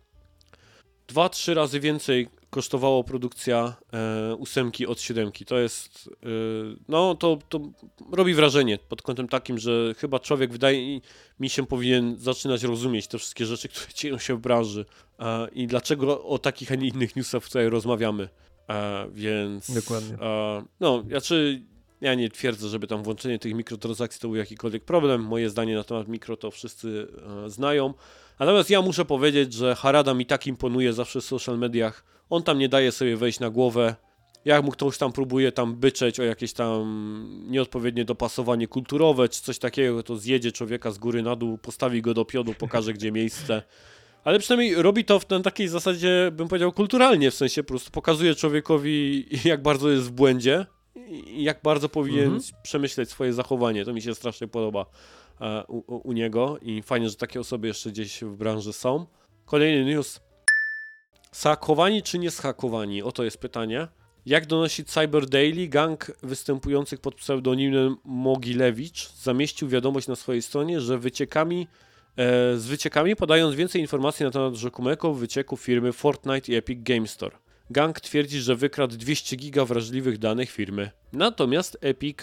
[1.09, 5.45] Dwa, trzy razy więcej kosztowała produkcja e, ósemki od siódemki.
[5.45, 6.28] To jest, e,
[6.89, 7.61] no to, to
[8.12, 11.01] robi wrażenie pod kątem takim, że chyba człowiek wydaje
[11.41, 14.85] mi się powinien zaczynać rozumieć te wszystkie rzeczy, które dzieją się w branży
[15.19, 18.28] e, i dlaczego o takich, a nie innych newsach tutaj rozmawiamy.
[18.69, 19.74] E, więc...
[19.74, 20.15] Dokładnie.
[20.15, 21.62] E, no, znaczy
[22.01, 25.23] ja nie twierdzę, żeby tam włączenie tych mikrotransakcji to był jakikolwiek problem.
[25.23, 27.09] Moje zdanie na temat mikro to wszyscy
[27.47, 27.95] e, znają.
[28.39, 32.05] Natomiast ja muszę powiedzieć, że Harada mi tak imponuje zawsze w social mediach.
[32.31, 33.97] On tam nie daje sobie wejść na głowę.
[34.45, 39.59] Jak mu ktoś tam próbuje tam byczeć o jakieś tam nieodpowiednie dopasowanie kulturowe czy coś
[39.59, 43.63] takiego, to zjedzie człowieka z góry na dół, postawi go do piodu, pokaże gdzie miejsce.
[44.25, 47.91] Ale przynajmniej robi to w na takiej zasadzie, bym powiedział, kulturalnie, w sensie po prostu
[47.91, 50.67] pokazuje człowiekowi, jak bardzo jest w błędzie
[51.27, 52.43] i jak bardzo powinien Mhm.
[52.63, 53.85] przemyśleć swoje zachowanie.
[53.85, 54.87] To mi się strasznie podoba
[55.69, 59.07] u, u, u niego i fajnie, że takie osoby jeszcze gdzieś w branży są.
[59.45, 60.21] Kolejny news.
[61.33, 63.03] Zhakowani czy nie zhakowani?
[63.03, 63.89] Oto jest pytanie.
[64.27, 70.99] Jak donosi Cyber Daily, gang występujących pod pseudonimem Mogilewicz zamieścił wiadomość na swojej stronie, że
[70.99, 71.69] wyciekami,
[72.17, 77.07] e, z wyciekami podając więcej informacji na temat rzekomego wycieku firmy Fortnite i Epic Game
[77.07, 77.37] Store.
[77.71, 80.91] Gang twierdzi, że wykradł 200 giga wrażliwych danych firmy.
[81.13, 82.19] Natomiast Epic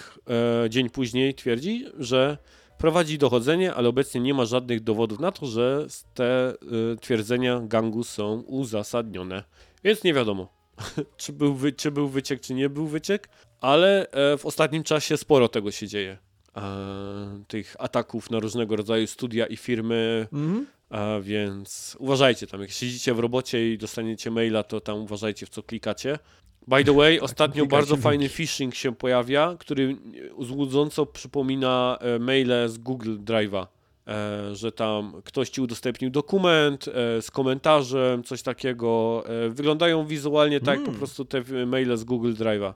[0.65, 2.37] e, dzień później twierdzi, że
[2.83, 6.55] prowadzi dochodzenie, ale obecnie nie ma żadnych dowodów na to, że te e,
[7.01, 9.43] twierdzenia gangu są uzasadnione.
[9.83, 10.47] Więc nie wiadomo,
[11.17, 13.29] czy był, wy, czy był wyciek, czy nie był wyciek,
[13.61, 16.17] ale e, w ostatnim czasie sporo tego się dzieje.
[16.57, 20.67] E, tych ataków na różnego rodzaju studia i firmy, Mhm.
[20.89, 25.49] a więc uważajcie tam, jak siedzicie w robocie i dostaniecie maila, to tam uważajcie w
[25.49, 26.19] co klikacie.
[26.67, 29.97] By the way, ostatnio bardzo fajny phishing się pojawia, który
[30.39, 33.67] złudząco przypomina e, maile z Google Drive'a.
[34.07, 39.23] E, że tam ktoś ci udostępnił dokument e, z komentarzem, coś takiego.
[39.49, 40.97] Wyglądają wizualnie tak po Mm.
[40.97, 42.73] prostu te maile z Google Drive'a.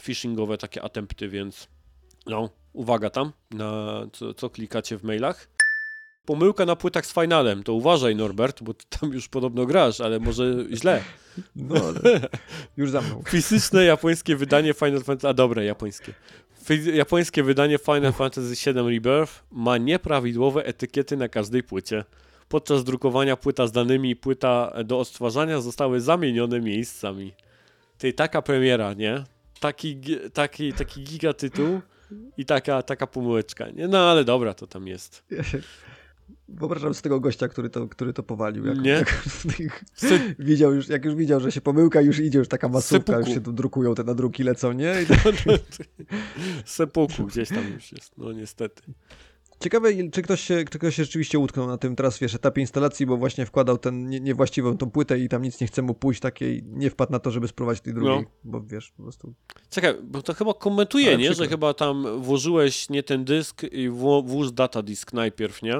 [0.00, 1.68] phishingowe takie attempty, więc
[2.26, 5.48] no, uwaga tam, na co, co klikacie w mailach.
[6.26, 10.20] Pomyłka na płytach z finalem, to uważaj Norbert, bo ty tam już podobno grasz, ale
[10.20, 11.02] może źle.
[11.56, 12.20] No, ale
[12.76, 13.22] już za mną.
[13.28, 16.14] Fizyczne japońskie wydanie Final Fantasy, a dobre japońskie.
[16.94, 22.04] Japońskie wydanie Final Fantasy VII Rebirth ma nieprawidłowe etykiety na każdej płycie.
[22.48, 27.32] Podczas drukowania płyta z danymi i płyta do odtwarzania zostały zamienione miejscami.
[27.98, 29.24] Tej taka premiera, nie?
[29.60, 30.00] Taki,
[30.32, 31.80] taki, taki giga tytuł
[32.36, 33.88] i taka, taka pomyłeczka, nie?
[33.88, 35.22] No ale dobra, to tam jest.
[36.48, 38.66] Wyobrażam z tego gościa, który to, który to powalił.
[38.66, 38.90] Jak, Nie?
[38.90, 43.12] Jak, Se- widział już, jak już widział, że się pomyłka, już idzie już taka masówka,
[43.12, 43.18] Sepuku.
[43.28, 44.94] już się tu drukują te nadruki lecą, nie?
[45.02, 45.34] I tak.
[46.64, 48.82] Sepuku gdzieś tam już jest, no niestety.
[49.60, 53.06] Ciekawe, czy ktoś, się, czy ktoś się rzeczywiście utknął na tym teraz, wiesz, etapie instalacji,
[53.06, 56.20] bo właśnie wkładał ten nie, niewłaściwą tą płytę i tam nic nie chce mu pójść
[56.20, 58.30] takiej, nie wpadł na to, żeby spróbować tej drugiej, No.
[58.44, 59.34] bo wiesz, po prostu...
[59.70, 61.24] Czekaj, bo to chyba komentuje, Ale nie?
[61.28, 61.48] Że przykro.
[61.50, 65.74] chyba tam włożyłeś nie ten dysk i włóż data disk najpierw, nie?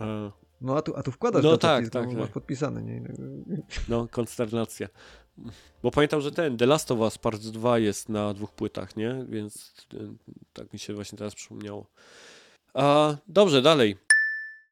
[0.00, 2.20] E, No a tu, a tu wkładasz No no, tak, tak, tak, no, tak.
[2.20, 3.02] masz podpisany, nie?
[3.88, 4.88] No, konsternacja.
[5.82, 9.24] Bo pamiętam, że ten The Last of Us Part 2 jest na dwóch płytach, nie?
[9.28, 9.96] Więc e,
[10.52, 11.86] tak mi się właśnie teraz przypomniało.
[12.74, 13.96] A, dobrze, dalej.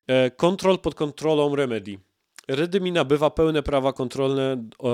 [0.07, 1.99] E, Kontrol pod kontrolą Remedy.
[2.49, 4.89] Remedy nabywa pełne prawa kontrolne e,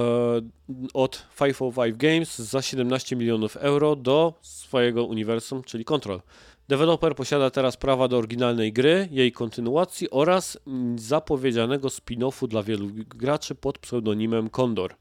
[0.94, 6.20] od 505 Games za 17 milionów euro do swojego uniwersum, czyli Control.
[6.68, 10.58] Deweloper posiada teraz prawa do oryginalnej gry, jej kontynuacji oraz
[10.96, 14.94] zapowiedzianego spin-offu dla wielu graczy pod pseudonimem Condor.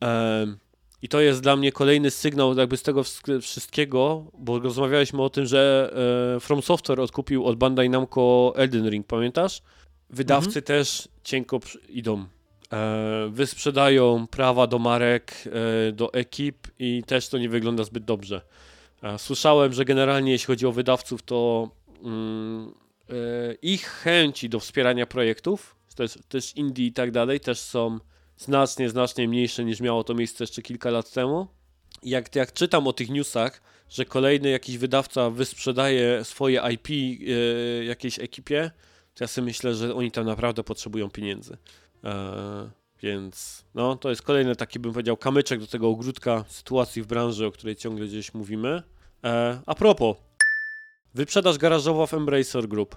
[0.00, 0.58] Em,
[1.02, 3.02] I to jest dla mnie kolejny sygnał jakby z tego
[3.42, 5.92] wszystkiego, bo rozmawialiśmy o tym, że
[6.36, 9.62] e, From Software odkupił od Bandai Namco Elden Ring, pamiętasz?
[10.10, 12.24] Wydawcy też cienko idą.
[12.72, 15.34] E, wysprzedają prawa do marek,
[15.88, 18.40] e, do ekip i też to nie wygląda zbyt dobrze.
[19.18, 21.70] Słyszałem, że generalnie jeśli chodzi o wydawców, to
[22.02, 22.74] mm,
[23.08, 23.12] e,
[23.62, 25.76] ich chęci do wspierania projektów,
[26.28, 27.98] też, indie i tak dalej, też są
[28.36, 31.46] znacznie, znacznie mniejsze niż miało to miejsce jeszcze kilka lat temu.
[32.02, 38.18] Jak, jak czytam o tych newsach, że kolejny jakiś wydawca wysprzedaje swoje IP e, jakiejś
[38.18, 38.70] ekipie,
[39.14, 41.56] to ja sobie myślę, że oni tam naprawdę potrzebują pieniędzy.
[42.04, 47.06] E, więc no, to jest kolejny taki, bym powiedział, kamyczek do tego ogródka sytuacji w
[47.06, 48.82] branży, o której ciągle gdzieś mówimy.
[49.24, 50.16] E, a propos,
[51.14, 52.96] wyprzedaż garażowa w Embracer Group.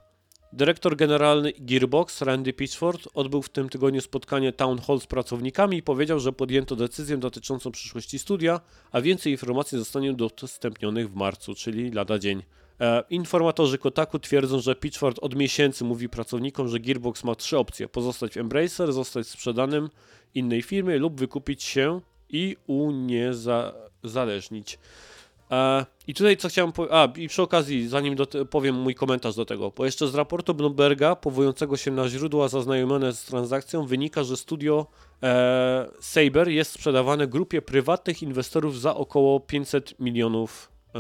[0.54, 5.84] Dyrektor generalny Gearbox, Randy Pitchford, odbył w tym tygodniu spotkanie Town Hall z pracownikami i
[5.84, 8.62] powiedział, że podjęto decyzję dotyczącą przyszłości studia,
[8.92, 12.44] a więcej informacji zostanie udostępnionych w marcu, czyli lada dzień.
[12.84, 17.88] E, informatorzy Kotaku twierdzą, że Pitchford od miesięcy mówi pracownikom, że Gearbox ma trzy opcje:
[17.88, 19.90] pozostać w Embracer, zostać sprzedanym
[20.36, 24.80] innej firmie lub wykupić się i uniezależnić.
[25.52, 28.16] E, I tutaj co chciałem powiedzieć, a i przy okazji, zanim
[28.50, 33.14] powiem mój komentarz do tego, bo jeszcze z raportu Bloomberga, powołującego się na źródła zaznajomione
[33.14, 34.88] z transakcją, wynika, że studio
[35.24, 41.00] e, Saber jest sprzedawane grupie prywatnych inwestorów za około 500 milionów e,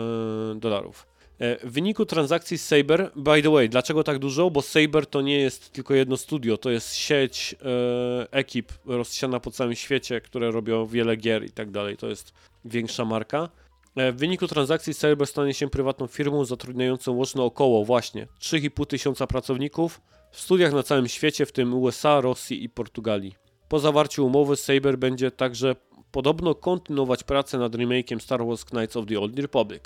[0.55, 1.12] dolarów.
[1.43, 4.49] E, W wyniku transakcji z Saber, by the way, dlaczego tak dużo?
[4.49, 9.51] Bo Saber to nie jest tylko jedno studio, to jest sieć e, ekip rozsiana po
[9.51, 11.97] całym świecie, które robią wiele gier i tak dalej.
[11.97, 12.33] To jest
[12.65, 13.49] większa marka.
[13.95, 19.27] E, W wyniku transakcji Saber stanie się prywatną firmą zatrudniającą łącznie około właśnie 3,5 tysiąca
[19.27, 20.01] pracowników
[20.31, 23.35] w studiach na całym świecie, w tym USA, Rosji i Portugalii.
[23.69, 25.75] Po zawarciu umowy Saber będzie także
[26.11, 29.83] podobno kontynuować pracę nad remake'iem Star Wars Knights of the Old Republic.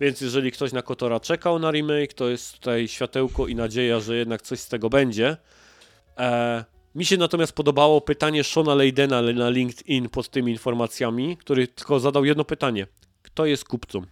[0.00, 4.16] Więc jeżeli ktoś na Kotora czekał na remake, to jest tutaj światełko i nadzieja, że
[4.16, 5.36] jednak coś z tego będzie.
[6.18, 6.64] E,
[6.94, 12.24] mi się natomiast podobało pytanie Shona Leydena na LinkedIn pod tymi informacjami, który tylko zadał
[12.24, 12.86] jedno pytanie.
[13.22, 14.02] Kto jest kupcą?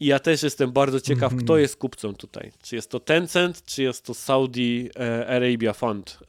[0.00, 1.42] I ja też jestem bardzo ciekaw, Mhm.
[1.44, 2.52] kto jest kupcą tutaj.
[2.62, 6.26] Czy jest to Tencent, czy jest to Saudi e, Arabia Fund e,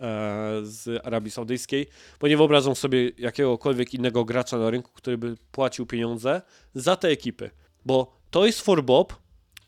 [0.63, 1.87] z Arabii Saudyjskiej,
[2.19, 6.41] bo nie wyobrażam sobie jakiegokolwiek innego gracza na rynku, który by płacił pieniądze
[6.75, 7.49] za te ekipy.
[7.85, 9.15] Bo Toys for Bob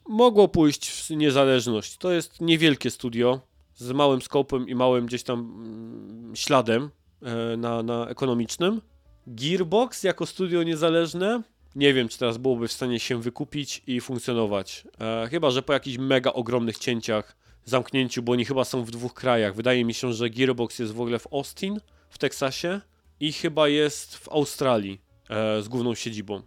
[0.08, 1.98] mogło pójść w niezależność.
[1.98, 3.42] To jest niewielkie studio
[3.76, 6.90] z małym skopem i małym gdzieś tam mm, śladem
[7.22, 8.82] e, na, na ekonomicznym.
[9.28, 11.44] Gearbox jako studio niezależne
[11.76, 14.84] nie wiem, czy teraz byłoby w stanie się wykupić i funkcjonować.
[15.00, 17.36] E, chyba, że po jakichś mega ogromnych cięciach,
[17.66, 19.56] zamknięciu, bo oni chyba są w dwóch krajach.
[19.56, 21.80] Wydaje mi się, że Gearbox jest w ogóle w Austin,
[22.10, 22.82] w Teksasie
[23.20, 26.42] i chyba jest w Australii e, z główną siedzibą,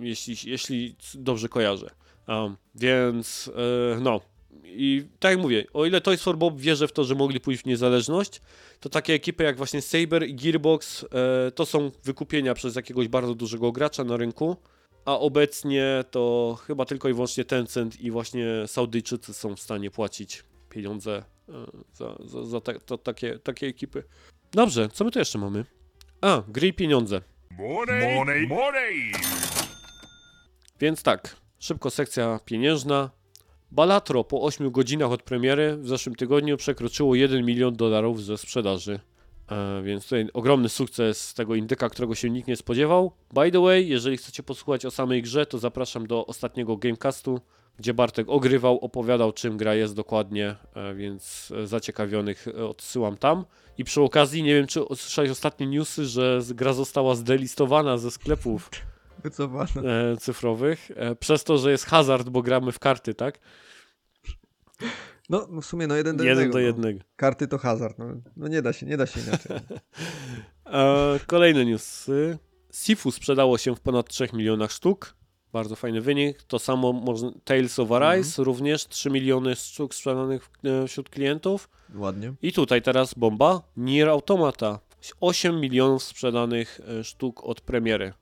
[0.00, 1.90] jeśli, jeśli dobrze kojarzę.
[2.28, 3.50] Um, więc
[3.94, 4.20] e, no.
[4.64, 7.62] I tak jak mówię, o ile Toys for Bob wierzę w to, że mogli pójść
[7.62, 8.40] w niezależność,
[8.80, 13.34] to takie ekipy jak właśnie Saber i Gearbox e, to są wykupienia przez jakiegoś bardzo
[13.34, 14.56] dużego gracza na rynku
[15.04, 20.44] a obecnie to chyba tylko i wyłącznie Tencent i właśnie Saudyjczycy są w stanie płacić
[20.68, 21.52] pieniądze e,
[21.92, 24.04] za, za, za te, to, takie, takie ekipy.
[24.52, 25.64] Dobrze, co my tu jeszcze mamy?
[26.20, 27.20] A, gry i pieniądze.
[27.58, 29.12] Money, money, money.
[30.80, 33.10] Więc tak, szybko sekcja pieniężna.
[33.70, 39.00] Balatro po 8 godzinach od premiery w zeszłym tygodniu przekroczyło 1 milion dolarów ze sprzedaży.
[39.50, 43.12] E, więc tutaj ogromny sukces tego indyka, którego się nikt nie spodziewał.
[43.34, 47.40] By the way, jeżeli chcecie posłuchać o samej grze, to zapraszam do ostatniego Gamecastu,
[47.78, 53.44] gdzie Bartek ogrywał, opowiadał czym gra jest dokładnie, e, więc zaciekawionych e, odsyłam tam.
[53.78, 58.70] I przy okazji, nie wiem czy usłyszałeś ostatnie newsy, że gra została zdelistowana ze sklepów
[59.22, 60.12] Wycofane.
[60.12, 60.90] e, cyfrowych,
[61.20, 63.38] przez to, że jest hazard, bo gramy w karty, tak?
[65.30, 66.52] No, no w sumie no jeden do Jeden jednego.
[66.52, 66.66] do no.
[66.66, 67.00] jednego.
[67.16, 67.98] Karty to hazard.
[67.98, 68.04] No,
[68.36, 69.56] no nie da się, nie da się inaczej.
[70.72, 72.38] E, kolejne newsy.
[72.72, 75.14] Sifu sprzedało się w ponad 3 milionach sztuk.
[75.52, 76.42] Bardzo fajny wynik.
[76.42, 81.68] To samo można, Tales of Arise, również 3 miliony sztuk sprzedanych e, wśród klientów.
[81.94, 82.32] Ładnie.
[82.42, 83.62] I tutaj teraz bomba.
[83.76, 84.78] Nier Automata.
[85.20, 88.12] 8 milionów sprzedanych e, sztuk od premiery,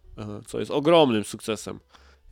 [0.47, 1.80] co jest ogromnym sukcesem.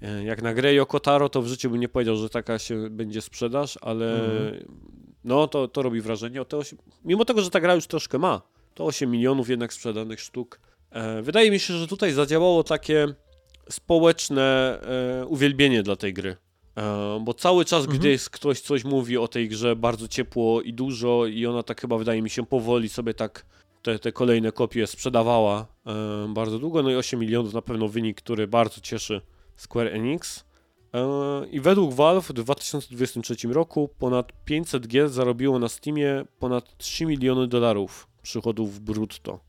[0.02, 2.90] E, Jak na grę Yoko Taro, to w życiu bym nie powiedział, że taka się
[2.90, 4.20] będzie sprzedaż, ale
[5.24, 6.44] no to, to robi wrażenie.
[6.44, 6.78] Te 8...
[7.04, 8.42] Mimo tego, że ta gra już troszkę ma,
[8.74, 10.60] to 8 milionów jednak sprzedanych sztuk.
[10.90, 13.06] E, Wydaje mi się, że tutaj zadziałało takie
[13.70, 14.78] społeczne
[15.22, 16.36] e, uwielbienie dla tej gry.
[17.20, 21.26] Bo cały czas, gdy jest ktoś coś mówi o tej grze bardzo ciepło i dużo
[21.26, 23.46] i ona tak chyba wydaje mi się powoli sobie tak
[23.82, 25.66] te, te kolejne kopie sprzedawała
[26.28, 29.20] bardzo długo, no i 8 milionów na pewno wynik, który bardzo cieszy
[29.56, 30.44] Square Enix.
[30.94, 37.06] E, I według Valve w 2023 roku ponad 500 gier zarobiło na Steamie ponad 3
[37.06, 39.40] miliony dolarów przychodów brutto.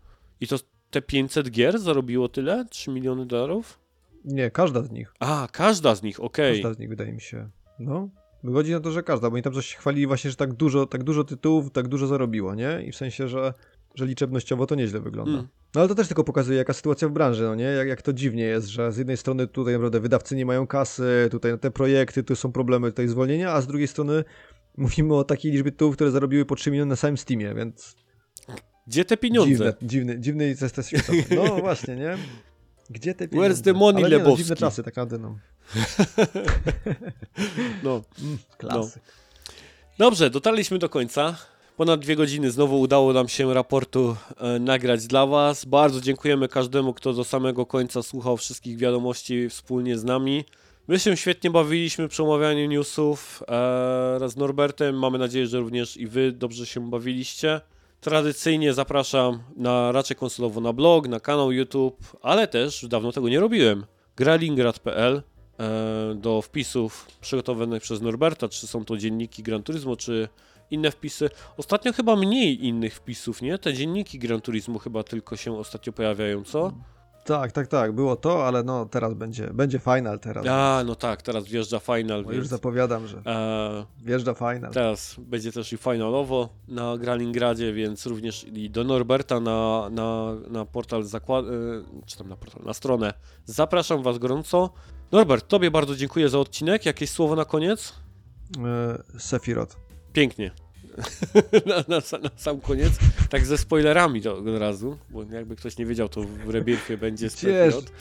[0.42, 0.56] I to
[0.92, 2.66] te 500 gier zarobiło tyle?
[2.66, 3.80] 3 miliony dolarów?
[4.26, 5.14] Nie, każda z nich.
[5.20, 6.54] A, każda z nich, okej.
[6.54, 7.50] Każda z nich wydaje mi się.
[7.80, 8.10] No.
[8.44, 10.86] Wychodzi na to, że każda, bo oni tam coś się chwalili właśnie, że tak dużo,
[10.86, 12.84] tak dużo tytułów, tak dużo zarobiło, nie?
[12.88, 13.54] I w sensie, że,
[13.96, 15.32] że liczebnościowo to nieźle wygląda.
[15.32, 15.48] Mm.
[15.76, 17.64] No ale to też tylko pokazuje, jaka sytuacja w branży, no nie?
[17.64, 21.28] Jak, jak to dziwnie jest, że z jednej strony tutaj naprawdę wydawcy nie mają kasy,
[21.32, 24.24] tutaj te projekty, tu są problemy, tutaj zwolnienia, a z drugiej strony
[24.78, 27.96] mówimy o takiej liczbie tytułów, które zarobiły po 3 miliony na samym Steamie, więc
[28.88, 29.50] Gdzie te pieniądze?
[29.50, 31.08] dziwne, dziwny, dziwny jest ten świat.
[31.36, 32.18] No właśnie, nie?
[32.90, 33.54] Gdzie te pieniądze?
[33.54, 34.44] Where's the money, Ale nie, no, Lebowski?
[34.44, 35.38] dziwne czasy, tak naprawdę, no.
[37.84, 38.02] No.
[38.22, 39.04] Mm, klasyk.
[39.98, 41.38] Dobrze, dotarliśmy do końca.
[41.78, 45.66] Ponad dwie godziny znowu udało nam się raportu e, nagrać dla Was.
[45.66, 50.46] Bardzo dziękujemy każdemu, kto do samego końca słuchał wszystkich wiadomości wspólnie z nami.
[50.88, 55.00] My się świetnie bawiliśmy przy omawianiu newsów e, Norbertem.
[55.00, 57.62] Mamy nadzieję, że również i Wy dobrze się bawiliście.
[58.02, 63.40] Tradycyjnie zapraszam na raczej konsolowo na blog, na kanał YouTube, ale też dawno tego nie
[63.40, 63.86] robiłem.
[64.16, 65.22] Gralingrad.pl
[65.60, 70.30] e, do wpisów przygotowanych przez Norberta, czy są to dzienniki Gran Turismo, czy
[70.72, 71.30] inne wpisy.
[71.58, 73.58] Ostatnio chyba mniej innych wpisów, nie?
[73.58, 76.72] Te dzienniki Gran Turismo chyba tylko się ostatnio pojawiają, co?
[77.26, 80.46] Tak, tak, tak, było to, ale no teraz będzie, będzie final teraz.
[80.50, 84.72] A, no tak, teraz wjeżdża final, Bo już więc zapowiadam, że e, wjeżdża final.
[84.74, 90.66] teraz będzie też i finalowo na Gralingradzie, więc również i do Norberta na, na, na
[90.66, 91.46] portal zakład...
[91.46, 91.50] e,
[92.06, 93.14] czy tam na portal, na stronę.
[93.46, 94.70] Zapraszam Was gorąco.
[95.12, 96.86] Norbert, Tobie bardzo dziękuję za odcinek.
[96.86, 97.94] Jakieś słowo na koniec?
[98.66, 99.87] E, Sephiroth.
[100.18, 100.52] Pięknie.
[101.70, 102.94] na, na, na sam koniec,
[103.30, 107.30] tak ze spoilerami to od razu, bo jakby ktoś nie wiedział, to w Rebirthie będzie.
[107.30, 107.92] Sephiroth.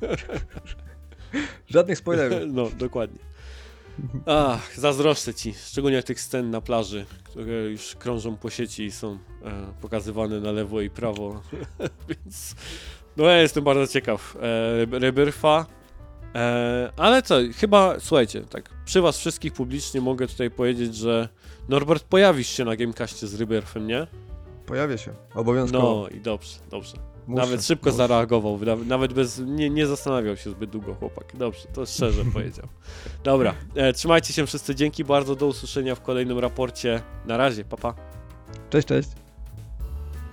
[1.74, 2.38] Żadnych spoilerów.
[2.56, 3.18] No, dokładnie.
[4.26, 9.18] Ach, zazdroszczę ci, szczególnie tych scen na plaży, które już krążą po sieci i są
[9.44, 11.42] e, pokazywane na lewo i prawo,
[12.08, 12.54] więc
[13.16, 15.66] no ja jestem bardzo ciekaw e, Rebirtha,
[16.34, 21.28] e, ale co, chyba, słuchajcie, tak przy was wszystkich publicznie mogę tutaj powiedzieć, że
[21.68, 24.06] Norbert pojawisz się na Gamecastie z Rebirthem, nie?
[24.66, 25.12] Pojawię się.
[25.34, 26.00] Obowiązkowo.
[26.02, 26.96] No i dobrze, dobrze.
[27.26, 27.96] Muszę, Nawet szybko muszę.
[27.96, 31.36] zareagował, nawet bez, nie, nie zastanawiał się zbyt długo chłopak.
[31.36, 32.66] Dobrze, to szczerze powiedział.
[33.24, 37.02] Dobra, e, trzymajcie się wszyscy, dzięki bardzo, do usłyszenia w kolejnym raporcie.
[37.26, 37.92] Na razie, papa.
[37.92, 38.02] Pa.
[38.70, 39.21] Cześć, cześć.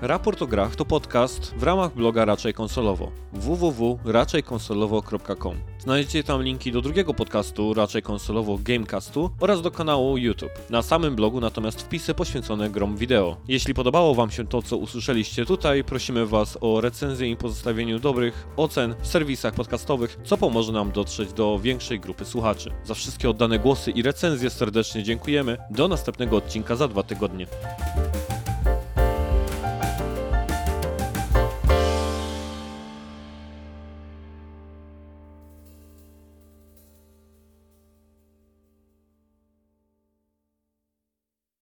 [0.02, 6.82] Raport o grach to podcast w ramach bloga Raczej Konsolowo www.raczejkonsolowo.com Znajdziecie tam linki do
[6.82, 10.52] drugiego podcastu Raczej Konsolowo Gamecastu oraz do kanału YouTube.
[10.70, 13.38] Na samym blogu natomiast wpisy poświęcone grom wideo.
[13.48, 18.48] Jeśli podobało Wam się to, co usłyszeliście tutaj, prosimy Was o recenzję i pozostawieniu dobrych
[18.58, 22.72] ocen w serwisach podcastowych, co pomoże nam dotrzeć do większej grupy słuchaczy.
[22.84, 25.58] Za wszystkie oddane głosy i recenzje serdecznie dziękujemy.
[25.70, 27.48] Do następnego odcinka za dwa tygodnie.